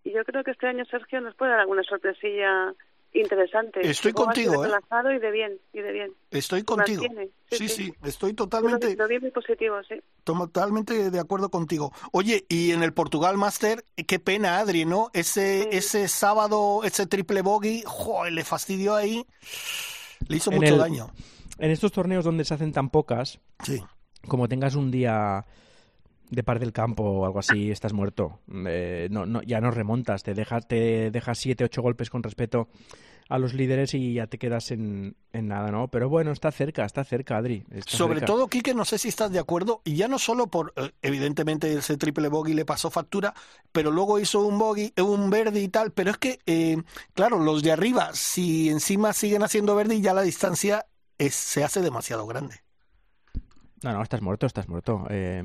Y 0.03 0.12
yo 0.12 0.25
creo 0.25 0.43
que 0.43 0.51
este 0.51 0.67
año 0.67 0.84
Sergio 0.84 1.21
nos 1.21 1.36
puede 1.36 1.51
dar 1.51 1.62
alguna 1.62 1.84
sorpresilla 1.84 2.73
interesante. 3.13 3.82
Estoy 3.89 4.13
contigo, 4.13 4.65
¿eh? 4.65 4.69
y 5.15 5.19
de 5.19 5.32
bien, 5.32 5.60
y 5.74 5.82
de 5.82 5.91
bien. 5.91 6.13
Estoy 6.30 6.63
contigo. 6.63 7.04
Sí 7.50 7.67
sí, 7.67 7.93
estoy 8.04 8.34
totalmente... 8.34 8.95
Lo, 8.95 9.08
muy 9.08 9.32
positivo, 9.32 9.76
sí. 9.88 9.95
Totalmente 10.24 11.12
de 11.12 11.19
acuerdo 11.19 11.50
contigo. 11.50 11.91
Oye, 12.12 12.45
y 12.47 12.71
en 12.71 12.84
el 12.84 12.93
Portugal 12.93 13.38
Master, 13.38 13.84
qué 14.08 14.19
pena, 14.19 14.60
Adri, 14.60 14.86
¿no? 14.86 15.10
Ese, 15.13 15.76
ese 15.76 16.08
sábado, 16.08 16.82
ese 16.84 17.06
triple 17.06 17.41
bogey, 17.41 17.84
joder, 17.86 18.34
le 18.34 18.43
fastidió 18.43 18.95
ahí. 18.95 19.26
Le 20.28 20.38
hizo 20.38 20.52
mucho 20.52 20.78
daño. 20.78 21.10
En 21.58 21.71
estos 21.71 21.91
torneos 21.91 22.24
donde 22.24 22.45
se 22.45 22.54
hacen 22.54 22.71
tan 22.71 22.89
pocas, 22.89 23.39
sí. 23.63 23.84
como 24.28 24.47
tengas 24.47 24.76
un 24.76 24.89
día 24.91 25.45
de 26.32 26.44
par 26.44 26.60
del 26.60 26.72
campo 26.72 27.04
o 27.04 27.26
algo 27.26 27.39
así, 27.39 27.70
estás 27.70 27.94
muerto. 27.94 28.39
Eh, 28.65 29.08
no, 29.12 29.26
no, 29.26 29.44
ya 29.44 29.62
no 29.62 29.70
remontas, 29.70 30.24
te 30.24 30.34
dejas, 30.34 30.67
te 30.67 31.12
dejas 31.12 31.38
siete, 31.38 31.65
ocho 31.65 31.82
golpes 31.82 32.10
con 32.10 32.24
respeto 32.24 32.70
a 33.30 33.38
los 33.38 33.54
líderes 33.54 33.94
y 33.94 34.15
ya 34.15 34.28
te 34.28 34.38
quedas 34.38 34.72
en, 34.72 35.15
en 35.32 35.48
nada, 35.48 35.72
¿no? 35.72 35.89
Pero 35.89 36.10
bueno, 36.10 36.32
está 36.32 36.52
cerca, 36.52 36.84
está 36.84 37.04
cerca, 37.04 37.38
Adri. 37.38 37.63
Sobre 37.86 38.22
todo, 38.22 38.48
Quique, 38.48 38.74
no 38.74 38.84
sé 38.84 38.98
si 38.98 39.08
estás 39.08 39.32
de 39.32 39.39
acuerdo, 39.39 39.82
y 39.86 39.96
ya 39.96 40.10
no 40.10 40.20
solo 40.20 40.48
por, 40.48 40.74
eh, 40.76 40.91
evidentemente, 41.02 41.74
ese 41.74 41.96
triple 41.96 42.28
bogey 42.28 42.54
le 42.54 42.65
pasó 42.65 42.89
factura, 42.89 43.34
pero 43.72 43.91
luego 43.91 44.20
hizo 44.20 44.41
un 44.41 44.58
bogey, 44.58 44.94
un 44.98 45.30
verde 45.30 45.62
y 45.62 45.70
tal, 45.70 45.91
pero 45.91 46.12
es 46.12 46.17
que, 46.17 46.39
eh, 46.46 46.82
claro, 47.13 47.39
los 47.39 47.63
de 47.63 47.72
arriba, 47.72 48.10
si 48.13 48.70
encima 48.70 49.13
siguen 49.13 49.44
haciendo 49.44 49.76
verde, 49.76 50.02
ya 50.02 50.13
la 50.13 50.24
distancia 50.24 50.88
es, 51.17 51.34
se 51.34 51.63
hace 51.63 51.82
demasiado 51.82 52.26
grande. 52.28 52.63
No, 53.84 53.94
no, 53.94 54.04
estás 54.04 54.22
muerto, 54.22 54.46
estás 54.46 54.70
muerto. 54.70 55.06
Eh, 55.10 55.44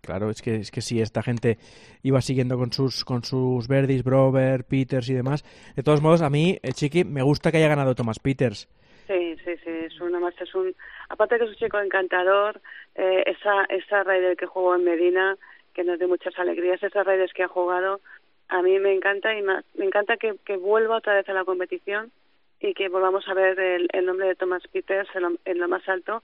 claro, 0.00 0.30
es 0.30 0.40
que 0.40 0.56
es 0.56 0.70
que 0.70 0.80
si 0.80 1.02
esta 1.02 1.22
gente 1.22 1.58
iba 2.02 2.22
siguiendo 2.22 2.56
con 2.56 2.72
sus 2.72 3.04
con 3.04 3.22
sus 3.22 3.68
Verdis, 3.68 4.02
Brover, 4.02 4.64
Peters 4.64 5.10
y 5.10 5.14
demás. 5.14 5.44
De 5.76 5.82
todos 5.82 6.00
modos, 6.00 6.22
a 6.22 6.30
mí, 6.30 6.58
eh, 6.62 6.72
Chiqui, 6.72 7.04
me 7.04 7.22
gusta 7.22 7.50
que 7.50 7.58
haya 7.58 7.68
ganado 7.68 7.94
Thomas 7.94 8.18
Peters. 8.18 8.66
Sí, 9.06 9.36
sí, 9.44 9.56
sí, 9.62 9.70
es 9.70 10.00
una 10.00 10.18
más, 10.18 10.34
es 10.40 10.54
un, 10.54 10.74
aparte 11.10 11.38
que 11.38 11.44
es 11.44 11.50
un 11.50 11.56
chico 11.56 11.78
encantador, 11.78 12.60
eh, 12.94 13.22
esa 13.26 13.64
esa 13.68 14.02
Raider 14.02 14.36
que 14.36 14.46
jugó 14.46 14.74
en 14.74 14.84
Medina, 14.84 15.36
que 15.74 15.84
nos 15.84 15.98
dio 15.98 16.08
muchas 16.08 16.36
alegrías, 16.38 16.82
esas 16.82 17.06
Raiders 17.06 17.32
que 17.34 17.44
ha 17.44 17.48
jugado, 17.48 18.00
a 18.48 18.62
mí 18.62 18.78
me 18.78 18.94
encanta 18.94 19.36
y 19.38 19.42
más, 19.42 19.64
me 19.74 19.84
encanta 19.84 20.16
que, 20.16 20.34
que 20.44 20.56
vuelva 20.56 20.96
otra 20.96 21.14
vez 21.14 21.28
a 21.28 21.34
la 21.34 21.44
competición 21.44 22.10
y 22.58 22.72
que 22.72 22.88
volvamos 22.88 23.28
a 23.28 23.34
ver 23.34 23.60
el, 23.60 23.88
el 23.92 24.06
nombre 24.06 24.28
de 24.28 24.34
Thomas 24.34 24.62
Peters 24.72 25.08
en 25.14 25.22
lo, 25.22 25.32
en 25.44 25.58
lo 25.58 25.68
más 25.68 25.86
alto 25.88 26.22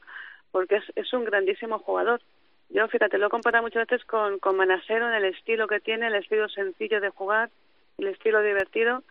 porque 0.53 0.77
es, 0.77 0.85
es 0.95 1.12
un 1.12 1.25
grandísimo 1.25 1.81
jugador. 1.81 2.21
Yo, 2.69 2.87
fíjate, 2.88 3.19
lo 3.19 3.27
he 3.27 3.31
comparado 3.31 3.65
muchas 3.65 3.87
veces 3.87 4.07
con, 4.07 4.38
con 4.38 4.57
Manasero 4.57 5.09
en 5.09 5.15
el 5.15 5.25
estilo 5.25 5.67
que 5.67 5.81
tiene, 5.81 6.07
el 6.07 6.15
estilo 6.15 6.49
sencillo 6.49 7.01
de 7.01 7.11
jugar, 7.11 7.51
el 7.99 8.07
estilo 8.07 8.41
divertido, 8.41 9.03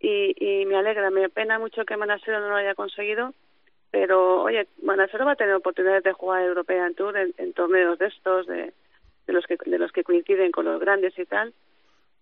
y, 0.00 0.34
y 0.38 0.66
me 0.66 0.76
alegra, 0.76 1.10
me 1.10 1.28
pena 1.28 1.58
mucho 1.58 1.84
que 1.84 1.96
Manasero 1.96 2.40
no 2.40 2.48
lo 2.48 2.56
haya 2.56 2.74
conseguido, 2.74 3.34
pero 3.90 4.42
oye, 4.42 4.66
Manasero 4.82 5.26
va 5.26 5.32
a 5.32 5.36
tener 5.36 5.54
oportunidades 5.54 6.04
de 6.04 6.12
jugar 6.12 6.42
European 6.42 6.94
Tour 6.94 7.16
en, 7.16 7.52
torneos 7.52 7.98
de 7.98 8.06
estos, 8.06 8.46
de, 8.46 8.72
los 9.26 9.46
que, 9.46 9.58
de 9.64 9.78
los 9.78 9.92
que 9.92 10.04
coinciden 10.04 10.50
con 10.50 10.64
los 10.64 10.80
grandes 10.80 11.18
y 11.18 11.26
tal, 11.26 11.52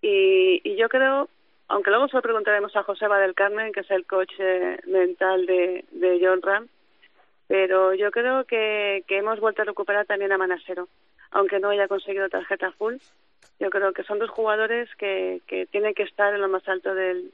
y, 0.01 0.61
y 0.63 0.75
yo 0.75 0.89
creo, 0.89 1.29
aunque 1.69 1.89
luego 1.89 2.09
se 2.09 2.17
lo 2.17 2.21
preguntaremos 2.21 2.75
a 2.75 2.83
Joseba 2.83 3.17
del 3.19 3.33
Carmen, 3.33 3.71
que 3.71 3.79
es 3.79 3.91
el 3.91 4.05
coach 4.05 4.33
eh, 4.39 4.77
mental 4.87 5.45
de, 5.45 5.85
de 5.91 6.19
John 6.21 6.41
Ram, 6.41 6.67
pero 7.51 7.93
yo 7.93 8.11
creo 8.11 8.45
que, 8.45 9.03
que 9.09 9.17
hemos 9.17 9.41
vuelto 9.41 9.61
a 9.61 9.65
recuperar 9.65 10.05
también 10.05 10.31
a 10.31 10.37
Manasero, 10.37 10.87
aunque 11.31 11.59
no 11.59 11.67
haya 11.67 11.89
conseguido 11.89 12.29
tarjeta 12.29 12.71
full. 12.71 12.95
Yo 13.59 13.69
creo 13.69 13.91
que 13.91 14.03
son 14.03 14.19
dos 14.19 14.29
jugadores 14.29 14.87
que, 14.97 15.41
que 15.47 15.65
tienen 15.65 15.93
que 15.93 16.03
estar 16.03 16.33
en 16.33 16.39
lo 16.39 16.47
más 16.47 16.65
alto 16.69 16.95
del, 16.95 17.33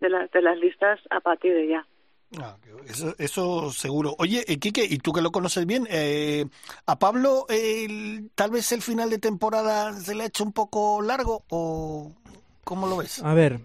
de, 0.00 0.08
de 0.32 0.40
las 0.40 0.56
listas 0.56 0.98
a 1.10 1.20
partir 1.20 1.52
de 1.52 1.68
ya. 1.68 1.86
Ah, 2.40 2.56
eso, 3.18 3.70
seguro. 3.70 4.14
Oye, 4.18 4.42
eh, 4.48 4.58
Quique, 4.58 4.86
y 4.88 4.96
tú 5.00 5.12
que 5.12 5.20
lo 5.20 5.30
conoces 5.30 5.66
bien, 5.66 5.86
eh, 5.90 6.46
¿a 6.86 6.98
Pablo 6.98 7.44
tal 8.34 8.50
vez 8.50 8.72
el 8.72 8.80
final 8.80 9.10
de 9.10 9.18
temporada 9.18 9.92
se 9.92 10.14
le 10.14 10.22
ha 10.22 10.28
hecho 10.28 10.44
un 10.44 10.54
poco 10.54 11.02
largo 11.02 11.44
o 11.50 12.10
cómo 12.64 12.86
lo 12.86 12.96
ves? 12.96 13.22
A 13.22 13.34
ver, 13.34 13.60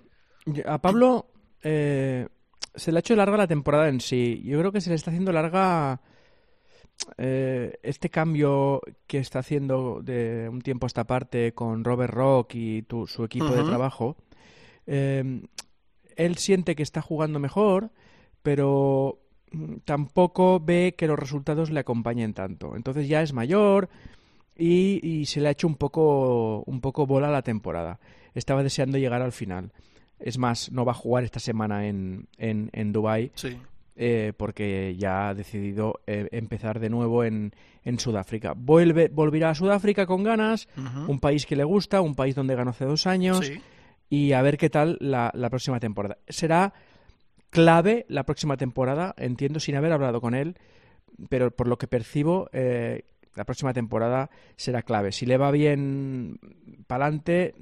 a 0.66 0.80
Pablo 0.80 1.28
eh, 1.63 2.28
se 2.76 2.92
le 2.92 2.98
ha 2.98 3.02
hecho 3.02 3.16
larga 3.16 3.38
la 3.38 3.48
temporada 3.48 3.90
en 3.90 4.00
sí. 4.00 4.42
Yo 4.44 4.60
creo 4.60 4.72
que 4.72 4.82
se 4.82 4.90
le 4.90 4.96
está 4.96 5.12
haciendo 5.12 5.32
larga 5.32 6.02
este 7.18 8.10
cambio 8.10 8.80
que 9.08 9.18
está 9.18 9.40
haciendo 9.40 10.02
de 10.02 10.48
un 10.50 10.62
tiempo 10.62 10.86
a 10.86 10.88
esta 10.88 11.04
parte 11.06 11.54
con 11.54 11.84
Robert 11.84 12.14
Rock 12.14 12.56
y 12.56 12.86
su 13.08 13.24
equipo 13.24 13.50
de 13.50 13.64
trabajo. 13.64 14.16
él 14.86 16.38
siente 16.38 16.76
que 16.76 16.84
está 16.84 17.02
jugando 17.02 17.40
mejor 17.40 17.92
pero 18.44 19.20
mm, 19.52 19.78
tampoco 19.86 20.60
ve 20.60 20.94
que 20.96 21.08
los 21.08 21.18
resultados 21.18 21.72
le 21.72 21.80
acompañen 21.80 22.34
tanto. 22.34 22.76
Entonces 22.76 23.08
ya 23.08 23.24
es 23.24 23.34
mayor 23.34 23.90
y, 24.56 25.26
se 25.26 25.42
le 25.42 25.48
ha 25.48 25.52
hecho 25.52 25.66
un 25.66 25.76
poco, 25.76 26.64
un 26.68 26.82
poco 26.82 27.08
bola 27.08 27.32
la 27.32 27.42
temporada. 27.42 28.00
Estaba 28.36 28.62
deseando 28.62 29.00
llegar 29.00 29.24
al 29.24 29.32
final. 29.32 29.72
Es 30.24 30.38
más, 30.38 30.72
no 30.72 30.86
va 30.86 30.94
a 30.94 30.96
jugar 30.96 31.26
esta 31.26 31.42
semana 31.42 31.86
en, 31.86 32.28
en, 32.38 32.70
en 32.72 32.94
Dubái. 32.94 33.32
Eh, 33.96 34.34
porque 34.36 34.96
ya 34.98 35.30
ha 35.30 35.34
decidido 35.36 36.02
eh, 36.08 36.28
empezar 36.32 36.80
de 36.80 36.90
nuevo 36.90 37.24
en, 37.24 37.54
en 37.84 38.00
Sudáfrica. 38.00 38.54
Vuelve, 38.56 39.10
volverá 39.10 39.52
a 39.52 39.56
Sudáfrica 39.56 40.08
con 40.08 40.24
ganas, 40.24 40.68
un 41.08 41.20
país 41.20 41.46
que 41.46 41.56
le 41.56 41.64
gusta, 41.64 42.02
un 42.02 42.16
país 42.16 42.34
donde 42.34 42.56
ganó 42.56 42.72
hace 42.72 42.86
dos 42.86 43.06
años, 43.06 43.52
y 44.10 44.32
a 44.32 44.42
ver 44.42 44.58
qué 44.58 44.72
tal 44.72 44.98
la, 45.00 45.30
la 45.36 45.50
próxima 45.52 45.80
temporada. 45.80 46.18
Será 46.28 46.74
clave 47.52 48.08
la 48.10 48.24
próxima 48.24 48.58
temporada, 48.58 49.14
entiendo 49.16 49.60
sin 49.60 49.76
haber 49.76 49.92
hablado 49.92 50.22
con 50.22 50.34
él, 50.34 50.56
pero 51.30 51.52
por 51.52 51.68
lo 51.68 51.78
que 51.78 51.86
percibo, 51.86 52.50
eh, 52.52 53.04
la 53.36 53.44
próxima 53.44 53.74
temporada 53.74 54.32
será 54.56 54.82
clave. 54.82 55.12
Si 55.12 55.28
le 55.28 55.38
va 55.38 55.52
bien, 55.52 56.40
para 56.88 57.06
adelante. 57.06 57.54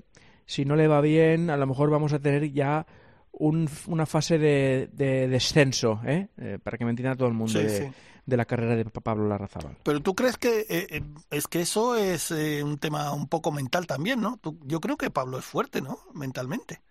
Si 0.52 0.66
no 0.66 0.76
le 0.76 0.90
va 0.90 1.00
bien, 1.00 1.50
a 1.50 1.56
lo 1.56 1.66
mejor 1.66 1.90
vamos 1.90 2.12
a 2.12 2.20
tener 2.20 2.52
ya 2.52 2.86
una 3.32 4.06
fase 4.06 4.38
de, 4.38 4.90
descenso, 5.30 6.02
¿eh? 6.06 6.28
¿eh? 6.38 6.60
para 6.62 6.78
que 6.78 6.84
me 6.84 6.90
entienda 6.90 7.16
todo 7.16 7.30
el 7.30 7.34
mundo 7.34 7.58
de, 7.58 7.94
la 8.26 8.44
carrera 8.44 8.76
de 8.76 8.84
Pablo 8.84 9.30
Larrazábal. 9.30 9.78
Pero 9.82 10.02
tú 10.02 10.14
crees 10.14 10.38
que 10.38 10.66
eh, 10.68 11.04
es 11.30 11.48
que 11.48 11.62
eso 11.62 11.96
es 11.96 12.32
un 12.32 12.78
tema 12.80 13.14
un 13.14 13.30
poco 13.30 13.54
mental 13.54 13.88
también, 13.88 14.20
¿no? 14.20 14.42
yo 14.66 14.82
creo 14.82 14.98
que 14.98 15.10
Pablo 15.10 15.40
es 15.40 15.46
fuerte, 15.46 15.82
¿no? 15.82 16.00
Mentalmente. 16.14 16.82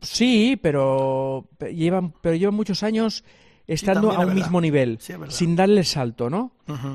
Sí, 0.00 0.58
pero 0.62 1.46
llevan, 1.70 2.14
pero 2.22 2.36
llevan 2.36 2.54
muchos 2.54 2.82
años 2.82 3.22
estando 3.66 4.12
a 4.12 4.20
un 4.20 4.34
mismo 4.34 4.62
nivel, 4.62 4.98
sin 5.28 5.56
darle 5.56 5.80
el 5.80 5.86
salto, 5.86 6.30
¿no? 6.30 6.52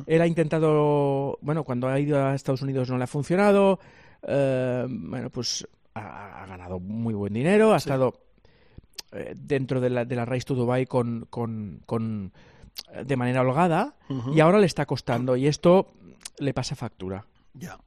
Él 0.07 0.21
ha 0.23 0.25
intentado, 0.25 1.37
bueno, 1.41 1.63
cuando 1.63 1.87
ha 1.87 1.99
ido 1.99 2.25
a 2.25 2.33
Estados 2.33 2.63
Unidos 2.63 2.89
no 2.89 2.97
le 2.97 3.03
ha 3.03 3.07
funcionado, 3.07 3.79
eh, 4.27 4.85
bueno, 4.89 5.29
pues 5.29 5.67
ha, 5.93 6.45
ganado 6.47 6.79
muy 6.79 7.13
buen 7.13 7.33
dinero, 7.33 7.73
ha 7.73 7.77
estado 7.77 8.13
eh, 9.11 9.33
dentro 9.35 9.79
de 9.79 9.89
la, 9.89 10.05
de 10.05 10.15
la 10.15 10.25
Race 10.25 10.45
to 10.45 10.55
Dubai 10.55 10.85
con, 10.85 11.25
con, 11.29 11.81
con 11.85 12.31
de 13.03 13.15
manera 13.15 13.41
holgada 13.41 13.95
y 14.33 14.39
ahora 14.41 14.59
le 14.59 14.65
está 14.65 14.85
costando 14.85 15.37
y 15.37 15.47
esto 15.47 15.93
le 16.39 16.53
pasa 16.53 16.75
factura. 16.75 17.23
Ya, 17.53 17.77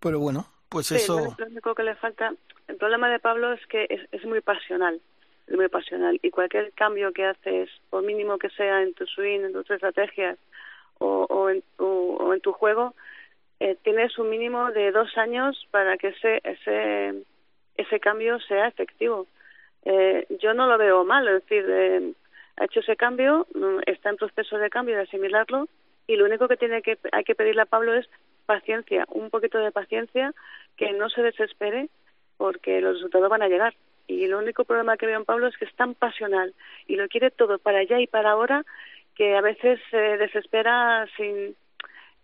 pero 0.00 0.18
bueno, 0.20 0.46
pues 0.68 0.90
eso. 0.92 1.34
Lo 1.36 1.46
único 1.46 1.74
que 1.74 1.82
le 1.82 1.94
falta, 1.96 2.32
el 2.68 2.76
problema 2.76 3.10
de 3.10 3.18
Pablo 3.18 3.52
es 3.52 3.66
que 3.66 3.86
es, 3.90 4.00
es 4.10 4.24
muy 4.24 4.40
pasional, 4.40 5.00
es 5.46 5.56
muy 5.56 5.68
pasional 5.68 6.18
y 6.22 6.30
cualquier 6.30 6.72
cambio 6.72 7.12
que 7.12 7.26
haces, 7.26 7.68
por 7.90 8.02
mínimo 8.02 8.38
que 8.38 8.48
sea 8.50 8.82
en 8.82 8.94
tu 8.94 9.04
swing, 9.06 9.40
en 9.40 9.52
tus 9.52 9.70
estrategias 9.70 10.38
o, 10.98 11.26
o, 11.28 11.50
en, 11.50 11.62
o 11.78 12.32
en 12.32 12.40
tu 12.40 12.52
juego, 12.52 12.94
eh, 13.62 13.76
tienes 13.84 14.18
un 14.18 14.28
mínimo 14.28 14.72
de 14.72 14.90
dos 14.90 15.16
años 15.16 15.68
para 15.70 15.96
que 15.96 16.08
ese 16.08 16.40
ese 16.42 17.22
ese 17.76 18.00
cambio 18.00 18.40
sea 18.40 18.66
efectivo. 18.66 19.28
Eh, 19.84 20.26
yo 20.40 20.52
no 20.52 20.66
lo 20.66 20.76
veo 20.78 21.04
mal, 21.04 21.28
es 21.28 21.42
decir, 21.42 21.64
eh, 21.68 22.12
ha 22.56 22.64
hecho 22.64 22.80
ese 22.80 22.96
cambio, 22.96 23.46
mm, 23.54 23.78
está 23.86 24.10
en 24.10 24.16
proceso 24.16 24.58
de 24.58 24.68
cambio, 24.68 24.96
de 24.96 25.02
asimilarlo 25.02 25.68
y 26.08 26.16
lo 26.16 26.24
único 26.24 26.48
que 26.48 26.56
tiene 26.56 26.82
que 26.82 26.98
hay 27.12 27.22
que 27.22 27.36
pedirle 27.36 27.62
a 27.62 27.66
Pablo 27.66 27.94
es 27.94 28.08
paciencia, 28.46 29.04
un 29.08 29.30
poquito 29.30 29.58
de 29.58 29.70
paciencia, 29.70 30.34
que 30.76 30.92
no 30.92 31.08
se 31.08 31.22
desespere 31.22 31.88
porque 32.38 32.80
los 32.80 32.94
resultados 32.94 33.30
van 33.30 33.42
a 33.42 33.48
llegar. 33.48 33.74
Y 34.08 34.24
el 34.24 34.34
único 34.34 34.64
problema 34.64 34.96
que 34.96 35.06
veo 35.06 35.20
en 35.20 35.24
Pablo 35.24 35.46
es 35.46 35.56
que 35.56 35.66
es 35.66 35.74
tan 35.76 35.94
pasional 35.94 36.52
y 36.88 36.96
lo 36.96 37.06
quiere 37.06 37.30
todo 37.30 37.60
para 37.60 37.78
allá 37.78 38.00
y 38.00 38.08
para 38.08 38.32
ahora 38.32 38.64
que 39.14 39.36
a 39.36 39.40
veces 39.40 39.78
se 39.90 40.16
desespera 40.18 41.06
sin, 41.16 41.54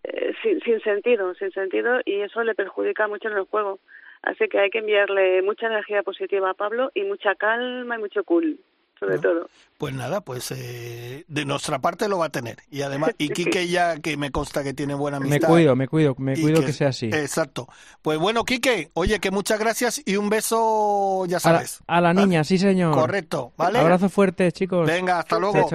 eh, 0.04 0.32
sin, 0.42 0.60
sin 0.60 0.80
sentido, 0.80 1.34
sin 1.34 1.50
sentido 1.52 2.00
y 2.04 2.20
eso 2.20 2.42
le 2.44 2.54
perjudica 2.54 3.08
mucho 3.08 3.28
en 3.28 3.36
el 3.36 3.44
juego. 3.44 3.78
Así 4.22 4.48
que 4.48 4.58
hay 4.58 4.70
que 4.70 4.78
enviarle 4.78 5.42
mucha 5.42 5.66
energía 5.66 6.02
positiva 6.02 6.50
a 6.50 6.54
Pablo 6.54 6.90
y 6.94 7.04
mucha 7.04 7.34
calma 7.34 7.96
y 7.96 7.98
mucho 7.98 8.24
cool 8.24 8.58
sobre 8.98 9.18
todo. 9.18 9.48
Pues 9.78 9.94
nada, 9.94 10.22
pues 10.22 10.50
eh, 10.50 11.24
de 11.28 11.44
nuestra 11.44 11.78
parte 11.78 12.08
lo 12.08 12.18
va 12.18 12.26
a 12.26 12.30
tener. 12.30 12.58
Y 12.68 12.82
además, 12.82 13.10
y 13.16 13.28
Quique 13.38 13.68
ya 13.68 14.00
que 14.00 14.16
me 14.16 14.32
consta 14.32 14.64
que 14.64 14.74
tiene 14.74 14.94
buena 14.94 15.18
amistad. 15.18 15.48
Me 15.48 15.54
cuido, 15.54 15.76
me 15.76 15.86
cuido, 15.86 16.14
me 16.18 16.34
cuido 16.40 16.64
que, 16.64 16.72
sea 16.72 16.88
así. 16.88 17.06
Exacto. 17.06 17.68
Pues 18.02 18.18
bueno, 18.18 18.44
Quique, 18.44 18.90
oye, 18.94 19.20
que 19.20 19.30
muchas 19.30 19.60
gracias 19.60 20.02
y 20.04 20.16
un 20.16 20.28
beso, 20.30 21.26
ya 21.26 21.38
sabes. 21.38 21.80
A 21.86 22.00
la, 22.00 22.12
niña, 22.12 22.42
sí 22.42 22.58
señor. 22.58 22.92
Correcto, 22.92 23.52
¿vale? 23.56 23.78
Abrazo 23.78 24.08
fuerte, 24.08 24.50
chicos. 24.50 24.86
Venga, 24.86 25.20
hasta 25.20 25.38
luego. 25.38 25.68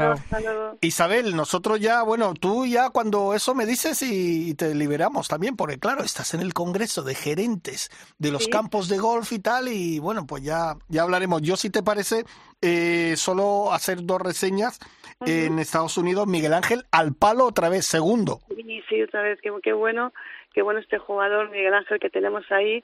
Isabel, 0.81 1.35
nosotros 1.35 1.79
ya, 1.79 2.03
bueno, 2.03 2.33
tú 2.33 2.65
ya 2.65 2.89
cuando 2.89 3.33
eso 3.33 3.55
me 3.55 3.65
dices 3.65 4.01
y 4.01 4.53
te 4.55 4.75
liberamos 4.75 5.29
también, 5.29 5.55
porque 5.55 5.79
claro, 5.79 6.03
estás 6.03 6.33
en 6.33 6.41
el 6.41 6.53
Congreso 6.53 7.03
de 7.03 7.15
Gerentes 7.15 7.89
de 8.17 8.31
los 8.31 8.47
campos 8.47 8.89
de 8.89 8.97
golf 8.97 9.31
y 9.31 9.39
tal, 9.39 9.67
y 9.67 9.99
bueno, 9.99 10.25
pues 10.25 10.43
ya, 10.43 10.75
ya 10.89 11.03
hablaremos. 11.03 11.41
Yo, 11.41 11.55
si 11.55 11.69
te 11.69 11.83
parece, 11.83 12.25
eh, 12.61 13.12
solo 13.17 13.71
hacer 13.73 14.03
dos 14.03 14.21
reseñas. 14.21 14.79
En 15.25 15.57
Estados 15.59 15.97
Unidos, 15.97 16.27
Miguel 16.27 16.53
Ángel 16.53 16.83
al 16.91 17.13
palo 17.13 17.45
otra 17.45 17.69
vez, 17.69 17.85
segundo. 17.85 18.39
Sí, 18.55 18.83
sí, 18.89 19.01
otra 19.03 19.21
vez, 19.21 19.39
qué, 19.41 19.71
bueno, 19.71 20.11
qué 20.53 20.61
bueno 20.61 20.81
este 20.81 20.97
jugador, 20.97 21.49
Miguel 21.49 21.73
Ángel, 21.73 21.99
que 21.99 22.09
tenemos 22.09 22.43
ahí. 22.51 22.83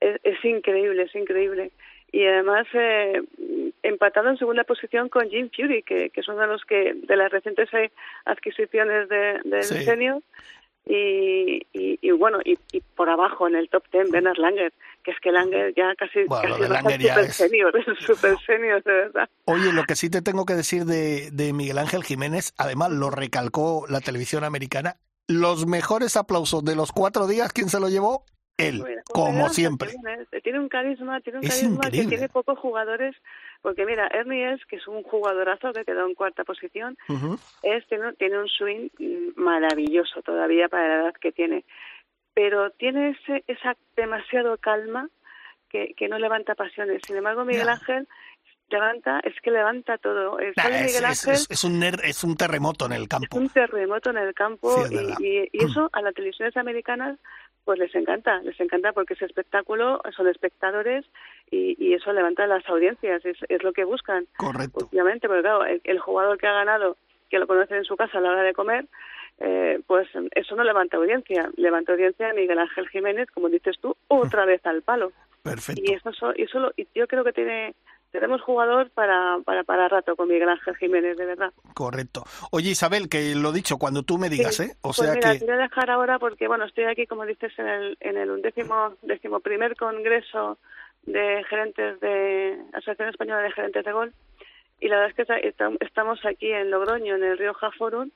Es, 0.00 0.42
increíble, 0.44 1.02
es 1.02 1.14
increíble. 1.14 1.72
Y 2.10 2.24
además, 2.24 2.66
eh, 2.72 3.22
empatado 3.82 4.30
en 4.30 4.38
segunda 4.38 4.64
posición 4.64 5.10
con 5.10 5.28
Jim 5.28 5.50
Fury, 5.54 5.82
que, 5.82 6.08
que 6.10 6.22
son 6.22 6.38
de 6.38 6.46
los 6.46 6.64
que, 6.64 6.94
de 6.94 7.16
las 7.16 7.30
recientes 7.30 7.68
adquisiciones 8.24 9.08
de, 9.08 9.40
de 9.44 9.62
Y, 10.86 11.66
y, 11.72 12.10
bueno, 12.10 12.40
y, 12.44 12.58
por 12.94 13.08
abajo 13.08 13.48
en 13.48 13.54
el 13.54 13.70
top 13.70 13.84
ten, 13.90 14.10
Bernard 14.10 14.36
Langer, 14.36 14.72
que 15.02 15.12
es 15.12 15.20
que 15.20 15.32
Langer 15.32 15.72
ya 15.74 15.94
casi, 15.96 16.24
bueno, 16.24 16.56
casi 16.58 16.70
Langer 16.70 17.00
ya 17.00 17.20
es 17.20 17.36
senior, 17.36 17.74
es 17.74 17.86
super 18.06 18.36
senior, 18.44 18.82
de 18.82 18.92
verdad. 18.92 19.28
Oye, 19.46 19.72
lo 19.72 19.84
que 19.84 19.96
sí 19.96 20.10
te 20.10 20.20
tengo 20.20 20.44
que 20.44 20.54
decir 20.54 20.84
de, 20.84 21.30
de 21.30 21.54
Miguel 21.54 21.78
Ángel 21.78 22.04
Jiménez, 22.04 22.52
además 22.58 22.90
lo 22.90 23.08
recalcó 23.10 23.86
la 23.88 24.00
televisión 24.00 24.44
americana, 24.44 24.96
los 25.26 25.66
mejores 25.66 26.18
aplausos 26.18 26.62
de 26.64 26.76
los 26.76 26.92
cuatro 26.92 27.26
días, 27.26 27.52
¿quién 27.52 27.70
se 27.70 27.80
lo 27.80 27.88
llevó? 27.88 28.26
Él, 28.56 28.84
como 29.06 29.48
siempre. 29.48 29.90
Tiene, 30.42 30.60
un 30.60 30.68
carisma, 30.68 31.20
tiene 31.20 31.40
un 31.40 31.48
carisma 31.48 31.90
que 31.90 32.06
tiene 32.06 32.28
pocos 32.28 32.56
jugadores, 32.58 33.16
porque 33.64 33.84
mira, 33.84 34.06
Ernie 34.12 34.52
es, 34.52 34.64
que 34.66 34.76
es 34.76 34.86
un 34.86 35.02
jugadorazo 35.02 35.72
que 35.72 35.84
quedó 35.84 36.06
en 36.06 36.14
cuarta 36.14 36.44
posición, 36.44 36.96
es, 37.62 37.86
tiene, 37.88 38.12
tiene 38.12 38.38
un 38.38 38.48
swing 38.48 38.90
maravilloso 39.36 40.20
todavía 40.20 40.68
para 40.68 40.86
la 40.86 40.94
edad 41.02 41.14
que 41.14 41.32
tiene 41.32 41.64
pero 42.34 42.70
tiene 42.70 43.10
ese, 43.10 43.44
esa 43.46 43.76
demasiado 43.96 44.58
calma 44.58 45.08
que, 45.70 45.94
que 45.96 46.08
no 46.08 46.18
levanta 46.18 46.54
pasiones. 46.54 47.00
Sin 47.06 47.16
embargo, 47.16 47.44
Miguel 47.44 47.68
Ángel 47.68 48.08
levanta, 48.68 49.20
es 49.20 49.34
que 49.40 49.52
levanta 49.52 49.98
todo. 49.98 50.38
es, 50.40 50.54
Miguel 50.56 51.04
Ángel, 51.04 51.34
es, 51.48 51.64
un, 51.64 51.82
es 51.82 52.24
un 52.24 52.36
terremoto 52.36 52.86
en 52.86 52.92
el 52.92 53.08
campo. 53.08 53.36
Es 53.36 53.40
un 53.42 53.48
terremoto 53.48 54.10
en 54.10 54.18
el 54.18 54.34
campo 54.34 54.84
y, 55.20 55.48
y, 55.52 55.64
eso 55.64 55.88
a 55.92 56.02
las 56.02 56.14
televisiones 56.14 56.56
americanas 56.56 57.18
pues 57.64 57.78
les 57.78 57.94
encanta, 57.94 58.40
les 58.42 58.58
encanta 58.60 58.92
porque 58.92 59.14
ese 59.14 59.24
espectáculo 59.24 60.00
son 60.14 60.28
espectadores 60.28 61.04
y, 61.50 61.76
y 61.78 61.94
eso 61.94 62.12
levanta 62.12 62.46
las 62.46 62.68
audiencias, 62.68 63.24
es, 63.24 63.38
es 63.48 63.62
lo 63.62 63.72
que 63.72 63.84
buscan. 63.84 64.26
Correcto. 64.36 64.88
Obviamente, 64.90 65.28
porque 65.28 65.42
claro, 65.42 65.64
el, 65.64 65.98
jugador 65.98 66.38
que 66.38 66.46
ha 66.46 66.52
ganado, 66.52 66.96
que 67.30 67.38
lo 67.38 67.46
conoce 67.46 67.76
en 67.76 67.84
su 67.84 67.96
casa 67.96 68.18
a 68.18 68.20
la 68.20 68.30
hora 68.30 68.42
de 68.42 68.52
comer, 68.52 68.86
eh, 69.38 69.80
pues 69.86 70.08
eso 70.34 70.56
no 70.56 70.64
levanta 70.64 70.96
audiencia. 70.96 71.50
Levanta 71.56 71.92
audiencia 71.92 72.30
a 72.30 72.34
Miguel 72.34 72.58
Ángel 72.58 72.88
Jiménez, 72.88 73.30
como 73.30 73.48
dices 73.48 73.76
tú, 73.80 73.96
otra 74.08 74.44
vez 74.44 74.64
al 74.66 74.82
palo. 74.82 75.12
Perfecto. 75.42 75.82
Y 75.84 75.94
eso, 75.94 76.10
eso 76.36 76.72
yo 76.94 77.06
creo 77.06 77.24
que 77.24 77.32
tiene 77.32 77.74
tenemos 78.14 78.42
jugador 78.42 78.90
para, 78.90 79.38
para, 79.44 79.64
para 79.64 79.88
rato 79.88 80.14
con 80.14 80.28
Miguel 80.28 80.48
Ángel 80.48 80.76
Jiménez, 80.76 81.16
de 81.16 81.26
verdad. 81.26 81.52
Correcto. 81.74 82.22
Oye, 82.52 82.70
Isabel, 82.70 83.08
que 83.08 83.34
lo 83.34 83.50
dicho, 83.50 83.76
cuando 83.76 84.04
tú 84.04 84.18
me 84.18 84.28
digas, 84.28 84.60
¿eh? 84.60 84.76
O 84.82 84.90
pues 84.90 84.98
sea 84.98 85.14
mira, 85.14 85.32
que... 85.32 85.40
te 85.40 85.44
voy 85.46 85.54
a 85.54 85.58
dejar 85.58 85.90
ahora 85.90 86.20
porque, 86.20 86.46
bueno, 86.46 86.64
estoy 86.64 86.84
aquí, 86.84 87.08
como 87.08 87.26
dices, 87.26 87.52
en 87.58 87.66
el, 87.66 87.96
en 87.98 88.16
el 88.16 88.30
undécimo, 88.30 88.94
décimo 89.02 89.40
primer 89.40 89.74
congreso 89.74 90.58
de 91.02 91.42
gerentes 91.50 91.98
de 91.98 92.56
Asociación 92.72 93.08
Española 93.08 93.42
de 93.42 93.50
Gerentes 93.50 93.84
de 93.84 93.92
Gol 93.92 94.14
y 94.78 94.88
la 94.88 95.00
verdad 95.00 95.18
es 95.18 95.26
que 95.26 95.84
estamos 95.84 96.24
aquí 96.24 96.52
en 96.52 96.70
Logroño, 96.70 97.16
en 97.16 97.24
el 97.24 97.36
río 97.36 97.52
Jaforun, 97.54 98.12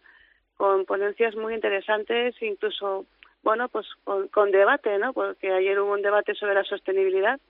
con 0.56 0.84
ponencias 0.84 1.34
muy 1.34 1.54
interesantes, 1.54 2.40
incluso, 2.40 3.04
bueno, 3.42 3.68
pues 3.68 3.86
con, 4.04 4.50
debate, 4.52 4.96
¿no? 4.98 5.12
Porque 5.12 5.52
ayer 5.52 5.80
hubo 5.80 5.92
un 5.92 6.02
debate 6.02 6.34
sobre 6.34 6.54
la 6.54 6.62
sostenibilidad, 6.62 7.40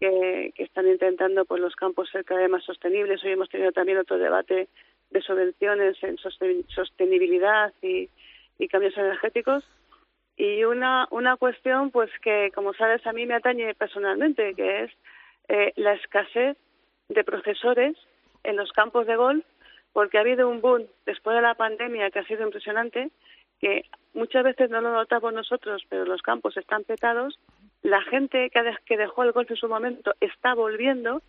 Que, 0.00 0.52
están 0.56 0.86
intentando 0.88 1.44
pues 1.44 1.60
los 1.60 1.74
campos 1.76 2.08
ser 2.10 2.24
cada 2.24 2.40
vez 2.40 2.50
más 2.50 2.64
sostenibles. 2.64 3.22
Hoy 3.24 3.32
hemos 3.32 3.48
tenido 3.48 3.72
también 3.72 3.98
otro 3.98 4.18
debate 4.18 4.68
de 5.10 5.22
subvenciones 5.22 5.96
en 6.02 6.16
sostenibilidad 6.68 7.72
y, 7.82 8.08
cambios 8.68 8.96
energéticos. 8.96 9.64
Y 10.36 10.64
una, 10.64 11.06
una 11.10 11.36
cuestión, 11.36 11.90
pues 11.90 12.10
que, 12.20 12.50
como 12.54 12.74
sabes, 12.74 13.06
a 13.06 13.12
mí 13.12 13.24
me 13.24 13.34
atañe 13.34 13.74
personalmente, 13.74 14.54
que 14.54 14.84
es 14.84 14.90
eh, 15.48 15.72
la 15.76 15.92
escasez 15.92 16.56
de 17.08 17.24
profesores 17.24 17.96
en 18.42 18.56
los 18.56 18.72
campos 18.72 19.06
de 19.06 19.16
golf, 19.16 19.44
porque 19.92 20.18
ha 20.18 20.22
habido 20.22 20.48
un 20.48 20.60
boom 20.60 20.86
después 21.06 21.36
de 21.36 21.42
la 21.42 21.54
pandemia 21.54 22.10
que 22.10 22.18
ha 22.18 22.26
sido 22.26 22.44
impresionante, 22.44 23.10
que 23.60 23.84
muchas 24.14 24.44
veces 24.44 24.70
no 24.70 24.80
lo 24.80 24.92
notamos 24.92 25.32
nosotros, 25.32 25.84
pero 25.88 26.04
los 26.04 26.22
campos 26.22 26.56
están 26.56 26.84
petados. 26.84 27.38
La 27.82 28.02
gente 28.02 28.50
que 28.86 28.96
dejó 28.96 29.24
el 29.24 29.32
golf 29.32 29.50
en 29.50 29.56
su 29.56 29.68
momento 29.68 30.14
está 30.20 30.54
volviendo 30.54 31.22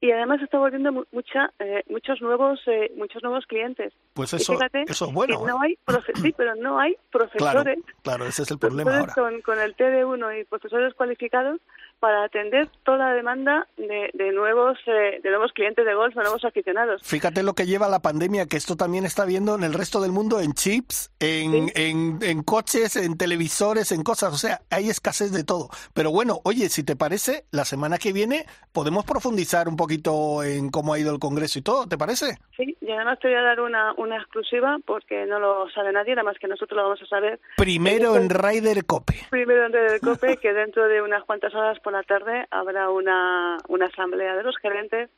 y 0.00 0.10
además 0.10 0.42
está 0.42 0.58
volviendo 0.58 1.06
mucha, 1.10 1.52
eh, 1.58 1.82
muchos 1.88 2.20
nuevos 2.20 2.60
eh, 2.66 2.92
muchos 2.96 3.22
nuevos 3.22 3.46
clientes. 3.46 3.94
Pues 4.12 4.34
eso, 4.34 4.58
eso 4.86 5.06
es 5.06 5.12
bueno. 5.12 5.46
no 5.46 5.64
¿eh? 5.64 5.78
hay 5.88 5.96
sí, 6.20 6.34
pero 6.36 6.54
no 6.54 6.78
hay 6.78 6.96
profesores. 7.10 7.78
Claro, 8.02 8.26
ese 8.26 8.42
es 8.42 8.50
el 8.50 8.58
problema 8.58 8.98
ahora. 8.98 9.14
Con, 9.14 9.40
con 9.40 9.58
el 9.58 9.74
TD1 9.74 10.40
y 10.40 10.44
profesores 10.44 10.92
cualificados 10.94 11.60
para 12.00 12.24
atender 12.24 12.68
toda 12.84 12.98
la 12.98 13.14
demanda 13.14 13.66
de, 13.76 14.10
de 14.14 14.32
nuevos 14.32 14.78
eh, 14.86 15.20
de 15.22 15.30
nuevos 15.30 15.52
clientes 15.52 15.84
de 15.84 15.94
golf, 15.94 16.14
de 16.14 16.22
nuevos 16.22 16.44
aficionados. 16.44 17.02
Fíjate 17.04 17.42
lo 17.42 17.54
que 17.54 17.66
lleva 17.66 17.88
la 17.88 18.00
pandemia, 18.00 18.46
que 18.46 18.56
esto 18.56 18.76
también 18.76 19.04
está 19.04 19.24
viendo 19.24 19.54
en 19.54 19.64
el 19.64 19.74
resto 19.74 20.00
del 20.00 20.12
mundo 20.12 20.40
en 20.40 20.52
chips, 20.52 21.10
en, 21.20 21.70
en, 21.74 22.18
en, 22.22 22.42
coches, 22.42 22.96
en 22.96 23.16
televisores, 23.16 23.92
en 23.92 24.02
cosas. 24.02 24.32
O 24.32 24.36
sea, 24.36 24.60
hay 24.70 24.88
escasez 24.88 25.32
de 25.32 25.44
todo. 25.44 25.68
Pero 25.94 26.10
bueno, 26.10 26.40
oye, 26.44 26.68
si 26.68 26.84
te 26.84 26.96
parece, 26.96 27.44
la 27.50 27.64
semana 27.64 27.98
que 27.98 28.12
viene 28.12 28.46
podemos 28.72 29.04
profundizar 29.04 29.68
un 29.68 29.76
poquito 29.76 30.42
en 30.42 30.70
cómo 30.70 30.92
ha 30.92 30.98
ido 30.98 31.12
el 31.12 31.18
Congreso 31.18 31.58
y 31.58 31.62
todo, 31.62 31.86
¿te 31.86 31.96
parece? 31.96 32.38
Sí, 32.56 32.76
y 32.80 32.90
además 32.90 33.18
te 33.20 33.28
voy 33.28 33.36
a 33.36 33.42
dar 33.42 33.60
una, 33.60 33.92
una 33.96 34.16
exclusiva 34.16 34.76
porque 34.86 35.26
no 35.26 35.38
lo 35.38 35.68
sabe 35.70 35.92
nadie, 35.92 36.14
nada 36.14 36.24
más 36.24 36.38
que 36.38 36.48
nosotros 36.48 36.76
lo 36.76 36.84
vamos 36.84 37.02
a 37.02 37.06
saber. 37.06 37.40
Primero 37.56 38.16
en 38.16 38.30
Ryder 38.30 38.84
Cope. 38.84 39.14
Primero 39.30 39.66
en 39.66 39.72
Ryder 39.72 40.00
Cope, 40.00 40.36
que 40.36 40.52
dentro 40.52 40.86
de 40.88 41.02
unas 41.02 41.24
cuantas 41.24 41.54
horas 41.54 41.78
por 41.86 41.92
la 41.92 42.02
tarde 42.02 42.48
habrá 42.50 42.90
una, 42.90 43.58
una 43.68 43.86
asamblea 43.86 44.34
de 44.34 44.42
los 44.42 44.56
gerentes 44.56 45.08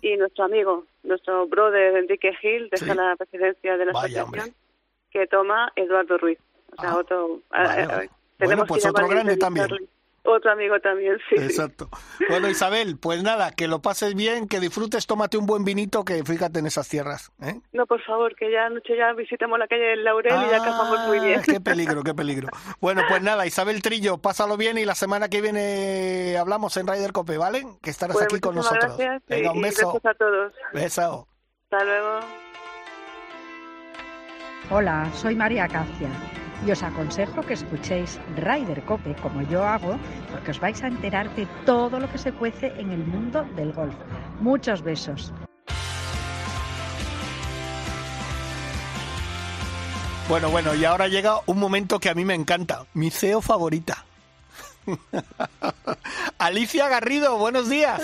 y 0.00 0.16
nuestro 0.16 0.44
amigo, 0.46 0.86
nuestro 1.02 1.46
brother 1.46 1.98
Enrique 1.98 2.34
Gil, 2.40 2.70
deja 2.70 2.94
la 2.94 3.14
presidencia 3.14 3.76
de 3.76 3.84
la 3.84 3.92
asociación 3.92 4.54
que 5.10 5.26
toma 5.26 5.70
Eduardo 5.76 6.16
Ruiz. 6.16 6.38
O 6.72 6.80
sea, 6.80 6.92
ah, 6.92 6.96
otro, 6.96 7.40
bueno, 8.38 8.64
pues 8.64 8.86
otro 8.86 9.06
grande 9.06 9.36
también. 9.36 9.68
Otro 10.26 10.52
amigo 10.52 10.80
también, 10.80 11.18
sí. 11.28 11.36
Exacto. 11.36 11.90
Bueno, 12.30 12.48
Isabel, 12.48 12.96
pues 12.98 13.22
nada, 13.22 13.52
que 13.52 13.68
lo 13.68 13.82
pases 13.82 14.14
bien, 14.14 14.48
que 14.48 14.58
disfrutes, 14.58 15.06
tómate 15.06 15.36
un 15.36 15.44
buen 15.44 15.64
vinito, 15.64 16.02
que 16.02 16.24
fíjate 16.24 16.60
en 16.60 16.66
esas 16.66 16.88
tierras. 16.88 17.30
¿eh? 17.42 17.60
No, 17.72 17.84
por 17.84 18.02
favor, 18.04 18.34
que 18.34 18.50
ya 18.50 18.64
anoche 18.66 18.96
ya 18.96 19.12
visitemos 19.12 19.58
la 19.58 19.68
calle 19.68 19.82
del 19.82 20.02
Laurel 20.02 20.32
y 20.32 20.50
ya 20.50 20.56
acabamos 20.56 21.08
muy 21.08 21.20
bien. 21.20 21.40
Ah, 21.40 21.42
qué 21.44 21.60
peligro, 21.60 22.02
qué 22.02 22.14
peligro. 22.14 22.48
Bueno, 22.80 23.02
pues 23.06 23.20
nada, 23.20 23.44
Isabel 23.46 23.82
Trillo, 23.82 24.16
pásalo 24.16 24.56
bien 24.56 24.78
y 24.78 24.86
la 24.86 24.94
semana 24.94 25.28
que 25.28 25.42
viene 25.42 26.38
hablamos 26.38 26.74
en 26.78 26.86
Ryder 26.86 27.12
Cope, 27.12 27.36
¿vale? 27.36 27.62
Que 27.82 27.90
estarás 27.90 28.16
pues 28.16 28.24
aquí 28.24 28.40
con 28.40 28.54
nosotros. 28.54 28.96
Gracias 28.96 29.22
Venga, 29.28 29.52
un 29.52 29.60
beso. 29.60 30.00
a 30.02 30.14
todos. 30.14 30.54
Beso. 30.72 31.28
Hasta 31.64 31.84
luego. 31.84 32.20
Hola, 34.70 35.10
soy 35.12 35.34
María 35.34 35.68
Cacia 35.68 36.08
y 36.66 36.70
os 36.70 36.82
aconsejo 36.82 37.42
que 37.42 37.54
escuchéis 37.54 38.18
Rider 38.36 38.82
Cope 38.84 39.14
como 39.16 39.42
yo 39.42 39.64
hago 39.64 39.98
porque 40.30 40.50
os 40.50 40.60
vais 40.60 40.82
a 40.82 40.88
enterar 40.88 41.34
de 41.34 41.46
todo 41.66 42.00
lo 42.00 42.10
que 42.10 42.18
se 42.18 42.32
cuece 42.32 42.72
en 42.78 42.90
el 42.90 43.04
mundo 43.04 43.46
del 43.56 43.72
golf. 43.72 43.94
Muchos 44.40 44.82
besos. 44.82 45.32
Bueno, 50.28 50.50
bueno, 50.50 50.74
y 50.74 50.84
ahora 50.86 51.06
llega 51.08 51.40
un 51.46 51.58
momento 51.58 52.00
que 52.00 52.08
a 52.08 52.14
mí 52.14 52.24
me 52.24 52.34
encanta, 52.34 52.86
mi 52.94 53.10
CEO 53.10 53.42
favorita. 53.42 54.06
Alicia 56.38 56.88
Garrido, 56.88 57.36
buenos 57.36 57.68
días. 57.68 58.00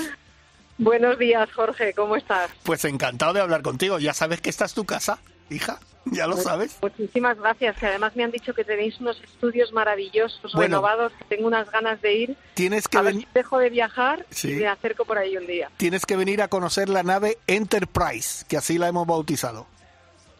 Buenos 0.77 1.19
días, 1.19 1.51
Jorge, 1.53 1.93
¿cómo 1.95 2.17
estás? 2.17 2.51
Pues 2.63 2.85
encantado 2.85 3.35
de 3.35 3.41
hablar 3.41 3.63
contigo. 3.63 3.99
Ya 3.99 4.15
sabes 4.15 4.41
que 4.41 4.51
esta 4.51 4.65
es 4.65 4.75
tu 4.75 4.85
casa, 4.85 5.19
hija. 5.51 5.79
Ya 6.13 6.27
lo 6.27 6.37
sabes. 6.37 6.79
Muchísimas 6.83 7.39
gracias. 7.39 7.77
Que 7.77 7.87
además 7.87 8.17
me 8.17 8.25
han 8.25 8.31
dicho 8.31 8.55
que 8.55 8.65
tenéis 8.65 8.99
unos 9.01 9.21
estudios 9.23 9.73
maravillosos, 9.73 10.53
renovados, 10.53 11.13
que 11.13 11.25
tengo 11.37 11.47
unas 11.47 11.71
ganas 11.71 12.01
de 12.01 12.15
ir. 12.15 12.37
Tienes 12.55 12.89
que 12.89 13.01
venir. 13.01 13.29
dejo 13.35 13.59
de 13.59 13.71
viajar 13.71 14.27
y 14.43 14.49
me 14.49 14.69
acerco 14.69 15.05
por 15.05 15.19
ahí 15.19 15.37
un 15.37 15.47
día. 15.47 15.71
Tienes 15.77 16.07
que 16.07 16.17
venir 16.17 16.43
a 16.43 16.49
conocer 16.49 16.89
la 16.89 17.03
nave 17.03 17.39
Enterprise, 17.47 18.45
que 18.49 18.57
así 18.57 18.79
la 18.79 18.89
hemos 18.89 19.07
bautizado. 19.07 19.67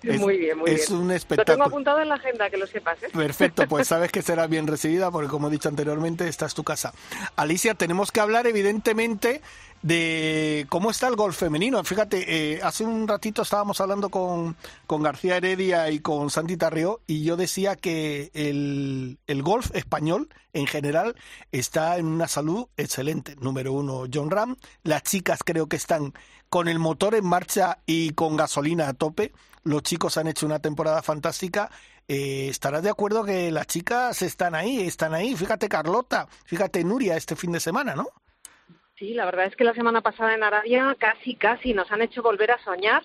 Muy 0.03 0.39
bien, 0.39 0.59
muy 0.59 0.71
es 0.71 0.89
bien. 0.89 1.01
un 1.01 1.11
espectáculo. 1.11 1.57
Lo 1.57 1.65
tengo 1.65 1.69
apuntado 1.69 2.01
en 2.01 2.09
la 2.09 2.15
agenda, 2.15 2.51
que 2.51 2.57
lo 2.57 2.67
sepas. 2.67 3.03
¿eh? 3.03 3.09
Perfecto, 3.13 3.67
pues 3.69 3.89
sabes 3.89 4.11
que 4.11 4.23
será 4.23 4.47
bien 4.47 4.67
recibida 4.67 5.11
porque, 5.11 5.29
como 5.29 5.49
he 5.49 5.51
dicho 5.51 5.69
anteriormente, 5.69 6.29
esta 6.29 6.47
es 6.47 6.55
tu 6.55 6.65
casa. 6.65 6.93
Alicia, 7.37 7.75
tenemos 7.75 8.13
que 8.13 8.21
hablar, 8.21 8.47
evidentemente, 8.47 9.41
de 9.83 10.67
cómo 10.69 10.91
está 10.91 11.09
el 11.09 11.17
golf 11.17 11.39
femenino. 11.39 11.83
Fíjate, 11.85 12.55
eh, 12.55 12.61
hace 12.63 12.85
un 12.85 13.09
ratito 13.09 13.43
estábamos 13.43 13.81
hablando 13.81 14.11
con, 14.11 14.57
con 14.87 15.03
García 15.03 15.37
Heredia 15.37 15.91
y 15.91 16.01
con 16.01 16.31
Santi 16.31 16.57
Tarrio 16.57 17.01
y 17.07 17.25
yo 17.25 17.37
decía 17.37 17.77
que 17.77 18.31
el, 18.35 19.19
el 19.27 19.43
golf 19.43 19.75
español 19.75 20.29
en 20.53 20.67
general 20.67 21.17
está 21.53 21.97
en 21.97 22.07
una 22.07 22.29
salud 22.29 22.67
excelente. 22.77 23.37
Número 23.41 23.73
uno, 23.73 24.05
John 24.13 24.31
Ram. 24.31 24.57
Las 24.83 25.03
chicas 25.05 25.41
creo 25.45 25.67
que 25.69 25.77
están 25.77 26.13
con 26.49 26.69
el 26.69 26.79
motor 26.79 27.15
en 27.15 27.25
marcha 27.25 27.79
y 27.87 28.11
con 28.11 28.37
gasolina 28.37 28.89
a 28.89 28.95
tope. 28.95 29.33
Los 29.65 29.83
chicos 29.83 30.17
han 30.17 30.29
hecho 30.29 30.47
una 30.47 30.59
temporada 30.59 31.03
fantástica. 31.03 31.71
Eh, 32.09 32.49
estarás 32.49 32.83
de 32.83 32.91
acuerdo 32.91 33.25
que 33.25 33.51
las 33.51 33.67
chicas 33.67 34.23
están 34.23 34.55
ahí, 34.55 34.81
están 34.81 35.15
ahí. 35.15 35.37
Fíjate 35.37 35.69
Carlota, 35.69 36.27
fíjate 36.45 36.83
Nuria 36.83 37.17
este 37.17 37.37
fin 37.37 37.53
de 37.53 37.61
semana, 37.61 37.95
¿no? 37.95 38.09
Sí, 39.01 39.15
la 39.15 39.25
verdad 39.25 39.47
es 39.47 39.57
que 39.57 39.65
la 39.65 39.73
semana 39.73 40.03
pasada 40.03 40.35
en 40.35 40.43
Arabia 40.43 40.95
casi, 40.99 41.35
casi 41.35 41.73
nos 41.73 41.91
han 41.91 42.03
hecho 42.03 42.23
volver 42.23 42.51
a 42.51 42.63
soñar 42.63 43.03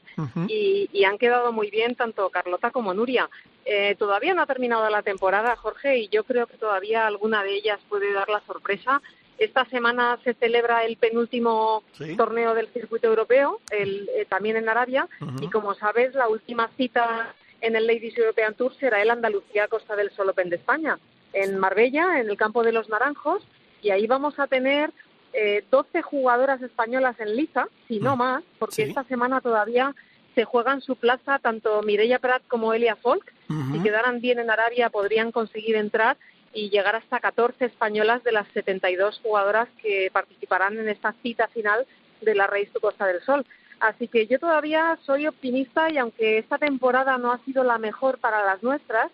y, 0.49 1.05
han 1.05 1.17
quedado 1.17 1.53
muy 1.53 1.69
bien 1.69 1.95
tanto 1.95 2.29
Carlota 2.29 2.71
como 2.71 2.93
Nuria. 2.93 3.29
Eh, 3.63 3.95
todavía 3.97 4.33
no 4.33 4.41
ha 4.41 4.45
terminado 4.45 4.89
la 4.89 5.03
temporada, 5.03 5.55
Jorge, 5.55 5.99
y 5.99 6.09
yo 6.09 6.25
creo 6.25 6.47
que 6.47 6.57
todavía 6.57 7.07
alguna 7.07 7.43
de 7.43 7.55
ellas 7.55 7.79
puede 7.87 8.11
dar 8.11 8.27
la 8.27 8.41
sorpresa. 8.41 9.01
Esta 9.38 9.65
semana 9.65 10.17
se 10.23 10.33
celebra 10.33 10.86
el 10.86 10.97
penúltimo 10.97 11.83
torneo 12.17 12.53
del 12.53 12.67
circuito 12.69 13.07
europeo, 13.07 13.59
el, 13.69 14.09
eh, 14.15 14.25
también 14.29 14.55
en 14.55 14.69
Arabia, 14.69 15.07
y 15.41 15.49
como 15.49 15.73
sabes, 15.73 16.13
la 16.15 16.29
última 16.29 16.69
cita 16.77 17.33
en 17.61 17.75
el 17.75 17.88
Ladies 17.88 18.17
European 18.17 18.53
Tour 18.53 18.73
será 18.79 19.01
el 19.01 19.09
Andalucía 19.09 19.67
Costa 19.67 19.95
del 19.95 20.11
Sol 20.11 20.29
Open 20.29 20.49
de 20.49 20.55
España, 20.55 20.99
en 21.33 21.57
Marbella, 21.57 22.19
en 22.19 22.29
el 22.29 22.38
campo 22.38 22.63
de 22.63 22.71
los 22.71 22.88
Naranjos, 22.89 23.43
y 23.81 23.89
ahí 23.89 24.07
vamos 24.07 24.39
a 24.39 24.47
tener 24.47 24.91
eh, 25.33 25.65
12 25.69 26.01
jugadoras 26.01 26.61
españolas 26.61 27.19
en 27.19 27.36
liza, 27.36 27.67
si 27.89 27.99
no 27.99 28.15
mm. 28.15 28.19
más, 28.19 28.43
porque 28.57 28.83
esta 28.83 29.03
semana 29.03 29.41
todavía 29.41 29.93
se 30.33 30.45
juegan 30.45 30.81
su 30.81 30.95
plaza 30.95 31.39
tanto 31.39 31.81
Mireia 31.81 32.19
Prat 32.19 32.43
como 32.47 32.73
Elia 32.73 32.95
Folk. 32.95 33.33
Si 33.71 33.79
quedaran 33.81 34.21
bien 34.21 34.39
en 34.39 34.49
Arabia 34.49 34.89
podrían 34.89 35.31
conseguir 35.31 35.75
entrar 35.75 36.17
y 36.55 36.69
llegar 36.69 36.95
hasta 36.95 37.19
14 37.19 37.65
españolas 37.65 38.23
de 38.23 38.31
las 38.31 38.47
72 38.53 39.19
jugadoras 39.21 39.67
que 39.83 40.09
participarán 40.11 40.79
en 40.79 40.87
esta 40.89 41.13
cita 41.21 41.47
final 41.49 41.85
de 42.21 42.33
la 42.33 42.47
Race 42.47 42.71
to 42.73 42.79
Costa 42.79 43.05
del 43.05 43.21
Sol. 43.21 43.45
Así 43.81 44.07
que 44.07 44.25
yo 44.25 44.39
todavía 44.39 44.97
soy 45.05 45.27
optimista 45.27 45.91
y 45.91 45.97
aunque 45.97 46.37
esta 46.37 46.57
temporada 46.57 47.17
no 47.17 47.33
ha 47.33 47.43
sido 47.43 47.63
la 47.65 47.77
mejor 47.77 48.19
para 48.19 48.43
las 48.45 48.63
nuestras, 48.63 49.11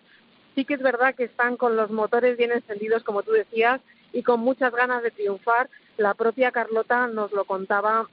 sí 0.54 0.64
que 0.64 0.74
es 0.74 0.82
verdad 0.82 1.16
que 1.16 1.24
están 1.24 1.56
con 1.56 1.76
los 1.76 1.90
motores 1.90 2.36
bien 2.36 2.52
encendidos, 2.52 3.02
como 3.02 3.24
tú 3.24 3.32
decías, 3.32 3.80
y 4.12 4.22
con 4.22 4.40
muchas 4.40 4.72
ganas 4.72 5.02
de 5.02 5.10
triunfar. 5.10 5.68
La 5.96 6.14
propia 6.14 6.52
Carlota 6.52 7.08
nos 7.08 7.32
lo 7.32 7.44
contaba 7.44 8.08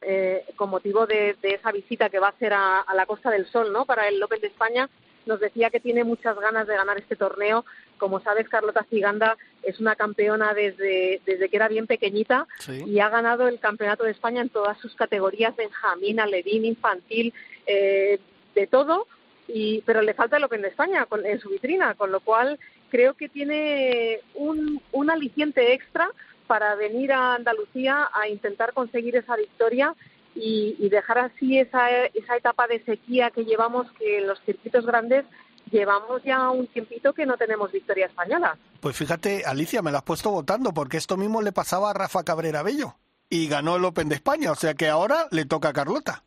eh, 0.00 0.44
con 0.56 0.70
motivo 0.70 1.06
de, 1.06 1.36
esa 1.42 1.72
visita 1.72 2.08
que 2.08 2.18
va 2.18 2.28
a 2.28 2.30
hacer 2.30 2.52
a, 2.54 2.84
la 2.94 3.06
Costa 3.06 3.30
del 3.30 3.46
Sol, 3.46 3.72
¿no? 3.72 3.84
Para 3.84 4.08
el 4.08 4.22
Open 4.22 4.40
de 4.40 4.48
España, 4.48 4.88
nos 5.26 5.40
decía 5.40 5.70
que 5.70 5.80
tiene 5.80 6.04
muchas 6.04 6.36
ganas 6.38 6.66
de 6.66 6.76
ganar 6.76 6.98
este 6.98 7.16
torneo. 7.16 7.64
Como 8.02 8.18
sabes, 8.18 8.48
Carlota 8.48 8.84
Ciganda 8.90 9.36
es 9.62 9.78
una 9.78 9.94
campeona 9.94 10.54
desde, 10.54 11.20
desde 11.24 11.48
que 11.48 11.54
era 11.54 11.68
bien 11.68 11.86
pequeñita 11.86 12.48
y 12.84 12.98
ha 12.98 13.08
ganado 13.08 13.46
el 13.46 13.60
Campeonato 13.60 14.02
de 14.02 14.10
España 14.10 14.40
en 14.42 14.48
todas 14.48 14.76
sus 14.78 14.96
categorías, 14.96 15.54
Benjamín, 15.54 16.18
Alevín, 16.18 16.64
infantil, 16.64 17.32
eh, 17.64 18.18
de 18.56 18.66
todo. 18.66 19.06
Y, 19.46 19.82
pero 19.82 20.02
le 20.02 20.14
falta 20.14 20.36
el 20.36 20.42
Open 20.42 20.62
de 20.62 20.68
España 20.70 21.06
en 21.22 21.38
su 21.38 21.50
vitrina, 21.50 21.94
con 21.94 22.10
lo 22.10 22.18
cual 22.18 22.58
creo 22.90 23.14
que 23.14 23.28
tiene 23.28 24.18
un, 24.34 24.82
un 24.90 25.08
aliciente 25.08 25.72
extra 25.72 26.10
para 26.48 26.74
venir 26.74 27.12
a 27.12 27.36
Andalucía 27.36 28.10
a 28.12 28.26
intentar 28.26 28.72
conseguir 28.72 29.14
esa 29.14 29.36
victoria 29.36 29.94
y, 30.34 30.88
dejar 30.88 31.18
así 31.18 31.56
esa, 31.60 31.88
esa 32.06 32.36
etapa 32.36 32.66
de 32.66 32.82
sequía 32.82 33.30
que 33.30 33.44
llevamos, 33.44 33.86
que 33.92 34.18
en 34.18 34.26
los 34.26 34.40
circuitos 34.40 34.84
grandes 34.86 35.24
llevamos 35.72 36.22
ya 36.22 36.50
un 36.50 36.66
tiempito 36.68 37.12
que 37.12 37.26
no 37.26 37.36
tenemos 37.36 37.72
victoria 37.72 38.06
española. 38.06 38.56
Pues 38.80 38.96
fíjate, 38.96 39.44
Alicia, 39.44 39.82
me 39.82 39.90
lo 39.90 39.98
has 39.98 40.04
puesto 40.04 40.30
votando, 40.30 40.72
porque 40.72 40.98
esto 40.98 41.16
mismo 41.16 41.42
le 41.42 41.52
pasaba 41.52 41.90
a 41.90 41.94
Rafa 41.94 42.22
Cabrera 42.22 42.62
Bello 42.62 42.94
y 43.28 43.48
ganó 43.48 43.76
el 43.76 43.84
Open 43.84 44.08
de 44.08 44.16
España, 44.16 44.52
o 44.52 44.54
sea 44.54 44.74
que 44.74 44.88
ahora 44.88 45.26
le 45.30 45.46
toca 45.46 45.70
a 45.70 45.72
Carlota. 45.72 46.22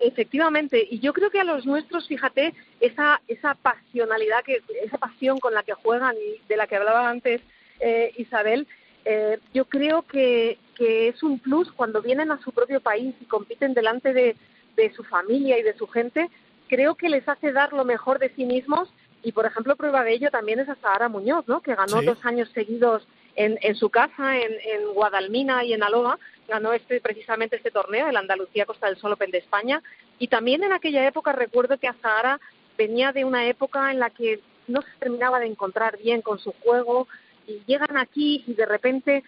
Efectivamente, 0.00 0.84
y 0.90 0.98
yo 0.98 1.12
creo 1.12 1.30
que 1.30 1.38
a 1.38 1.44
los 1.44 1.64
nuestros, 1.64 2.08
fíjate, 2.08 2.52
esa, 2.80 3.22
esa 3.28 3.54
pasionalidad, 3.54 4.42
que, 4.44 4.60
esa 4.82 4.98
pasión 4.98 5.38
con 5.38 5.54
la 5.54 5.62
que 5.62 5.74
juegan 5.74 6.16
y 6.16 6.44
de 6.48 6.56
la 6.56 6.66
que 6.66 6.74
hablaba 6.74 7.08
antes 7.08 7.40
eh, 7.78 8.12
Isabel, 8.16 8.66
eh, 9.04 9.38
yo 9.54 9.66
creo 9.66 10.02
que, 10.02 10.58
que 10.74 11.06
es 11.06 11.22
un 11.22 11.38
plus 11.38 11.70
cuando 11.70 12.02
vienen 12.02 12.32
a 12.32 12.42
su 12.42 12.50
propio 12.50 12.80
país 12.80 13.14
y 13.20 13.26
compiten 13.26 13.74
delante 13.74 14.12
de, 14.12 14.34
de 14.76 14.92
su 14.92 15.04
familia 15.04 15.58
y 15.58 15.62
de 15.62 15.76
su 15.76 15.86
gente, 15.86 16.28
creo 16.72 16.94
que 16.94 17.10
les 17.10 17.28
hace 17.28 17.52
dar 17.52 17.74
lo 17.74 17.84
mejor 17.84 18.18
de 18.18 18.30
sí 18.30 18.46
mismos 18.46 18.88
y, 19.22 19.32
por 19.32 19.44
ejemplo, 19.44 19.76
prueba 19.76 20.04
de 20.04 20.14
ello 20.14 20.30
también 20.30 20.58
es 20.58 20.70
a 20.70 20.74
Sahara 20.76 21.10
Muñoz, 21.10 21.46
¿no? 21.46 21.60
que 21.60 21.74
ganó 21.74 22.00
dos 22.00 22.24
años 22.24 22.48
seguidos 22.54 23.06
en, 23.36 23.58
en 23.60 23.74
su 23.74 23.90
casa, 23.90 24.38
en, 24.38 24.52
en 24.52 24.94
Guadalmina 24.94 25.64
y 25.64 25.74
en 25.74 25.82
Aloha, 25.82 26.18
ganó 26.48 26.72
este, 26.72 26.98
precisamente 27.02 27.56
este 27.56 27.70
torneo, 27.70 28.08
el 28.08 28.16
Andalucía 28.16 28.64
Costa 28.64 28.86
del 28.86 28.96
Sol 28.96 29.12
Open 29.12 29.30
de 29.30 29.38
España. 29.38 29.82
Y 30.18 30.28
también 30.28 30.64
en 30.64 30.72
aquella 30.72 31.06
época 31.06 31.32
recuerdo 31.32 31.76
que 31.76 31.88
Azahara 31.88 32.40
venía 32.78 33.12
de 33.12 33.26
una 33.26 33.46
época 33.46 33.90
en 33.90 33.98
la 33.98 34.08
que 34.08 34.40
no 34.66 34.80
se 34.80 34.98
terminaba 34.98 35.40
de 35.40 35.48
encontrar 35.48 35.98
bien 35.98 36.22
con 36.22 36.38
su 36.38 36.52
juego 36.52 37.06
y 37.46 37.60
llegan 37.66 37.98
aquí 37.98 38.44
y 38.46 38.54
de 38.54 38.64
repente, 38.64 39.24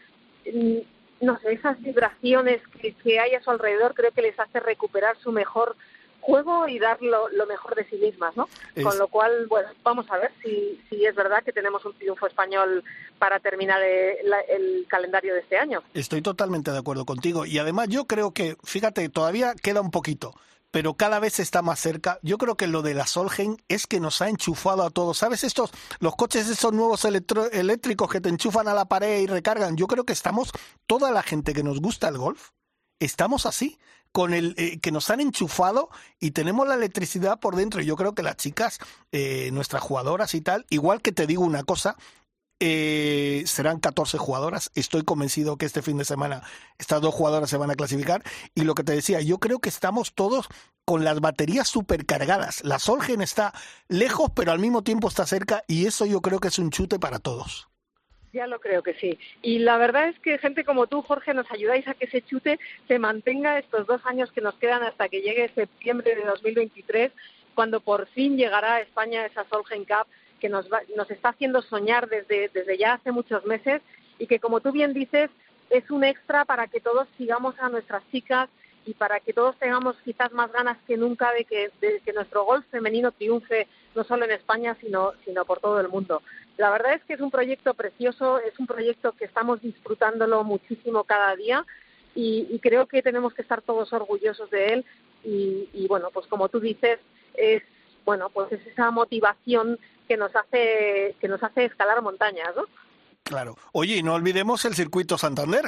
mm, 0.51 0.79
no 1.21 1.39
sé, 1.41 1.53
esas 1.53 1.79
vibraciones 1.83 2.63
que, 2.81 2.95
que 2.95 3.21
hay 3.21 3.35
a 3.35 3.43
su 3.43 3.51
alrededor 3.51 3.93
creo 3.93 4.13
que 4.13 4.23
les 4.23 4.41
hace 4.41 4.61
recuperar 4.61 5.19
su 5.19 5.31
mejor 5.31 5.77
juego 6.25 6.67
y 6.69 6.79
dar 6.79 6.99
lo, 7.03 7.29
mejor 7.47 7.75
de 7.75 7.85
sí 7.89 7.97
mismas, 7.97 8.35
¿no? 8.37 8.49
Con 8.83 8.97
lo 8.99 9.09
cual, 9.09 9.47
bueno, 9.47 9.69
vamos 9.83 10.07
a 10.11 10.17
ver 10.17 10.33
si, 10.43 10.81
si 10.89 11.05
es 11.05 11.15
verdad 11.15 11.43
que 11.45 11.53
tenemos 11.53 11.85
un 11.85 11.93
triunfo 11.95 12.27
español 12.27 12.83
para 13.19 13.41
terminar 13.41 13.83
el, 13.83 14.33
el, 14.49 14.87
calendario 14.89 15.35
de 15.35 15.41
este 15.41 15.59
año. 15.59 15.83
Estoy 15.93 16.23
totalmente 16.23 16.71
de 16.71 16.79
acuerdo 16.79 17.05
contigo 17.05 17.45
y 17.45 17.59
además 17.59 17.89
yo 17.89 18.07
creo 18.07 18.33
que, 18.33 18.57
fíjate, 18.65 19.09
todavía 19.11 19.55
queda 19.55 19.81
un 19.83 19.91
poquito 19.91 20.35
pero 20.71 20.95
cada 20.95 21.21
vez 21.21 21.39
está 21.39 21.63
más 21.63 21.79
cerca. 21.79 22.19
Yo 22.23 22.37
creo 22.37 22.57
que 22.57 22.67
lo 22.67 22.83
de 22.83 22.95
la 22.95 23.07
Solgen 23.07 23.63
es 23.69 23.87
que 23.87 24.01
nos 24.01 24.21
ha 24.21 24.29
enchufado 24.29 24.83
a 24.83 24.91
todos. 24.91 25.19
¿Sabes 25.19 25.45
estos, 25.45 25.71
los 26.01 26.17
coches 26.17 26.49
esos 26.49 26.73
nuevos 26.73 27.05
eléctricos 27.05 28.11
que 28.11 28.21
te 28.21 28.29
enchufan 28.29 28.67
a 28.67 28.75
la 28.75 28.87
pared 28.87 29.21
y 29.21 29.29
recargan? 29.29 29.77
Yo 29.77 29.87
creo 29.87 30.03
que 30.03 30.13
estamos, 30.13 30.51
toda 30.89 31.13
la 31.13 31.23
gente 31.23 31.55
que 31.55 31.63
nos 31.63 31.81
gusta 31.81 32.09
el 32.09 32.19
golf, 32.19 32.51
estamos 33.01 33.47
así 33.47 33.79
con 34.13 34.33
el 34.33 34.55
eh, 34.59 34.79
que 34.79 34.93
nos 34.93 35.11
han 35.11 35.21
enchufado 35.21 35.91
y 36.21 36.31
tenemos 36.31 36.69
la 36.69 36.75
electricidad 36.75 37.41
por 37.41 37.57
dentro. 37.57 37.83
Yo 37.83 37.97
creo 37.97 38.15
que 38.15 38.23
las 38.23 38.37
chicas, 38.37 38.79
eh, 39.11 39.51
nuestras 39.53 39.83
jugadoras 39.83 40.35
y 40.35 40.41
tal, 40.41 40.67
igual 40.71 41.03
que 41.03 41.11
te 41.11 41.27
digo 41.27 41.43
una 41.43 41.65
cosa, 41.65 41.97
eh, 42.61 43.43
serán 43.47 43.81
14 43.81 44.17
jugadoras. 44.17 44.71
Estoy 44.75 45.03
convencido 45.03 45.57
que 45.57 45.67
este 45.67 45.83
fin 45.83 45.99
de 45.99 46.05
semana 46.05 46.43
estas 46.79 47.01
dos 47.03 47.13
jugadoras 47.13 47.51
se 47.51 47.57
van 47.57 47.73
a 47.73 47.75
clasificar. 47.75 48.23
Y 48.55 48.63
lo 48.63 48.75
que 48.77 48.85
te 48.85 48.93
decía, 48.93 49.21
yo 49.21 49.39
creo 49.39 49.59
que 49.59 49.69
estamos 49.69 50.15
todos 50.15 50.49
con 50.85 51.03
las 51.03 51.21
baterías 51.21 51.67
supercargadas. 51.67 52.63
La 52.65 52.79
Solgen 52.79 53.21
está 53.21 53.53
lejos, 53.89 54.31
pero 54.35 54.53
al 54.53 54.61
mismo 54.61 54.83
tiempo 54.83 55.09
está 55.09 55.27
cerca 55.27 55.65
y 55.67 55.87
eso 55.87 56.07
yo 56.07 56.21
creo 56.21 56.39
que 56.39 56.49
es 56.49 56.59
un 56.61 56.71
chute 56.71 57.01
para 57.01 57.19
todos. 57.19 57.69
Ya 58.35 58.49
lo 58.49 58.59
creo 58.59 58.83
que 58.83 58.95
sí. 58.95 59.17
Y 59.43 59.61
la 59.61 59.79
verdad 59.79 60.09
es 60.09 60.19
que 60.19 60.39
gente 60.39 60.65
como 60.65 60.89
tú, 60.89 61.03
Jorge, 61.03 61.33
nos 61.35 61.49
ayudáis 61.53 61.87
a 61.87 61.95
que 61.95 62.07
ese 62.07 62.21
chute 62.21 62.59
se 62.89 62.99
mantenga 62.99 63.61
estos 63.61 63.87
dos 63.87 64.05
años 64.07 64.33
que 64.33 64.41
nos 64.41 64.57
quedan 64.57 64.83
hasta 64.83 65.09
que 65.09 65.21
llegue 65.21 65.53
septiembre 65.55 66.17
de 66.17 66.25
2023, 66.25 67.13
cuando 67.55 67.79
por 67.79 68.09
fin 68.09 68.37
llegará 68.37 68.75
a 68.75 68.81
España 68.81 69.25
esa 69.25 69.45
Solgen 69.45 69.85
Cup 69.85 70.09
que 70.41 70.49
nos, 70.49 70.69
nos 70.97 71.11
está 71.13 71.29
haciendo 71.29 71.63
soñar 71.63 72.09
desde, 72.09 72.51
desde 72.53 72.77
ya 72.77 72.95
hace 72.95 73.13
muchos 73.13 73.47
meses 73.47 73.81
y 74.19 74.27
que, 74.27 74.41
como 74.41 74.61
tú 74.61 74.73
bien 74.73 74.93
dices, 74.93 75.31
es 75.71 75.89
un 75.93 76.03
extra 76.03 76.45
para 76.45 76.67
que 76.67 76.81
todos 76.81 77.07
sigamos 77.17 77.55
a 77.61 77.69
nuestras 77.69 78.03
chicas 78.11 78.51
y 78.87 78.95
para 78.95 79.21
que 79.21 79.33
todos 79.33 79.57
tengamos 79.59 79.97
quizás 80.05 80.33
más 80.33 80.53
ganas 80.53 80.79
que 80.87 80.97
nunca 80.97 81.33
de 81.33 81.45
que, 81.45 81.71
de 81.81 82.01
que 82.05 82.13
nuestro 82.13 82.45
golf 82.45 82.65
femenino 82.71 83.13
triunfe 83.13 83.69
no 83.95 84.05
solo 84.05 84.25
en 84.25 84.33
España, 84.33 84.77
sino, 84.81 85.13
sino 85.25 85.45
por 85.45 85.61
todo 85.61 85.81
el 85.81 85.89
mundo. 85.89 86.23
La 86.57 86.71
verdad 86.71 86.95
es 86.95 87.05
que 87.05 87.15
es 87.15 87.21
un 87.21 87.31
proyecto 87.31 87.75
precioso, 87.75 88.39
es 88.39 88.59
un 88.59 88.67
proyecto 88.67 89.13
que 89.13 89.25
estamos 89.25 89.61
disfrutándolo 89.63 90.45
muchísimo 90.45 91.05
cada 91.05 91.35
día 91.37 91.65
y, 92.15 92.59
creo 92.61 92.87
que 92.87 93.03
tenemos 93.03 93.35
que 93.35 93.43
estar 93.43 93.61
todos 93.63 93.93
orgullosos 93.93 94.49
de 94.51 94.67
él 94.67 94.85
y, 95.25 95.87
bueno, 95.89 96.11
pues 96.13 96.27
como 96.27 96.49
tú 96.49 96.61
dices, 96.61 96.99
es 97.35 97.63
bueno, 98.05 98.29
pues 98.29 98.53
es 98.53 98.65
esa 98.67 98.91
motivación 98.91 99.79
que 100.07 100.19
nos 100.19 100.37
hace 100.37 101.17
que 101.21 101.27
nos 101.27 101.43
hace 101.43 101.65
escalar 101.65 102.03
montañas, 102.03 102.55
¿no? 102.55 102.65
Claro. 103.23 103.57
Oye, 103.73 103.97
y 103.97 104.03
no 104.03 104.13
olvidemos 104.13 104.65
el 104.67 104.75
circuito 104.75 105.17
Santander. 105.17 105.65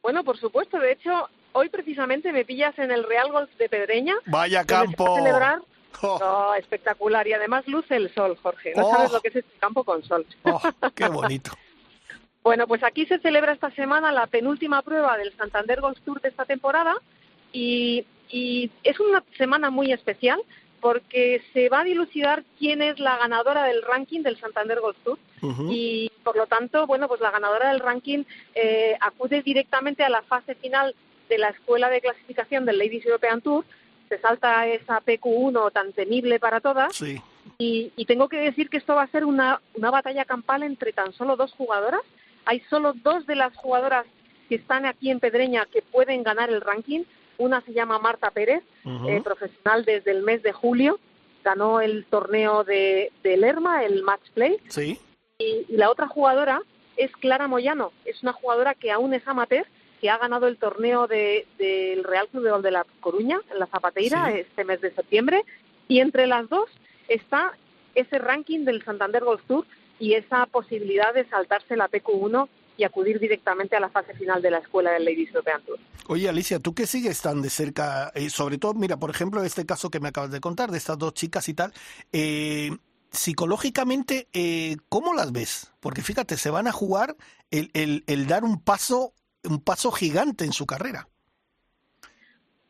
Bueno, 0.00 0.22
por 0.22 0.38
supuesto. 0.38 0.78
De 0.78 0.92
hecho, 0.92 1.28
hoy 1.52 1.68
precisamente 1.68 2.32
me 2.32 2.44
pillas 2.44 2.78
en 2.78 2.90
el 2.90 3.04
Real 3.04 3.30
Golf 3.32 3.50
de 3.58 3.68
Pedreña. 3.68 4.14
Vaya 4.26 4.64
campo. 4.64 5.16
celebrar 5.16 5.60
Oh. 6.02 6.54
espectacular. 6.56 7.26
Y 7.26 7.32
además 7.32 7.66
luce 7.66 7.96
el 7.96 8.12
sol, 8.14 8.36
Jorge. 8.42 8.72
No 8.76 8.88
sabes 8.90 9.10
oh. 9.10 9.14
lo 9.14 9.20
que 9.20 9.28
es 9.28 9.36
este 9.36 9.58
campo 9.58 9.84
con 9.84 10.02
sol. 10.04 10.26
Oh, 10.44 10.60
qué 10.94 11.08
bonito. 11.08 11.52
bueno, 12.42 12.66
pues 12.66 12.82
aquí 12.82 13.06
se 13.06 13.18
celebra 13.18 13.52
esta 13.52 13.70
semana 13.72 14.12
la 14.12 14.26
penúltima 14.26 14.82
prueba 14.82 15.16
del 15.16 15.36
Santander 15.36 15.80
Golf 15.80 15.98
Tour 16.04 16.20
de 16.20 16.28
esta 16.28 16.44
temporada 16.44 16.96
y, 17.52 18.06
es 18.30 19.00
una 19.00 19.24
semana 19.38 19.70
muy 19.70 19.90
especial 19.90 20.38
porque 20.82 21.42
se 21.54 21.70
va 21.70 21.80
a 21.80 21.84
dilucidar 21.84 22.44
quién 22.58 22.82
es 22.82 22.98
la 23.00 23.16
ganadora 23.16 23.64
del 23.64 23.80
ranking 23.82 24.20
del 24.20 24.38
Santander 24.38 24.80
Golf 24.80 24.98
Tour 25.02 25.18
y 25.70 26.12
por 26.22 26.36
lo 26.36 26.46
tanto, 26.46 26.86
bueno, 26.86 27.08
pues 27.08 27.22
la 27.22 27.30
ganadora 27.30 27.70
del 27.70 27.80
ranking 27.80 28.24
eh, 28.54 28.96
acude 29.00 29.40
directamente 29.42 30.04
a 30.04 30.10
la 30.10 30.20
fase 30.22 30.56
final 30.56 30.94
de 31.28 31.38
la 31.38 31.50
escuela 31.50 31.90
de 31.90 32.00
clasificación 32.00 32.64
del 32.64 32.78
Ladies 32.78 33.06
European 33.06 33.40
Tour 33.40 33.64
se 34.08 34.18
salta 34.18 34.66
esa 34.66 35.00
PQ1 35.00 35.72
tan 35.72 35.92
temible 35.92 36.40
para 36.40 36.60
todas. 36.60 37.02
Y, 37.58 38.04
tengo 38.06 38.28
que 38.28 38.38
decir 38.38 38.70
que 38.70 38.78
esto 38.78 38.94
va 38.94 39.02
a 39.02 39.10
ser 39.10 39.24
una, 39.24 39.60
una 39.74 39.90
batalla 39.90 40.24
campal 40.24 40.62
entre 40.62 40.92
tan 40.92 41.12
solo 41.12 41.36
dos 41.36 41.52
jugadoras. 41.52 42.00
Hay 42.44 42.60
solo 42.70 42.94
dos 42.94 43.26
de 43.26 43.36
las 43.36 43.54
jugadoras 43.56 44.06
que 44.48 44.54
están 44.54 44.86
aquí 44.86 45.10
en 45.10 45.20
Pedreña 45.20 45.66
que 45.66 45.82
pueden 45.82 46.22
ganar 46.22 46.50
el 46.50 46.60
ranking. 46.60 47.04
Una 47.36 47.60
se 47.62 47.72
llama 47.72 47.98
Marta 47.98 48.30
Pérez, 48.30 48.62
eh, 49.06 49.20
profesional 49.22 49.84
desde 49.84 50.10
el 50.10 50.22
mes 50.22 50.42
de 50.42 50.52
julio. 50.52 50.98
Ganó 51.44 51.80
el 51.80 52.04
torneo 52.06 52.64
de, 52.64 53.12
de 53.22 53.36
Lerma, 53.36 53.84
el 53.84 54.02
Match 54.02 54.30
Play. 54.34 54.56
Sí. 54.68 54.98
Y, 55.38 55.66
y 55.68 55.76
la 55.76 55.90
otra 55.90 56.08
jugadora 56.08 56.62
es 56.96 57.12
Clara 57.12 57.46
Moyano. 57.46 57.92
Es 58.04 58.22
una 58.22 58.32
jugadora 58.32 58.74
que 58.74 58.90
aún 58.90 59.14
es 59.14 59.26
amateur 59.26 59.66
que 60.00 60.10
ha 60.10 60.18
ganado 60.18 60.46
el 60.46 60.56
torneo 60.56 61.06
del 61.06 61.44
de, 61.58 62.00
Real 62.04 62.28
Club 62.28 62.44
de 62.44 62.50
Gol 62.50 62.62
de 62.62 62.70
la 62.70 62.86
Coruña, 63.00 63.40
en 63.50 63.58
la 63.58 63.66
Zapateira, 63.66 64.30
este 64.32 64.64
mes 64.64 64.80
de 64.80 64.94
septiembre. 64.94 65.44
Y 65.88 66.00
entre 66.00 66.26
las 66.26 66.48
dos 66.48 66.68
está 67.08 67.56
ese 67.94 68.18
ranking 68.18 68.64
del 68.64 68.84
Santander 68.84 69.24
Golf 69.24 69.42
Tour 69.46 69.66
y 69.98 70.14
esa 70.14 70.46
posibilidad 70.46 71.12
de 71.12 71.28
saltarse 71.28 71.76
la 71.76 71.88
PQ1 71.88 72.48
y 72.76 72.84
acudir 72.84 73.18
directamente 73.18 73.74
a 73.74 73.80
la 73.80 73.88
fase 73.88 74.14
final 74.14 74.40
de 74.40 74.52
la 74.52 74.58
escuela 74.58 74.92
del 74.92 75.04
Ladies 75.04 75.30
European 75.30 75.62
Tour. 75.62 75.78
Oye, 76.06 76.28
Alicia, 76.28 76.60
tú 76.60 76.74
que 76.74 76.86
sigues 76.86 77.20
tan 77.20 77.42
de 77.42 77.50
cerca, 77.50 78.12
eh, 78.14 78.30
sobre 78.30 78.56
todo, 78.56 78.74
mira, 78.74 78.96
por 78.96 79.10
ejemplo, 79.10 79.42
este 79.42 79.66
caso 79.66 79.90
que 79.90 79.98
me 80.00 80.08
acabas 80.08 80.30
de 80.30 80.40
contar, 80.40 80.70
de 80.70 80.78
estas 80.78 80.96
dos 80.96 81.12
chicas 81.12 81.48
y 81.48 81.54
tal, 81.54 81.72
eh, 82.12 82.70
psicológicamente, 83.10 84.28
eh, 84.32 84.76
¿cómo 84.88 85.12
las 85.12 85.32
ves? 85.32 85.72
Porque 85.80 86.02
fíjate, 86.02 86.36
se 86.36 86.50
van 86.50 86.68
a 86.68 86.72
jugar 86.72 87.16
el, 87.50 87.70
el, 87.74 88.04
el 88.06 88.28
dar 88.28 88.44
un 88.44 88.62
paso 88.62 89.12
un 89.44 89.62
paso 89.62 89.90
gigante 89.90 90.44
en 90.44 90.52
su 90.52 90.66
carrera. 90.66 91.08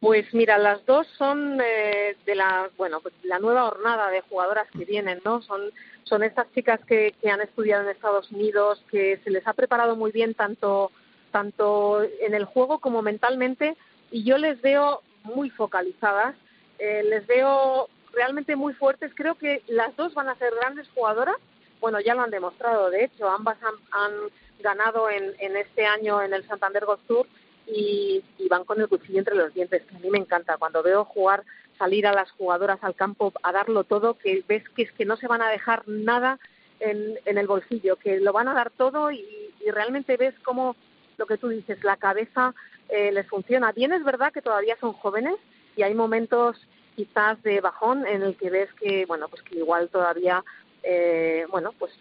Pues 0.00 0.32
mira, 0.32 0.58
las 0.58 0.86
dos 0.86 1.08
son 1.18 1.60
eh, 1.60 2.16
de 2.24 2.34
la, 2.36 2.70
bueno, 2.76 3.00
pues 3.00 3.14
la 3.24 3.40
nueva 3.40 3.64
hornada 3.64 4.10
de 4.10 4.20
jugadoras 4.20 4.68
que 4.70 4.84
vienen, 4.84 5.20
¿no? 5.24 5.42
Son, 5.42 5.60
son 6.04 6.22
estas 6.22 6.46
chicas 6.52 6.78
que, 6.86 7.14
que 7.20 7.30
han 7.30 7.40
estudiado 7.40 7.82
en 7.82 7.90
Estados 7.90 8.30
Unidos, 8.30 8.84
que 8.90 9.20
se 9.24 9.30
les 9.30 9.44
ha 9.48 9.54
preparado 9.54 9.96
muy 9.96 10.12
bien 10.12 10.34
tanto, 10.34 10.92
tanto 11.32 12.02
en 12.02 12.34
el 12.34 12.44
juego 12.44 12.78
como 12.78 13.02
mentalmente, 13.02 13.76
y 14.12 14.22
yo 14.22 14.38
les 14.38 14.60
veo 14.62 15.02
muy 15.24 15.50
focalizadas, 15.50 16.36
eh, 16.78 17.02
les 17.02 17.26
veo 17.26 17.88
realmente 18.12 18.54
muy 18.54 18.74
fuertes. 18.74 19.10
Creo 19.16 19.34
que 19.34 19.62
las 19.66 19.96
dos 19.96 20.14
van 20.14 20.28
a 20.28 20.36
ser 20.36 20.54
grandes 20.54 20.88
jugadoras. 20.94 21.36
Bueno, 21.80 22.00
ya 22.00 22.14
lo 22.14 22.22
han 22.22 22.30
demostrado, 22.30 22.90
de 22.90 23.04
hecho, 23.04 23.28
ambas 23.28 23.56
han, 23.62 23.74
han 23.90 24.12
ganado 24.58 25.10
en, 25.10 25.34
en 25.38 25.56
este 25.56 25.86
año 25.86 26.22
en 26.22 26.32
el 26.32 26.46
Santander 26.46 26.84
Golf 26.84 27.00
Tour 27.06 27.26
y, 27.70 28.24
van 28.48 28.64
con 28.64 28.80
el 28.80 28.88
cuchillo 28.88 29.18
entre 29.18 29.34
los 29.34 29.52
dientes, 29.52 29.82
que 29.82 29.96
a 29.96 29.98
mí 29.98 30.10
me 30.10 30.18
encanta. 30.18 30.56
Cuando 30.56 30.82
veo 30.82 31.04
jugar, 31.04 31.44
salir 31.76 32.06
a 32.06 32.12
las 32.12 32.30
jugadoras 32.32 32.78
al 32.82 32.94
campo 32.94 33.32
a 33.42 33.52
darlo 33.52 33.84
todo, 33.84 34.14
que 34.14 34.42
ves 34.48 34.66
que 34.70 34.82
es 34.82 34.92
que 34.92 35.04
no 35.04 35.16
se 35.16 35.28
van 35.28 35.42
a 35.42 35.50
dejar 35.50 35.86
nada 35.86 36.38
en, 36.80 37.18
en 37.24 37.38
el 37.38 37.46
bolsillo, 37.46 37.96
que 37.96 38.20
lo 38.20 38.32
van 38.32 38.48
a 38.48 38.54
dar 38.54 38.70
todo 38.70 39.12
y, 39.12 39.24
realmente 39.70 40.16
ves 40.16 40.34
como 40.44 40.76
lo 41.18 41.26
que 41.26 41.36
tú 41.36 41.48
dices, 41.48 41.84
la 41.84 41.98
cabeza 41.98 42.54
eh, 42.88 43.12
les 43.12 43.26
funciona. 43.26 43.70
Bien 43.72 43.92
es 43.92 44.02
verdad 44.02 44.32
que 44.32 44.40
todavía 44.40 44.78
son 44.80 44.94
jóvenes 44.94 45.34
y 45.76 45.82
hay 45.82 45.92
momentos 45.92 46.56
quizás 46.96 47.42
de 47.42 47.60
bajón 47.60 48.06
en 48.06 48.22
el 48.22 48.34
que 48.36 48.48
ves 48.48 48.72
que, 48.80 49.04
bueno, 49.04 49.28
pues 49.28 49.42
que 49.42 49.56
igual 49.56 49.90
todavía, 49.90 50.42
eh, 50.82 51.44
bueno, 51.50 51.74
pues 51.78 51.92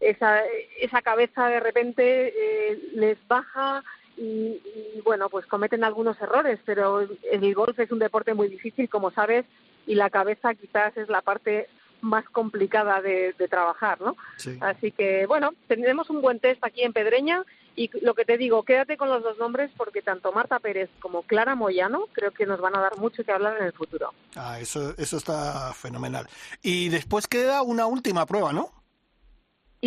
esa, 0.00 0.42
esa 0.80 1.02
cabeza 1.02 1.48
de 1.48 1.60
repente 1.60 2.28
eh, 2.28 2.90
les 2.94 3.18
baja 3.26 3.82
y, 4.16 4.60
bueno, 5.04 5.28
pues 5.28 5.46
cometen 5.46 5.84
algunos 5.84 6.20
errores, 6.20 6.58
pero 6.64 7.00
el 7.00 7.54
golf 7.54 7.78
es 7.78 7.90
un 7.90 7.98
deporte 7.98 8.32
muy 8.32 8.48
difícil, 8.48 8.88
como 8.88 9.10
sabes, 9.10 9.44
y 9.86 9.94
la 9.94 10.08
cabeza 10.08 10.54
quizás 10.54 10.96
es 10.96 11.08
la 11.08 11.20
parte 11.20 11.68
más 12.00 12.24
complicada 12.30 13.02
de, 13.02 13.34
trabajar, 13.50 14.00
¿no? 14.00 14.16
Así 14.60 14.92
que, 14.92 15.26
bueno, 15.26 15.50
tenemos 15.66 16.08
un 16.10 16.22
buen 16.22 16.40
test 16.40 16.64
aquí 16.64 16.82
en 16.82 16.92
Pedreña 16.92 17.44
y 17.74 17.90
lo 18.00 18.14
que 18.14 18.24
te 18.24 18.38
digo, 18.38 18.62
quédate 18.62 18.96
con 18.96 19.10
los 19.10 19.22
dos 19.22 19.38
nombres 19.38 19.70
porque 19.76 20.00
tanto 20.00 20.32
Marta 20.32 20.58
Pérez 20.58 20.88
como 20.98 21.22
Clara 21.22 21.54
Moyano 21.54 22.06
creo 22.12 22.32
que 22.32 22.46
nos 22.46 22.60
van 22.60 22.74
a 22.76 22.80
dar 22.80 22.96
mucho 22.96 23.22
que 23.22 23.32
hablar 23.32 23.58
en 23.58 23.66
el 23.66 23.72
futuro. 23.72 24.14
Ah, 24.34 24.58
eso, 24.58 24.94
eso 24.96 25.18
está 25.18 25.72
fenomenal. 25.74 26.26
Y 26.62 26.88
después 26.88 27.26
queda 27.26 27.62
una 27.62 27.86
última 27.86 28.24
prueba, 28.24 28.52
¿no? 28.52 28.72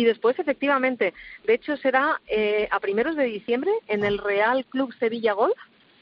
Y 0.00 0.04
después, 0.04 0.38
efectivamente, 0.38 1.12
de 1.44 1.52
hecho 1.52 1.76
será 1.76 2.22
eh, 2.26 2.68
a 2.70 2.80
primeros 2.80 3.16
de 3.16 3.24
diciembre 3.24 3.70
en 3.86 4.02
el 4.02 4.16
Real 4.16 4.64
Club 4.64 4.94
Sevilla 4.98 5.34
Golf. 5.34 5.58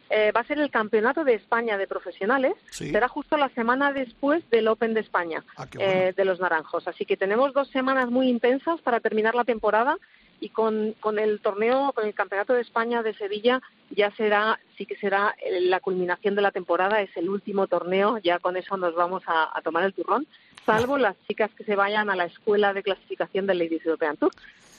Eh, 0.09 0.31
va 0.31 0.43
a 0.43 0.45
ser 0.45 0.61
el 0.61 0.71
Campeonato 0.71 1.25
de 1.25 1.35
España 1.35 1.77
de 1.77 1.89
Profesionales. 1.89 2.55
Será 2.71 3.09
justo 3.09 3.37
la 3.37 3.49
semana 3.49 3.93
después 3.93 4.49
del 4.51 4.69
Open 4.69 4.95
de 4.95 5.01
España 5.01 5.43
ah, 5.57 5.67
eh, 5.81 6.15
de 6.17 6.25
los 6.25 6.39
Naranjos. 6.39 6.87
Así 6.87 7.05
que 7.07 7.17
tenemos 7.17 7.53
dos 7.53 7.69
semanas 7.71 8.09
muy 8.09 8.29
intensas 8.29 8.81
para 8.83 9.01
terminar 9.01 9.35
la 9.35 9.43
temporada 9.43 9.97
y 10.41 10.51
con, 10.51 10.95
con 11.01 11.19
el 11.19 11.41
torneo, 11.41 11.93
con 11.93 12.07
el 12.07 12.15
Campeonato 12.15 12.55
de 12.55 12.61
España 12.61 13.03
de 13.03 13.15
Sevilla, 13.15 13.61
ya 13.91 14.11
será, 14.13 14.61
sí 14.77 14.87
que 14.87 14.97
será 14.97 15.35
la 15.61 15.81
culminación 15.81 16.35
de 16.35 16.43
la 16.43 16.53
temporada, 16.53 17.01
es 17.01 17.17
el 17.17 17.29
último 17.29 17.67
torneo, 17.67 18.19
ya 18.19 18.39
con 18.39 18.57
eso 18.57 18.77
nos 18.77 18.95
vamos 18.95 19.23
a, 19.27 19.61
tomar 19.63 19.85
el 19.85 19.95
turrón, 19.95 20.27
salvo 20.65 20.99
las 20.99 21.17
chicas 21.27 21.51
que 21.57 21.65
se 21.65 21.77
vayan 21.77 22.11
a 22.11 22.17
la 22.17 22.27
escuela 22.27 22.73
de 22.73 22.83
clasificación 22.83 23.47
del 23.47 23.59
Ladies 23.59 23.85
European 23.85 24.17
Tour. 24.17 24.33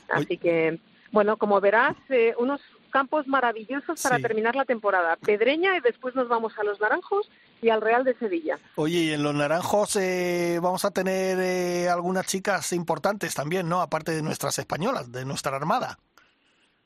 Así 0.09 0.37
que, 0.37 0.79
bueno, 1.11 1.37
como 1.37 1.59
verás, 1.59 1.95
eh, 2.09 2.33
unos 2.37 2.61
campos 2.89 3.27
maravillosos 3.27 4.01
para 4.01 4.19
terminar 4.19 4.55
la 4.55 4.65
temporada. 4.65 5.15
Pedreña 5.17 5.77
y 5.77 5.81
después 5.81 6.15
nos 6.15 6.27
vamos 6.27 6.57
a 6.57 6.63
los 6.63 6.79
Naranjos 6.79 7.29
y 7.61 7.69
al 7.69 7.81
Real 7.81 8.03
de 8.03 8.15
Sevilla. 8.15 8.59
Oye, 8.75 8.97
y 8.97 9.11
en 9.11 9.23
los 9.23 9.35
Naranjos 9.35 9.95
eh, 9.95 10.59
vamos 10.61 10.85
a 10.85 10.91
tener 10.91 11.37
eh, 11.39 11.89
algunas 11.89 12.25
chicas 12.25 12.73
importantes 12.73 13.33
también, 13.35 13.69
¿no? 13.69 13.81
Aparte 13.81 14.11
de 14.11 14.21
nuestras 14.21 14.59
españolas, 14.59 15.11
de 15.11 15.25
nuestra 15.25 15.55
Armada. 15.55 15.97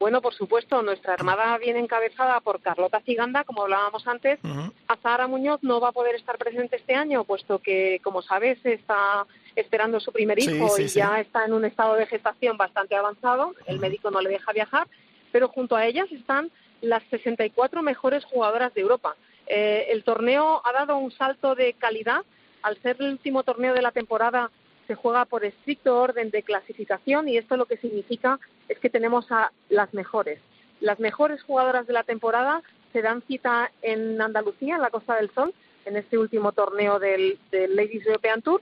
Bueno, 0.04 0.22
por 0.22 0.34
supuesto, 0.34 0.82
nuestra 0.82 1.14
armada 1.14 1.58
viene 1.60 1.80
encabezada 1.80 2.42
por 2.42 2.60
Carlota 2.60 3.00
Ciganda, 3.06 3.46
como 3.46 3.62
hablábamos 3.62 4.06
antes. 4.06 4.38
Azahara 4.86 5.28
Muñoz 5.28 5.64
no 5.64 5.80
va 5.80 5.90
a 5.90 5.92
poder 5.94 6.16
estar 6.16 6.38
presente 6.38 6.76
este 6.76 6.94
año, 6.94 7.24
puesto 7.24 7.60
que, 7.60 8.02
como 8.04 8.22
sabes, 8.22 8.60
está 8.66 9.26
esperando 9.56 10.02
su 10.02 10.12
primer 10.12 10.40
hijo 10.40 10.78
y 10.78 10.88
ya 10.88 11.22
está 11.22 11.46
en 11.46 11.54
un 11.54 11.64
estado 11.64 11.96
de 11.96 12.06
gestación 12.06 12.58
bastante 12.58 12.98
avanzado. 12.98 13.56
El 13.66 13.80
médico 13.80 14.12
no 14.12 14.20
le 14.20 14.32
deja 14.32 14.52
viajar 14.52 14.90
pero 15.34 15.50
junto 15.50 15.76
a 15.76 15.86
ellas 15.86 16.10
están 16.12 16.52
las 16.82 17.04
64 17.10 17.82
mejores 17.82 18.24
jugadoras 18.24 18.74
de 18.74 18.82
Europa. 18.82 19.16
Eh, 19.48 19.88
el 19.90 20.04
torneo 20.04 20.62
ha 20.64 20.72
dado 20.72 20.96
un 20.98 21.12
salto 21.12 21.56
de 21.56 21.74
calidad. 21.74 22.24
Al 22.62 22.78
ser 22.82 22.98
el 23.00 23.14
último 23.14 23.44
torneo 23.44 23.74
de 23.74 23.82
la 23.82 23.92
temporada, 23.92 24.52
se 24.88 24.96
juega 24.96 25.26
por 25.26 25.44
estricto 25.44 26.00
orden 26.00 26.30
de 26.30 26.44
clasificación 26.44 27.28
y 27.28 27.38
esto 27.38 27.58
lo 27.58 27.66
que 27.66 27.78
significa 27.78 28.40
es 28.70 28.78
que 28.78 28.92
tenemos 28.92 29.30
a 29.32 29.52
las 29.70 29.92
mejores. 29.94 30.40
Las 30.82 31.00
mejores 31.00 31.42
jugadoras 31.42 31.88
de 31.88 31.94
la 31.94 32.04
temporada 32.04 32.62
se 32.92 33.02
dan 33.02 33.24
cita 33.24 33.72
en 33.82 34.22
Andalucía, 34.22 34.76
en 34.76 34.82
la 34.82 34.92
Costa 34.92 35.16
del 35.16 35.32
Sol, 35.32 35.54
en 35.86 35.98
este 35.98 36.18
último 36.20 36.52
torneo 36.52 37.00
del, 37.00 37.40
Ladies 37.52 38.06
European 38.06 38.44
Tour. 38.44 38.62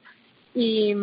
Y, 0.53 0.95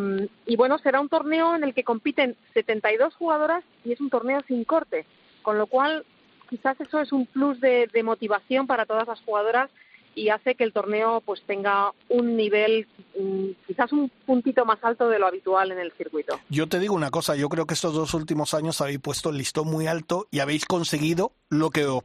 y, 0.46 0.56
bueno, 0.56 0.78
será 0.78 1.00
un 1.00 1.08
torneo 1.08 1.56
en 1.56 1.64
el 1.64 1.74
que 1.74 1.84
compiten 1.84 2.36
72 2.54 3.14
jugadoras 3.14 3.64
y 3.84 3.92
es 3.92 4.00
un 4.00 4.10
torneo 4.10 4.42
sin 4.46 4.64
corte 4.64 5.04
con 5.48 5.56
lo 5.56 5.66
cual 5.66 6.04
quizás 6.50 6.78
eso 6.78 7.00
es 7.00 7.10
un 7.10 7.24
plus 7.24 7.58
de, 7.58 7.88
motivación 8.04 8.66
para 8.66 8.84
todas 8.84 9.08
las 9.08 9.18
jugadoras 9.22 9.70
y 10.18 10.30
hace 10.30 10.54
que 10.54 10.64
el 10.64 10.72
torneo 10.72 11.22
pues 11.24 11.42
tenga 11.46 11.92
un 12.08 12.36
nivel 12.36 12.86
mm, 13.18 13.50
quizás 13.66 13.92
un 13.92 14.10
puntito 14.26 14.64
más 14.64 14.78
alto 14.82 15.08
de 15.08 15.18
lo 15.18 15.26
habitual 15.26 15.72
en 15.72 15.78
el 15.78 15.92
circuito. 15.92 16.38
Yo 16.48 16.68
te 16.68 16.78
digo 16.78 16.94
una 16.94 17.10
cosa, 17.10 17.36
yo 17.36 17.48
creo 17.48 17.66
que 17.66 17.74
estos 17.74 17.94
dos 17.94 18.14
últimos 18.14 18.54
años 18.54 18.80
habéis 18.80 18.98
puesto 18.98 19.30
el 19.30 19.38
listón 19.38 19.68
muy 19.68 19.86
alto 19.86 20.26
y 20.30 20.40
habéis 20.40 20.64
conseguido 20.64 21.32
lo 21.50 21.70
que 21.70 21.86
os 21.86 22.02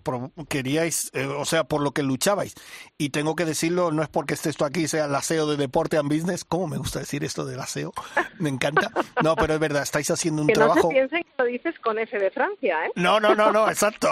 queríais, 0.47 1.11
eh, 1.14 1.26
o 1.26 1.45
sea, 1.45 1.66
por 1.66 1.82
lo 1.82 1.91
que 1.91 2.03
luchabais. 2.03 2.55
Y 2.97 3.09
tengo 3.09 3.36
que 3.36 3.45
decirlo, 3.45 3.91
no 3.91 4.01
es 4.01 4.09
porque 4.09 4.36
esté 4.36 4.49
esto 4.49 4.66
aquí, 4.66 4.88
sea 4.88 5.05
el 5.05 5.16
aseo 5.16 5.47
de 5.47 5.57
Deporte 5.57 5.97
and 5.97 6.09
Business, 6.09 6.45
¿cómo 6.45 6.68
me 6.68 6.78
gusta 6.78 6.99
decir 6.99 7.24
esto 7.24 7.45
del 7.45 7.59
aseo? 7.59 7.91
Me 8.39 8.49
encanta. 8.49 8.91
No, 9.24 9.36
pero 9.36 9.53
es 9.53 9.59
verdad, 9.59 9.84
estáis 9.84 10.09
haciendo 10.11 10.41
un 10.41 10.47
trabajo... 10.47 10.84
No 10.84 10.89
se 10.89 10.95
piensen 10.95 11.24
que 11.24 11.30
lo 11.38 11.45
dices 11.45 11.80
con 11.80 11.99
F 11.99 12.18
de 12.18 12.32
Francia, 12.32 12.86
¿eh? 12.86 12.91
No, 12.95 13.20
no, 13.20 13.36
no, 13.36 13.51
no, 13.51 13.70
exacto. 13.70 14.09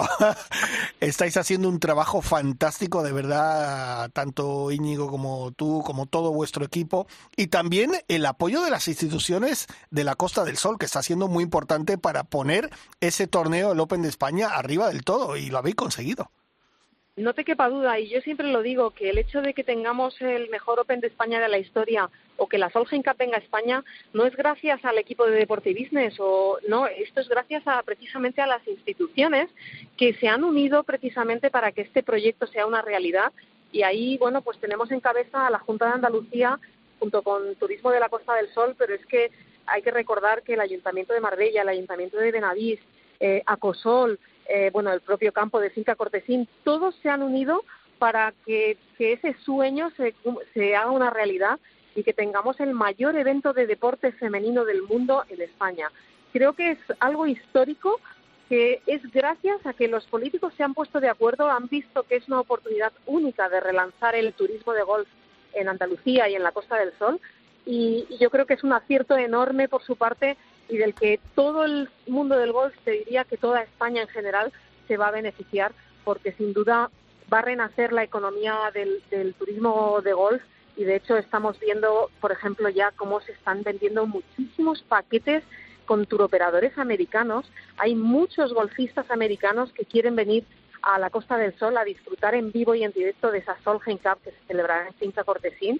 estáis 1.00 1.38
haciendo 1.38 1.70
un 1.70 1.80
trabajo 1.80 2.22
fantástico, 2.22 3.04
de 3.04 3.12
verdad, 3.12 3.91
tanto 4.14 4.72
Íñigo 4.72 5.10
como 5.10 5.52
tú, 5.52 5.84
como 5.86 6.06
todo 6.06 6.32
vuestro 6.32 6.66
equipo. 6.66 7.08
Y 7.36 7.48
también 7.48 7.92
el 8.08 8.26
apoyo 8.26 8.62
de 8.62 8.72
las 8.72 8.88
instituciones 8.88 9.68
de 9.90 10.04
la 10.04 10.16
Costa 10.16 10.44
del 10.44 10.58
Sol, 10.58 10.78
que 10.78 10.86
está 10.86 11.04
siendo 11.04 11.28
muy 11.28 11.44
importante 11.44 11.98
para 11.98 12.24
poner 12.24 12.70
ese 13.00 13.28
torneo, 13.28 13.74
el 13.74 13.80
Open 13.80 14.02
de 14.02 14.10
España, 14.10 14.50
arriba 14.50 14.90
del 14.90 15.04
todo 15.04 15.38
y 15.38 15.50
lo 15.50 15.58
habéis 15.58 15.76
conseguido. 15.76 16.32
No 17.18 17.34
te 17.34 17.44
quepa 17.44 17.68
duda, 17.68 18.00
y 18.00 18.08
yo 18.08 18.22
siempre 18.22 18.48
lo 18.48 18.62
digo, 18.62 18.92
que 18.92 19.10
el 19.10 19.18
hecho 19.18 19.42
de 19.42 19.54
que 19.54 19.66
tengamos 19.66 20.20
el 20.22 20.50
mejor 20.50 20.80
Open 20.80 21.02
de 21.02 21.08
España 21.08 21.42
de 21.42 21.50
la 21.50 21.58
historia 21.58 22.10
o 22.38 22.48
que 22.48 22.58
la 22.58 22.70
Solheim 22.70 23.04
Cup 23.04 23.18
venga 23.20 23.36
a 23.36 23.42
España 23.42 23.84
no 24.14 24.26
es 24.26 24.36
gracias 24.36 24.84
al 24.86 24.98
equipo 24.98 25.26
de 25.28 25.36
Deporte 25.36 25.70
y 25.70 25.84
Business, 25.84 26.16
o 26.20 26.58
no, 26.70 26.88
esto 26.88 27.20
es 27.20 27.28
gracias 27.28 27.68
a, 27.68 27.84
precisamente 27.84 28.42
a 28.42 28.48
las 28.48 28.66
instituciones 28.66 29.50
que 29.98 30.14
se 30.14 30.30
han 30.30 30.46
unido 30.46 30.84
precisamente 30.84 31.52
para 31.52 31.74
que 31.74 31.82
este 31.82 32.02
proyecto 32.02 32.48
sea 32.48 32.66
una 32.66 32.82
realidad. 32.82 33.34
Y 33.72 33.84
ahí, 33.84 34.18
bueno, 34.18 34.42
pues 34.42 34.60
tenemos 34.60 34.92
en 34.92 35.00
cabeza 35.00 35.48
a 35.48 35.50
la 35.50 35.60
Junta 35.60 35.86
de 35.88 35.94
Andalucía 35.94 36.60
junto 37.00 37.22
con 37.24 37.56
Turismo 37.56 37.92
de 37.92 38.00
la 38.00 38.10
Costa 38.10 38.36
del 38.36 38.54
Sol, 38.54 38.76
pero 38.78 38.94
es 38.94 39.06
que 39.08 39.32
hay 39.66 39.82
que 39.82 39.92
recordar 39.92 40.44
que 40.44 40.54
el 40.54 40.60
Ayuntamiento 40.60 41.14
de 41.14 41.22
Marbella, 41.22 41.62
el 41.64 41.70
Ayuntamiento 41.70 42.18
de 42.18 42.32
Benavís, 42.32 42.80
eh, 43.20 43.42
Acosol, 43.46 44.20
eh, 44.48 44.70
bueno, 44.72 44.92
el 44.92 45.02
propio 45.02 45.32
campo 45.32 45.60
de 45.60 45.70
Finca 45.70 45.96
Cortesín, 45.96 46.48
todos 46.64 46.96
se 47.02 47.10
han 47.10 47.24
unido 47.24 47.64
para 47.98 48.34
que, 48.46 48.78
ese 49.00 49.36
sueño 49.46 49.90
se, 49.98 50.14
se 50.54 50.76
haga 50.76 50.92
una 50.92 51.10
realidad 51.10 51.60
y 51.96 52.04
que 52.04 52.14
tengamos 52.14 52.60
el 52.60 52.74
mayor 52.74 53.16
evento 53.16 53.54
de 53.54 53.66
deporte 53.66 54.12
femenino 54.12 54.64
del 54.64 54.84
mundo 54.84 55.24
en 55.30 55.42
España. 55.42 55.92
Creo 56.32 56.54
que 56.54 56.72
es 56.72 56.80
algo 57.00 57.26
histórico 57.26 58.00
que 58.52 58.82
es 58.86 59.02
gracias 59.14 59.66
a 59.66 59.72
que 59.72 59.88
los 59.88 60.06
políticos 60.08 60.54
se 60.58 60.64
han 60.64 60.74
puesto 60.74 61.00
de 61.00 61.08
acuerdo, 61.08 61.50
han 61.50 61.68
visto 61.68 62.04
que 62.04 62.18
es 62.18 62.28
una 62.28 62.42
oportunidad 62.42 62.92
única 63.06 63.48
de 63.48 63.62
relanzar 63.62 64.14
el 64.14 64.34
turismo 64.34 64.74
de 64.74 64.84
golf 64.84 65.08
en 65.54 65.70
Andalucía 65.70 66.28
y 66.28 66.36
en 66.36 66.44
la 66.44 66.52
Costa 66.52 66.76
del 66.76 66.92
Sol. 67.00 67.22
y 67.66 68.06
yo 68.20 68.30
creo 68.30 68.46
que 68.46 68.56
es 68.56 68.64
un 68.66 68.74
acierto 68.74 69.16
enorme 69.16 69.70
por 69.70 69.82
su 69.84 69.96
parte 69.96 70.36
y 70.68 70.76
del 70.76 70.94
que 70.94 71.22
todo 71.34 71.64
el 71.64 71.90
mundo 72.08 72.36
del 72.36 72.52
golf, 72.52 72.76
te 72.84 72.92
diría 72.92 73.24
que 73.24 73.38
toda 73.38 73.62
España 73.62 74.02
en 74.02 74.10
general, 74.10 74.52
se 74.86 74.98
va 74.98 75.08
a 75.08 75.12
beneficiar 75.12 75.72
porque 76.04 76.34
sin 76.34 76.52
duda 76.52 76.92
va 77.32 77.40
a 77.40 77.44
renacer 77.44 77.94
la 77.94 78.04
economía 78.04 78.58
del, 78.74 79.34
turismo 79.36 80.02
de 80.02 80.12
golf 80.12 80.44
y 80.76 80.84
de 80.84 80.98
hecho 80.98 81.16
estamos 81.16 81.58
viendo, 81.58 82.10
por 82.20 82.34
ejemplo, 82.34 82.68
ya 82.68 82.92
cómo 82.98 83.22
se 83.22 83.32
están 83.32 83.64
vendiendo 83.64 84.06
muchísimos 84.06 84.82
paquetes 84.84 85.42
con 85.86 86.06
turoperadores 86.06 86.78
americanos. 86.78 87.46
Hay 87.78 87.96
muchos 87.96 88.54
golfistas 88.54 89.10
americanos 89.12 89.72
que 89.74 89.86
quieren 89.86 90.16
venir 90.16 90.46
a 90.82 90.98
la 90.98 91.10
Costa 91.10 91.38
del 91.38 91.58
Sol 91.60 91.78
a 91.78 91.84
disfrutar 91.84 92.34
en 92.34 92.52
vivo 92.52 92.74
y 92.74 92.84
en 92.84 92.92
directo 92.92 93.32
de 93.32 93.40
esa 93.40 93.58
Solheim 93.64 93.98
Cup 93.98 94.20
que 94.24 94.32
se 94.32 94.48
celebrará 94.48 94.88
en 94.88 94.94
Finca 94.96 95.24
Cortesín. 95.24 95.80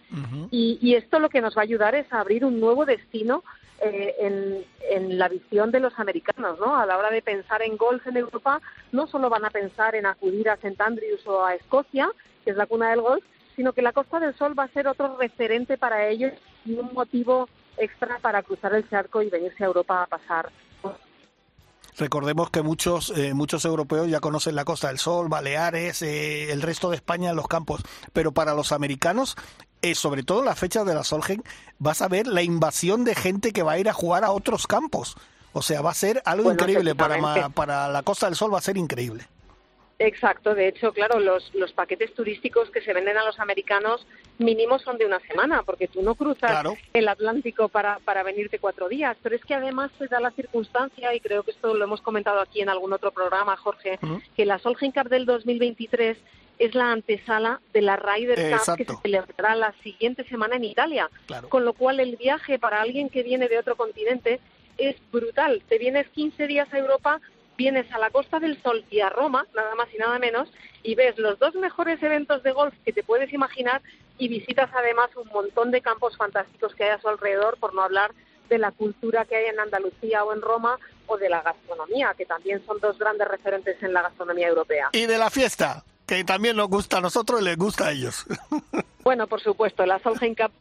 y, 0.52 0.78
y, 0.82 0.96
esto 0.96 1.20
lo 1.20 1.30
que 1.30 1.42
nos 1.42 1.58
va 1.58 1.62
a 1.62 1.64
ayudar 1.64 1.96
es 1.96 2.12
a 2.14 2.20
abrir 2.20 2.46
un 2.46 2.60
nuevo 2.60 2.86
destino 2.86 3.44
eh, 3.84 4.16
en, 4.20 5.18
la 5.18 5.28
visión 5.28 5.72
de 5.72 5.80
los 5.80 5.98
americanos, 5.98 6.60
¿no? 6.60 6.76
A 6.76 6.86
la 6.86 6.98
hora 6.98 7.10
de 7.10 7.22
pensar 7.22 7.62
en 7.64 7.78
golf 7.78 8.06
en 8.06 8.18
Europa, 8.18 8.62
no 8.92 9.08
solo 9.08 9.30
van 9.30 9.46
a 9.46 9.50
pensar 9.50 9.96
en 9.96 10.06
acudir 10.06 10.50
a 10.50 10.54
St 10.54 10.76
Andrews 10.78 11.26
o 11.26 11.44
a 11.44 11.56
Escocia, 11.56 12.10
que 12.44 12.52
es 12.52 12.58
la 12.58 12.68
cuna 12.68 12.92
del 12.92 13.02
golf, 13.02 13.24
sino 13.56 13.74
que 13.74 13.82
la 13.82 13.94
Costa 13.94 14.20
del 14.20 14.36
Sol 14.36 14.58
va 14.58 14.66
a 14.66 14.74
ser 14.74 14.88
otro 14.88 15.18
referente 15.18 15.78
para 15.78 16.08
ellos 16.08 16.34
y 16.66 16.74
un 16.74 16.94
motivo 16.94 17.50
extra 17.82 18.20
para 18.20 18.44
cruzar 18.44 18.74
el 18.74 18.90
charco 18.90 19.22
y 19.22 19.30
venirse 19.30 19.64
a 19.64 19.68
Europa 19.68 20.04
a 20.04 20.08
pasar 20.08 20.50
Recordemos 21.98 22.50
que 22.50 22.62
muchos, 22.62 23.12
eh, 23.16 23.34
muchos 23.34 23.66
europeos 23.66 24.10
ya 24.10 24.22
conocen 24.22 24.56
la 24.56 24.64
Costa 24.64 24.88
del 24.88 24.98
Sol, 24.98 25.28
Baleares, 25.28 26.02
eh, 26.02 26.52
el 26.52 26.62
resto 26.62 26.90
de 26.90 26.96
España, 26.96 27.34
los 27.34 27.48
campos, 27.48 27.82
pero 28.14 28.32
para 28.32 28.54
los 28.54 28.72
americanos 28.72 29.36
eh, 29.82 29.96
sobre 29.96 30.22
todo 30.22 30.40
en 30.40 30.46
las 30.46 30.60
fechas 30.60 30.86
de 30.86 30.94
la 30.94 31.04
Solgen, 31.04 31.44
vas 31.80 32.04
a 32.04 32.08
ver 32.08 32.28
la 32.28 32.44
invasión 32.44 33.04
de 33.04 33.16
gente 33.16 33.52
que 33.52 33.64
va 33.64 33.74
a 33.74 33.80
ir 33.80 33.90
a 33.90 33.94
jugar 33.94 34.24
a 34.24 34.32
otros 34.32 34.68
campos. 34.68 35.16
O 35.54 35.64
sea, 35.64 35.82
va 35.82 35.90
a 35.90 35.96
ser 35.96 36.22
algo 36.26 36.52
increíble 36.52 36.94
para, 36.94 37.50
para 37.50 37.88
la 37.90 38.04
Costa 38.04 38.28
del 38.28 38.36
Sol, 38.36 38.54
va 38.54 38.60
a 38.60 38.62
ser 38.62 38.78
increíble. 38.78 39.28
Exacto, 40.04 40.56
de 40.56 40.68
hecho, 40.68 40.94
claro, 40.94 41.20
los, 41.20 41.54
los 41.54 41.74
paquetes 41.74 42.12
turísticos 42.16 42.72
que 42.72 42.82
se 42.82 42.92
venden 42.92 43.18
a 43.18 43.24
los 43.24 43.40
americanos 43.40 44.08
mínimos 44.40 44.82
son 44.82 44.98
de 44.98 45.06
una 45.06 45.20
semana, 45.20 45.62
porque 45.62 45.88
tú 45.88 46.02
no 46.02 46.16
cruzas 46.16 46.66
el 46.94 47.08
Atlántico 47.08 47.70
para, 47.70 48.00
para 48.00 48.24
venirte 48.24 48.58
cuatro 48.58 48.90
días, 48.90 49.16
pero 49.22 49.36
es 49.36 49.46
que 49.46 49.54
además 49.54 49.92
se 50.00 50.08
da 50.08 50.20
la 50.20 50.32
circunstancia, 50.32 51.14
y 51.14 51.20
creo 51.20 51.44
que 51.44 51.52
esto 51.52 51.76
lo 51.76 51.84
hemos 51.84 52.02
comentado 52.02 52.40
aquí 52.40 52.62
en 52.62 52.70
algún 52.70 52.94
otro 52.94 53.12
programa, 53.12 53.56
Jorge, 53.58 54.00
que 54.36 54.46
la 54.46 54.58
Solheim 54.58 54.92
Cup 54.92 55.08
del 55.08 55.28
2023 55.28 56.18
es 56.58 56.74
la 56.74 56.92
antesala 56.92 57.62
de 57.72 57.82
la 57.84 57.96
Ryder 57.96 58.58
Cup 58.58 58.78
que 58.78 58.86
se 58.86 58.98
celebrará 59.04 59.56
la 59.56 59.74
siguiente 59.84 60.24
semana 60.24 60.56
en 60.56 60.64
Italia, 60.64 61.12
con 61.50 61.64
lo 61.64 61.74
cual 61.74 62.00
el 62.00 62.16
viaje 62.16 62.58
para 62.58 62.82
alguien 62.82 63.10
que 63.10 63.22
viene 63.22 63.48
de 63.48 63.60
otro 63.60 63.76
continente 63.76 64.40
es 64.80 64.96
brutal. 65.12 65.62
Te 65.70 65.78
vienes 65.78 66.08
15 66.10 66.48
días 66.48 66.74
a 66.74 66.80
Europa 66.80 67.22
vienes 67.58 67.92
a 67.92 68.00
la 68.00 68.10
Costa 68.10 68.40
del 68.40 68.62
Sol 68.62 68.84
y 68.90 69.02
a 69.02 69.10
Roma, 69.10 69.46
nada 69.56 69.76
más 69.76 69.88
y 69.94 69.98
nada 69.98 70.20
menos, 70.20 70.50
y 70.84 70.96
ves 70.96 71.18
los 71.18 71.38
dos 71.40 71.56
mejores 71.56 72.02
eventos 72.02 72.44
de 72.44 72.52
golf 72.52 72.74
que 72.86 72.94
te 72.94 73.04
puedes 73.04 73.32
imaginar 73.34 73.82
y 74.18 74.28
visitas 74.28 74.70
además 74.74 75.10
un 75.16 75.28
montón 75.30 75.72
de 75.72 75.82
campos 75.82 76.16
fantásticos 76.18 76.76
que 76.76 76.84
hay 76.86 76.90
a 76.92 77.02
su 77.02 77.10
alrededor, 77.10 77.58
por 77.58 77.74
no 77.74 77.82
hablar 77.82 78.12
de 78.50 78.58
la 78.58 78.72
cultura 78.72 79.26
que 79.26 79.36
hay 79.36 79.46
en 79.46 79.60
Andalucía 79.60 80.24
o 80.24 80.34
en 80.34 80.42
Roma 80.42 80.78
o 81.08 81.18
de 81.18 81.30
la 81.30 81.42
gastronomía, 81.42 82.14
que 82.18 82.26
también 82.26 82.64
son 82.66 82.80
dos 82.80 82.98
grandes 82.98 83.28
referentes 83.28 83.82
en 83.82 83.94
la 83.94 84.02
gastronomía 84.02 84.48
europea. 84.48 84.90
Y 84.92 85.06
de 85.06 85.18
la 85.18 85.30
fiesta, 85.30 85.84
que 86.06 86.24
también 86.24 86.58
nos 86.58 86.68
gusta 86.68 86.98
a 86.98 87.02
nosotros 87.02 87.42
y 87.42 87.46
les 87.46 87.58
gusta 87.58 87.88
a 87.88 87.92
ellos. 87.92 88.26
Bueno, 89.04 89.26
por 89.26 89.42
supuesto, 89.42 89.84
la 89.88 89.98
Solheim 89.98 90.36
Cup 90.36 90.52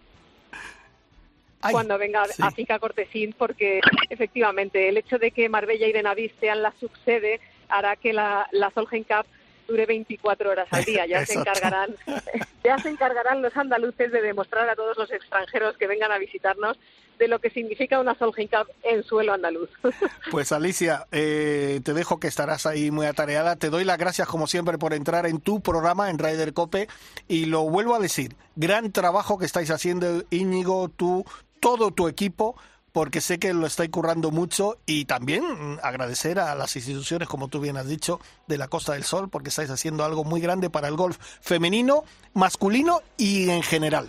cuando 1.71 1.99
venga 1.99 2.25
a 2.41 2.51
Finca 2.51 2.79
Cortesín, 2.79 3.35
porque 3.37 3.81
efectivamente 4.09 4.89
el 4.89 4.97
hecho 4.97 5.19
de 5.19 5.31
que 5.31 5.49
Marbella 5.49 5.87
y 5.87 5.93
Benavís 5.93 6.33
sean 6.41 6.63
la 6.63 6.73
subsede 6.81 7.41
hará 7.69 7.97
que 7.97 8.13
la, 8.13 8.49
la 8.53 8.71
Solheim 8.71 9.05
Cup 9.05 9.27
dure 9.71 9.87
24 9.87 10.51
horas 10.51 10.69
al 10.71 10.85
día. 10.85 11.07
Ya 11.11 11.25
se 11.25 11.35
encargarán, 11.35 11.97
ya 12.65 12.79
se 12.79 12.89
encargarán 12.89 13.43
los 13.43 13.57
andaluces 13.57 14.13
de 14.13 14.21
demostrar 14.23 14.69
a 14.69 14.77
todos 14.77 14.97
los 14.97 15.11
extranjeros 15.11 15.77
que 15.77 15.87
vengan 15.87 16.13
a 16.13 16.19
visitarnos 16.19 16.79
de 17.19 17.29
lo 17.29 17.39
que 17.39 17.51
significa 17.51 18.01
una 18.01 18.15
Solheim 18.17 18.49
Cup 18.49 18.69
en 18.83 19.03
suelo 19.05 19.33
andaluz. 19.33 19.71
Pues 20.31 20.53
Alicia, 20.53 21.07
eh, 21.13 21.81
te 21.85 21.93
dejo 21.93 22.21
que 22.21 22.29
estarás 22.29 22.67
ahí 22.67 22.91
muy 22.91 23.07
atareada. 23.07 23.57
Te 23.57 23.69
doy 23.69 23.85
las 23.85 23.99
gracias 23.99 24.29
como 24.29 24.47
siempre 24.47 24.79
por 24.79 24.95
entrar 24.95 25.27
en 25.27 25.41
tu 25.41 25.61
programa 25.61 26.11
en 26.11 26.19
Ryder 26.19 26.53
Cope 26.53 26.89
y 27.29 27.47
lo 27.47 27.63
vuelvo 27.63 27.95
a 27.95 27.99
decir, 27.99 28.37
gran 28.57 28.93
trabajo 28.93 29.39
que 29.39 29.47
estáis 29.47 29.71
haciendo 29.71 30.23
Íñigo, 30.31 30.89
tú, 30.89 31.25
todo 31.61 31.91
tu 31.91 32.09
equipo 32.09 32.57
porque 32.93 33.21
sé 33.21 33.39
que 33.39 33.53
lo 33.53 33.67
estáis 33.67 33.91
currando 33.91 34.31
mucho 34.31 34.79
y 34.87 35.05
también 35.05 35.79
agradecer 35.83 36.39
a 36.39 36.55
las 36.55 36.75
instituciones, 36.77 37.29
como 37.29 37.49
tú 37.49 37.61
bien 37.61 37.77
has 37.77 37.87
dicho, 37.87 38.21
de 38.47 38.59
la 38.59 38.69
Costa 38.69 38.95
del 38.95 39.05
Sol, 39.05 39.29
porque 39.29 39.51
estáis 39.51 39.71
haciendo 39.71 40.05
algo 40.05 40.25
muy 40.25 40.41
grande 40.41 40.71
para 40.71 40.89
el 40.89 40.97
golf 40.97 41.19
femenino, 41.41 42.05
masculino 42.35 43.01
y 43.17 43.49
en 43.51 43.63
general. 43.63 44.09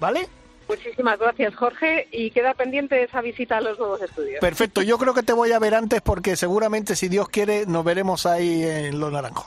¿Vale? 0.00 0.28
Muchísimas 0.68 1.18
gracias, 1.18 1.54
Jorge, 1.54 2.08
y 2.10 2.30
queda 2.30 2.54
pendiente 2.54 3.02
esa 3.02 3.20
visita 3.20 3.58
a 3.58 3.60
los 3.60 3.78
nuevos 3.78 4.00
estudios. 4.00 4.40
Perfecto, 4.40 4.80
yo 4.80 4.96
creo 4.96 5.12
que 5.12 5.22
te 5.22 5.34
voy 5.34 5.52
a 5.52 5.58
ver 5.58 5.74
antes 5.74 6.00
porque 6.00 6.36
seguramente, 6.36 6.96
si 6.96 7.08
Dios 7.08 7.28
quiere, 7.28 7.66
nos 7.66 7.84
veremos 7.84 8.24
ahí 8.24 8.62
en 8.62 8.98
Los 8.98 9.12
Naranjos. 9.12 9.46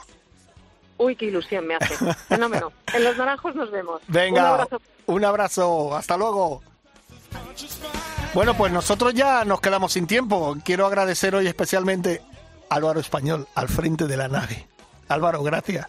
Uy, 0.96 1.16
qué 1.16 1.26
ilusión 1.26 1.66
me 1.66 1.74
hace. 1.74 1.94
Fenómeno. 2.28 2.72
En 2.92 3.04
Los 3.04 3.16
Naranjos 3.16 3.54
nos 3.56 3.70
vemos. 3.70 4.00
Venga, 4.06 4.42
un 4.42 4.48
abrazo. 4.48 4.82
Un 5.06 5.24
abrazo. 5.24 5.96
Hasta 5.96 6.16
luego. 6.16 6.62
Bueno, 8.34 8.54
pues 8.56 8.72
nosotros 8.72 9.14
ya 9.14 9.44
nos 9.44 9.60
quedamos 9.60 9.92
sin 9.92 10.06
tiempo. 10.06 10.56
Quiero 10.64 10.86
agradecer 10.86 11.34
hoy 11.34 11.46
especialmente 11.46 12.22
a 12.68 12.76
Álvaro 12.76 13.00
Español 13.00 13.48
al 13.54 13.68
frente 13.68 14.06
de 14.06 14.16
la 14.16 14.28
nave. 14.28 14.66
Álvaro, 15.08 15.42
gracias. 15.42 15.86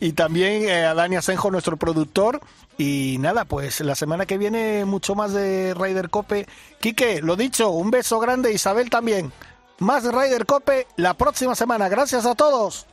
Y 0.00 0.12
también 0.12 0.68
eh, 0.68 0.84
a 0.86 0.94
Dani 0.94 1.16
Asenjo, 1.16 1.50
nuestro 1.50 1.76
productor. 1.76 2.40
Y 2.78 3.16
nada, 3.20 3.44
pues 3.44 3.80
la 3.80 3.94
semana 3.94 4.24
que 4.24 4.38
viene 4.38 4.84
mucho 4.84 5.14
más 5.14 5.32
de 5.32 5.74
Ryder 5.74 6.10
Cope. 6.10 6.46
Quique, 6.80 7.20
lo 7.20 7.36
dicho, 7.36 7.70
un 7.70 7.90
beso 7.90 8.18
grande. 8.18 8.52
Isabel 8.52 8.88
también. 8.88 9.32
Más 9.78 10.04
de 10.04 10.12
Ryder 10.12 10.46
Cope 10.46 10.86
la 10.96 11.14
próxima 11.14 11.54
semana. 11.54 11.88
Gracias 11.88 12.24
a 12.24 12.34
todos. 12.34 12.86